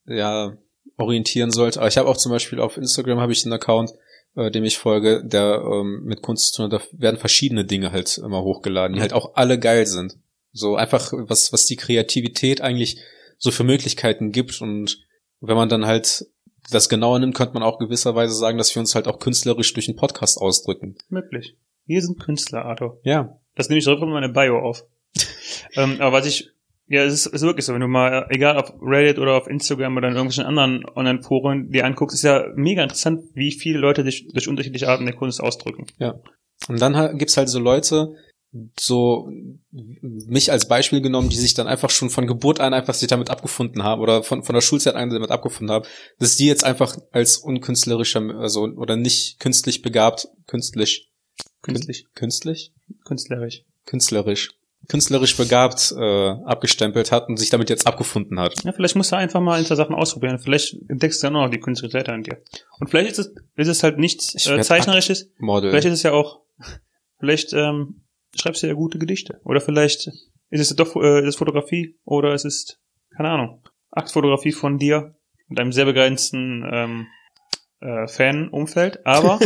ja 0.07 0.57
orientieren 0.97 1.51
sollte. 1.51 1.81
Aber 1.81 1.89
ich 1.89 1.99
habe 1.99 2.09
auch 2.09 2.17
zum 2.17 2.33
Beispiel 2.33 2.61
auf 2.61 2.77
Instagram 2.77 3.21
habe 3.21 3.33
ich 3.33 3.45
einen 3.45 3.53
Account, 3.53 3.93
äh, 4.37 4.51
dem 4.51 4.64
ich 4.64 4.79
folge, 4.79 5.25
der 5.25 5.62
ähm, 5.64 6.03
mit 6.05 6.23
Kunst 6.23 6.53
zu 6.53 6.62
tun 6.62 6.73
hat. 6.73 6.81
Da 6.81 6.99
werden 6.99 7.18
verschiedene 7.18 7.64
Dinge 7.64 7.92
halt 7.92 8.18
immer 8.18 8.42
hochgeladen, 8.42 8.94
die 8.94 9.01
halt 9.01 9.12
auch 9.12 9.35
alle 9.35 9.59
geil 9.59 9.87
sind. 9.87 10.16
So 10.53 10.77
einfach 10.77 11.12
was 11.12 11.53
was 11.53 11.66
die 11.66 11.77
Kreativität 11.77 12.61
eigentlich 12.61 12.99
so 13.38 13.51
für 13.51 13.64
Möglichkeiten 13.64 14.33
gibt 14.33 14.61
und 14.61 15.05
wenn 15.40 15.57
man 15.57 15.68
dann 15.68 15.87
halt 15.87 16.27
das 16.70 16.88
genauer 16.88 17.18
nimmt, 17.18 17.35
könnte 17.35 17.55
man 17.55 17.62
auch 17.62 17.79
gewisserweise 17.79 18.35
sagen, 18.35 18.59
dass 18.59 18.75
wir 18.75 18.81
uns 18.81 18.94
halt 18.94 19.07
auch 19.07 19.18
künstlerisch 19.18 19.73
durch 19.75 19.88
einen 19.88 19.97
Podcast 19.99 20.38
ausdrücken. 20.38 20.97
Möglich. 21.09 21.57
Wir 21.87 22.01
sind 22.01 22.18
Künstler, 22.18 22.64
Arthur. 22.64 23.01
Ja, 23.05 23.38
Das 23.55 23.68
nehme 23.68 23.79
ich 23.79 23.85
direkt 23.85 24.03
in 24.03 24.09
meine 24.09 24.31
Bio 24.31 24.59
auf. 24.59 24.85
ähm, 25.75 26.01
aber 26.01 26.12
was 26.12 26.27
ich, 26.27 26.51
ja, 26.87 27.03
es 27.05 27.14
ist, 27.14 27.27
ist 27.27 27.42
wirklich 27.42 27.64
so, 27.64 27.73
wenn 27.73 27.81
du 27.81 27.88
mal, 27.88 28.27
egal 28.31 28.59
auf 28.59 28.73
Reddit 28.81 29.18
oder 29.18 29.35
auf 29.37 29.47
Instagram 29.47 29.97
oder 29.97 30.09
in 30.09 30.14
irgendwelchen 30.14 30.44
anderen 30.44 30.85
Online-Foren 30.94 31.70
dir 31.70 31.87
anguckst, 31.87 32.14
ist 32.14 32.23
ja 32.23 32.44
mega 32.57 32.83
interessant, 32.83 33.23
wie 33.35 33.53
viele 33.53 33.79
Leute 33.79 34.05
sich 34.05 34.29
durch 34.33 34.49
unterschiedliche 34.49 34.88
Arten 34.88 35.07
der 35.07 35.14
Kunst 35.14 35.40
ausdrücken. 35.40 35.87
Und 36.68 36.81
dann 36.81 37.18
gibt's 37.18 37.37
halt 37.37 37.49
so 37.49 37.59
Leute, 37.59 38.14
so 38.79 39.29
mich 39.70 40.53
als 40.53 40.68
Beispiel 40.68 41.01
genommen, 41.01 41.29
die 41.29 41.37
sich 41.37 41.55
dann 41.55 41.66
einfach 41.66 41.90
schon 41.90 42.11
von 42.11 42.27
Geburt 42.27 42.61
an 42.61 42.73
einfach 42.73 42.94
sich 42.94 43.09
damit 43.09 43.31
abgefunden 43.31 43.83
haben 43.83 44.01
oder 44.01 44.23
von, 44.23 44.44
von 44.44 44.55
der 44.55 44.62
Schulzeit 44.62 44.94
an 44.94 45.11
damit 45.11 45.31
abgefunden 45.31 45.75
haben, 45.75 45.87
dass 46.18 46.37
die 46.37 46.47
jetzt 46.47 46.64
einfach 46.64 46.97
als 47.11 47.38
unkünstlerischer, 47.38 48.20
also 48.38 48.62
oder 48.62 48.97
nicht 48.97 49.40
künstlich 49.40 49.83
begabt, 49.83 50.29
künstlich, 50.47 51.11
Künstlich. 51.62 52.07
künstlich, 52.14 52.73
Künstlerisch. 53.05 53.64
künstlerisch, 53.87 54.51
künstlerisch 54.88 55.37
begabt 55.37 55.94
äh, 55.97 56.29
abgestempelt 56.44 57.12
hat 57.12 57.29
und 57.29 57.37
sich 57.37 57.51
damit 57.51 57.70
jetzt 57.70 57.87
abgefunden 57.87 58.38
hat. 58.38 58.62
Ja, 58.64 58.73
vielleicht 58.73 58.97
musst 58.97 59.12
du 59.12 59.16
einfach 59.16 59.40
mal 59.40 59.59
ein, 59.59 59.64
zwei 59.64 59.75
Sachen 59.75 59.94
ausprobieren. 59.94 60.38
Vielleicht 60.38 60.77
entdeckst 60.88 61.23
du 61.23 61.27
ja 61.27 61.31
noch 61.31 61.49
die 61.49 61.61
künstlerische 61.61 61.99
Seite 61.99 62.12
an 62.12 62.23
dir. 62.23 62.42
Und 62.81 62.88
vielleicht 62.88 63.12
ist 63.12 63.18
es, 63.18 63.35
ist 63.57 63.68
es 63.68 63.83
halt 63.83 63.99
nichts 63.99 64.35
Ich 64.35 64.49
äh, 64.49 64.61
Zeichnerisches. 64.61 65.31
Model. 65.38 65.70
Vielleicht 65.70 65.87
ist 65.87 65.94
es 65.94 66.03
ja 66.03 66.12
auch, 66.12 66.42
vielleicht 67.18 67.53
ähm, 67.53 68.05
schreibst 68.35 68.62
du 68.62 68.66
ja 68.66 68.75
gute 68.75 68.99
Gedichte. 68.99 69.40
Oder 69.44 69.61
vielleicht 69.61 70.11
ist 70.51 70.70
es 70.70 70.77
doch 70.77 70.97
äh, 70.97 71.20
ist 71.20 71.29
es 71.29 71.37
Fotografie 71.37 71.99
oder 72.05 72.35
es 72.35 72.44
ist, 72.44 72.81
keine 73.16 73.31
Ahnung, 73.31 73.62
Aktfotografie 73.90 74.53
von 74.53 74.79
dir 74.79 75.14
mit 75.49 75.61
einem 75.61 75.73
sehr 75.73 75.85
begrenzten 75.85 76.64
ähm, 76.70 77.07
äh, 77.81 78.07
Fan-Umfeld. 78.09 79.07
Aber 79.07 79.38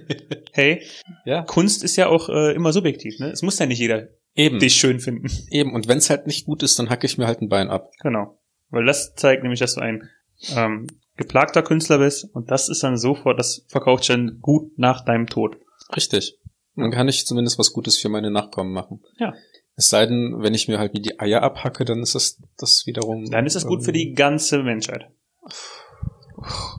hey, 0.52 0.82
ja, 1.24 1.42
Kunst 1.42 1.84
ist 1.84 1.96
ja 1.96 2.08
auch 2.08 2.28
äh, 2.28 2.54
immer 2.54 2.72
subjektiv. 2.72 3.18
Ne? 3.18 3.30
Es 3.30 3.42
muss 3.42 3.58
ja 3.58 3.66
nicht 3.66 3.78
jeder 3.78 4.08
eben, 4.34 4.58
dich 4.58 4.74
schön 4.74 5.00
finden. 5.00 5.28
eben. 5.50 5.74
Und 5.74 5.88
wenn's 5.88 6.10
halt 6.10 6.26
nicht 6.26 6.46
gut 6.46 6.62
ist, 6.62 6.78
dann 6.78 6.90
hacke 6.90 7.06
ich 7.06 7.18
mir 7.18 7.26
halt 7.26 7.40
ein 7.40 7.48
Bein 7.48 7.68
ab. 7.68 7.90
Genau. 8.02 8.38
Weil 8.70 8.86
das 8.86 9.14
zeigt 9.14 9.42
nämlich, 9.42 9.60
dass 9.60 9.74
du 9.74 9.80
ein 9.80 10.08
ähm, 10.56 10.86
geplagter 11.16 11.62
Künstler 11.62 11.98
bist 11.98 12.24
und 12.34 12.50
das 12.50 12.68
ist 12.68 12.82
dann 12.82 12.96
sofort, 12.96 13.38
das 13.38 13.64
verkauft 13.68 14.06
schon 14.06 14.38
gut 14.40 14.78
nach 14.78 15.04
deinem 15.04 15.26
Tod. 15.26 15.56
Richtig. 15.94 16.38
Dann 16.74 16.90
kann 16.90 17.08
ich 17.08 17.26
zumindest 17.26 17.58
was 17.58 17.72
Gutes 17.72 17.98
für 17.98 18.08
meine 18.08 18.30
Nachkommen 18.30 18.72
machen. 18.72 19.02
Ja. 19.18 19.34
Es 19.76 19.88
sei 19.88 20.06
denn, 20.06 20.36
wenn 20.38 20.54
ich 20.54 20.68
mir 20.68 20.78
halt 20.78 20.92
die 20.94 21.18
Eier 21.20 21.42
abhacke, 21.42 21.84
dann 21.84 22.02
ist 22.02 22.14
das, 22.14 22.40
das 22.58 22.86
wiederum. 22.86 23.30
Dann 23.30 23.46
ist 23.46 23.56
das 23.56 23.66
gut 23.66 23.84
für 23.84 23.92
die 23.92 24.12
ganze 24.12 24.62
Menschheit. 24.62 25.10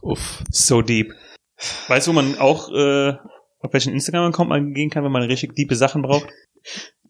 Uff. 0.01 0.43
So 0.51 0.81
deep. 0.81 1.13
Weißt 1.87 2.07
du, 2.07 2.11
wo 2.11 2.15
man 2.15 2.37
auch, 2.37 2.69
äh, 2.69 3.13
auf 3.59 3.71
welchen 3.71 3.93
Instagram-Account 3.93 4.49
man 4.49 4.73
gehen 4.73 4.89
kann, 4.89 5.03
wenn 5.03 5.11
man 5.11 5.23
richtig 5.23 5.55
diepe 5.55 5.75
Sachen 5.75 6.01
braucht? 6.01 6.27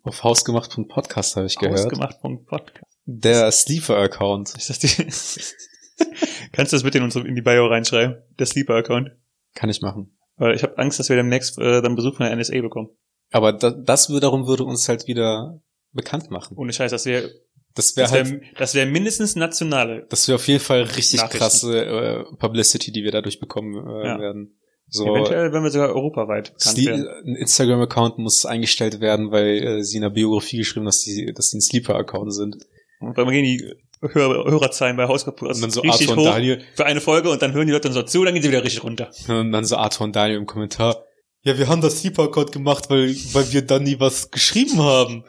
Auf 0.04 0.24
hausgemacht.podcast 0.24 1.38
habe 1.38 1.46
ich 1.48 1.56
gehört. 1.56 1.80
Ausgemacht.podcast. 1.80 2.86
Der 3.06 3.50
Sleeper-Account. 3.52 4.54
Kannst 6.52 6.72
du 6.74 6.76
das 6.76 6.84
bitte 6.84 6.98
in, 6.98 7.04
unsere, 7.06 7.28
in 7.28 7.36
die 7.36 7.42
Bio 7.42 7.68
reinschreiben? 7.68 8.18
Der 8.38 8.46
Sleeper-Account. 8.46 9.12
Kann 9.56 9.70
ich 9.70 9.82
machen. 9.82 10.18
Weil 10.36 10.56
ich 10.56 10.63
habe 10.63 10.78
Angst, 10.78 11.00
dass 11.00 11.10
wir 11.10 11.16
demnächst 11.16 11.58
äh, 11.58 11.82
dann 11.82 11.96
Besuch 11.96 12.18
von 12.18 12.26
der 12.26 12.36
NSA 12.36 12.60
bekommen. 12.62 12.89
Aber 13.32 13.54
da, 13.54 13.72
das 13.72 14.10
wiederum 14.10 14.46
würde 14.46 14.63
uns 14.66 14.89
halt 14.89 15.08
wieder 15.08 15.62
bekannt 15.92 16.30
machen. 16.32 16.58
Ohne 16.58 16.74
Scheiß, 16.74 16.92
das 16.92 17.06
wäre 17.06 17.30
Das 17.76 17.96
wäre 17.96 18.10
halt, 18.12 18.30
wäre 18.30 18.42
das 18.58 18.76
wär 18.76 18.86
mindestens 18.86 19.36
nationale. 19.36 20.06
das 20.10 20.28
wäre 20.28 20.36
auf 20.36 20.48
jeden 20.48 20.60
Fall 20.60 20.82
richtig 20.84 21.22
krasse 21.30 21.86
äh, 21.86 22.24
Publicity, 22.38 22.92
die 22.92 23.04
wir 23.04 23.12
dadurch 23.12 23.39
bekommen 23.39 23.76
äh, 23.76 24.08
Ja. 24.08 24.20
werden. 24.20 24.60
So, 24.94 25.08
Eventuell 25.08 25.52
werden 25.52 25.64
wir 25.64 25.72
sogar 25.72 25.90
europaweit 25.90 26.54
bekannt 26.54 26.86
werden. 26.86 27.08
ein 27.26 27.36
Instagram-Account 27.36 28.20
muss 28.20 28.46
eingestellt 28.46 29.02
werden, 29.02 29.32
weil 29.32 29.64
äh, 29.64 29.84
sie 29.84 29.98
in 29.98 30.04
der 30.04 30.12
Biografie 30.12 30.58
geschrieben, 30.58 30.86
dass 30.86 31.02
die, 31.02 31.34
dass 31.34 31.50
die 31.50 31.58
ein 31.58 31.62
Sleeper-Account 31.62 32.32
sind. 32.32 32.58
Und 33.00 33.18
dann 33.18 33.28
gehen 33.30 33.44
die 33.44 33.74
Hör 34.02 34.46
Hörerzahlen 34.46 34.98
bei 34.98 35.08
Und 35.08 35.26
dann 35.40 35.72
so 35.72 35.82
richtig 35.82 36.10
Arthur 36.10 36.24
und 36.24 36.30
hoch 36.30 36.34
Daniel, 36.34 36.62
für 36.76 36.86
eine 36.86 37.02
Folge 37.02 37.32
und 37.32 37.42
dann 37.42 37.54
hören 37.54 37.66
die 37.66 37.74
Leute 37.74 37.88
dann 37.88 37.94
so 37.94 38.04
zu, 38.04 38.24
dann 38.24 38.36
gehen 38.36 38.44
sie 38.44 38.50
wieder 38.50 38.64
richtig 38.64 38.84
runter. 38.84 39.10
und 39.30 39.52
dann 39.52 39.66
so 39.66 39.78
Arthur 39.78 40.06
und 40.06 40.16
Daniel 40.16 40.38
im 40.38 40.46
Kommentar. 40.46 41.06
Ja, 41.42 41.58
wir 41.58 41.68
haben 41.68 41.82
das 41.82 42.02
Sleeper-Account 42.02 42.52
gemacht, 42.52 42.90
weil, 42.90 43.16
weil 43.34 43.52
wir 43.52 43.64
dann 43.64 43.84
nie 43.84 44.00
was 44.00 44.30
geschrieben 44.30 44.80
haben. 44.80 45.24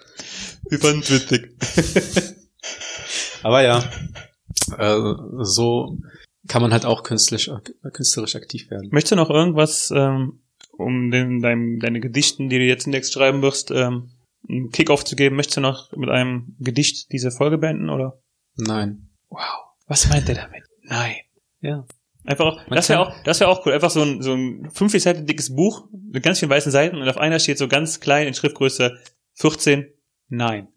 Wir 0.68 0.78
fanden 0.78 1.08
witzig. 1.08 1.56
Aber 3.42 3.62
ja, 3.62 3.82
äh, 4.76 5.14
so 5.40 5.96
kann 6.48 6.62
man 6.62 6.72
halt 6.72 6.84
auch 6.84 7.02
künstlerisch, 7.02 7.50
künstlerisch 7.92 8.36
aktiv 8.36 8.70
werden. 8.70 8.88
Möchtest 8.92 9.12
du 9.12 9.16
noch 9.16 9.30
irgendwas, 9.30 9.92
ähm, 9.94 10.40
um 10.72 11.10
den, 11.10 11.40
dein, 11.40 11.78
deine 11.78 12.00
Gedichten, 12.00 12.48
die 12.48 12.58
du 12.58 12.64
jetzt 12.64 12.86
demnächst 12.86 13.12
schreiben 13.12 13.42
wirst, 13.42 13.70
ähm, 13.70 14.10
einen 14.48 14.70
Kickoff 14.70 15.04
zu 15.04 15.16
geben? 15.16 15.36
Möchtest 15.36 15.56
du 15.56 15.60
noch 15.60 15.92
mit 15.92 16.10
einem 16.10 16.56
Gedicht 16.58 17.12
diese 17.12 17.30
Folge 17.30 17.58
beenden, 17.58 17.88
oder? 17.88 18.20
Nein. 18.56 19.08
Wow. 19.30 19.40
Was 19.86 20.08
meint 20.08 20.28
er 20.28 20.34
damit? 20.34 20.64
Nein. 20.82 21.16
Ja. 21.60 21.86
Einfach 22.24 22.46
auch, 22.46 22.56
Man 22.68 22.76
das 22.76 22.88
wäre 22.88 23.00
auch, 23.00 23.22
das 23.24 23.40
wäre 23.40 23.50
auch 23.50 23.66
cool. 23.66 23.72
Einfach 23.72 23.90
so 23.90 24.02
ein, 24.02 24.22
so 24.22 24.32
ein 24.32 24.70
50 24.70 25.02
Seiten 25.02 25.26
dickes 25.26 25.54
Buch 25.54 25.88
mit 25.92 26.22
ganz 26.22 26.38
vielen 26.38 26.50
weißen 26.50 26.72
Seiten 26.72 26.96
und 26.96 27.08
auf 27.08 27.18
einer 27.18 27.38
steht 27.38 27.58
so 27.58 27.68
ganz 27.68 28.00
klein 28.00 28.26
in 28.26 28.34
Schriftgröße 28.34 28.98
14, 29.34 29.92
nein. 30.28 30.68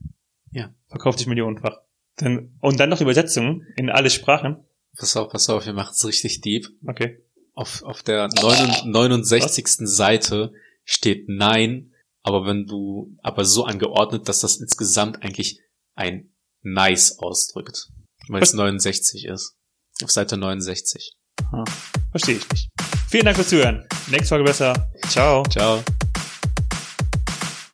Ja. 0.51 0.73
Verkauft 0.89 1.19
sich 1.19 1.27
millionenfach. 1.27 1.77
Dann, 2.17 2.57
und 2.59 2.79
dann 2.79 2.89
noch 2.89 2.99
Übersetzungen 2.99 3.65
in 3.75 3.89
alle 3.89 4.09
Sprachen. 4.09 4.65
Pass 4.97 5.15
auf, 5.15 5.31
pass 5.31 5.49
auf, 5.49 5.65
wir 5.65 5.73
machen 5.73 5.93
es 5.93 6.05
richtig 6.05 6.41
deep. 6.41 6.67
Okay. 6.87 7.23
Auf, 7.53 7.83
auf 7.83 8.03
der 8.03 8.27
69. 8.27 9.67
Seite 9.87 10.53
steht 10.83 11.27
Nein, 11.27 11.93
aber 12.23 12.45
wenn 12.45 12.65
du, 12.65 13.15
aber 13.23 13.45
so 13.45 13.65
angeordnet, 13.65 14.27
dass 14.27 14.41
das 14.41 14.57
insgesamt 14.57 15.23
eigentlich 15.23 15.59
ein 15.95 16.33
Nice 16.61 17.19
ausdrückt. 17.19 17.89
Weil 18.27 18.43
es 18.43 18.53
69 18.53 19.25
ist. 19.25 19.55
Auf 20.03 20.11
Seite 20.11 20.37
69. 20.37 21.13
Verstehe 22.11 22.37
ich 22.37 22.49
nicht. 22.49 22.69
Vielen 23.09 23.25
Dank 23.25 23.37
fürs 23.37 23.49
Zuhören. 23.49 23.87
Nächste 24.07 24.27
Folge 24.27 24.43
besser. 24.43 24.91
Ciao. 25.09 25.43
Ciao. 25.43 25.83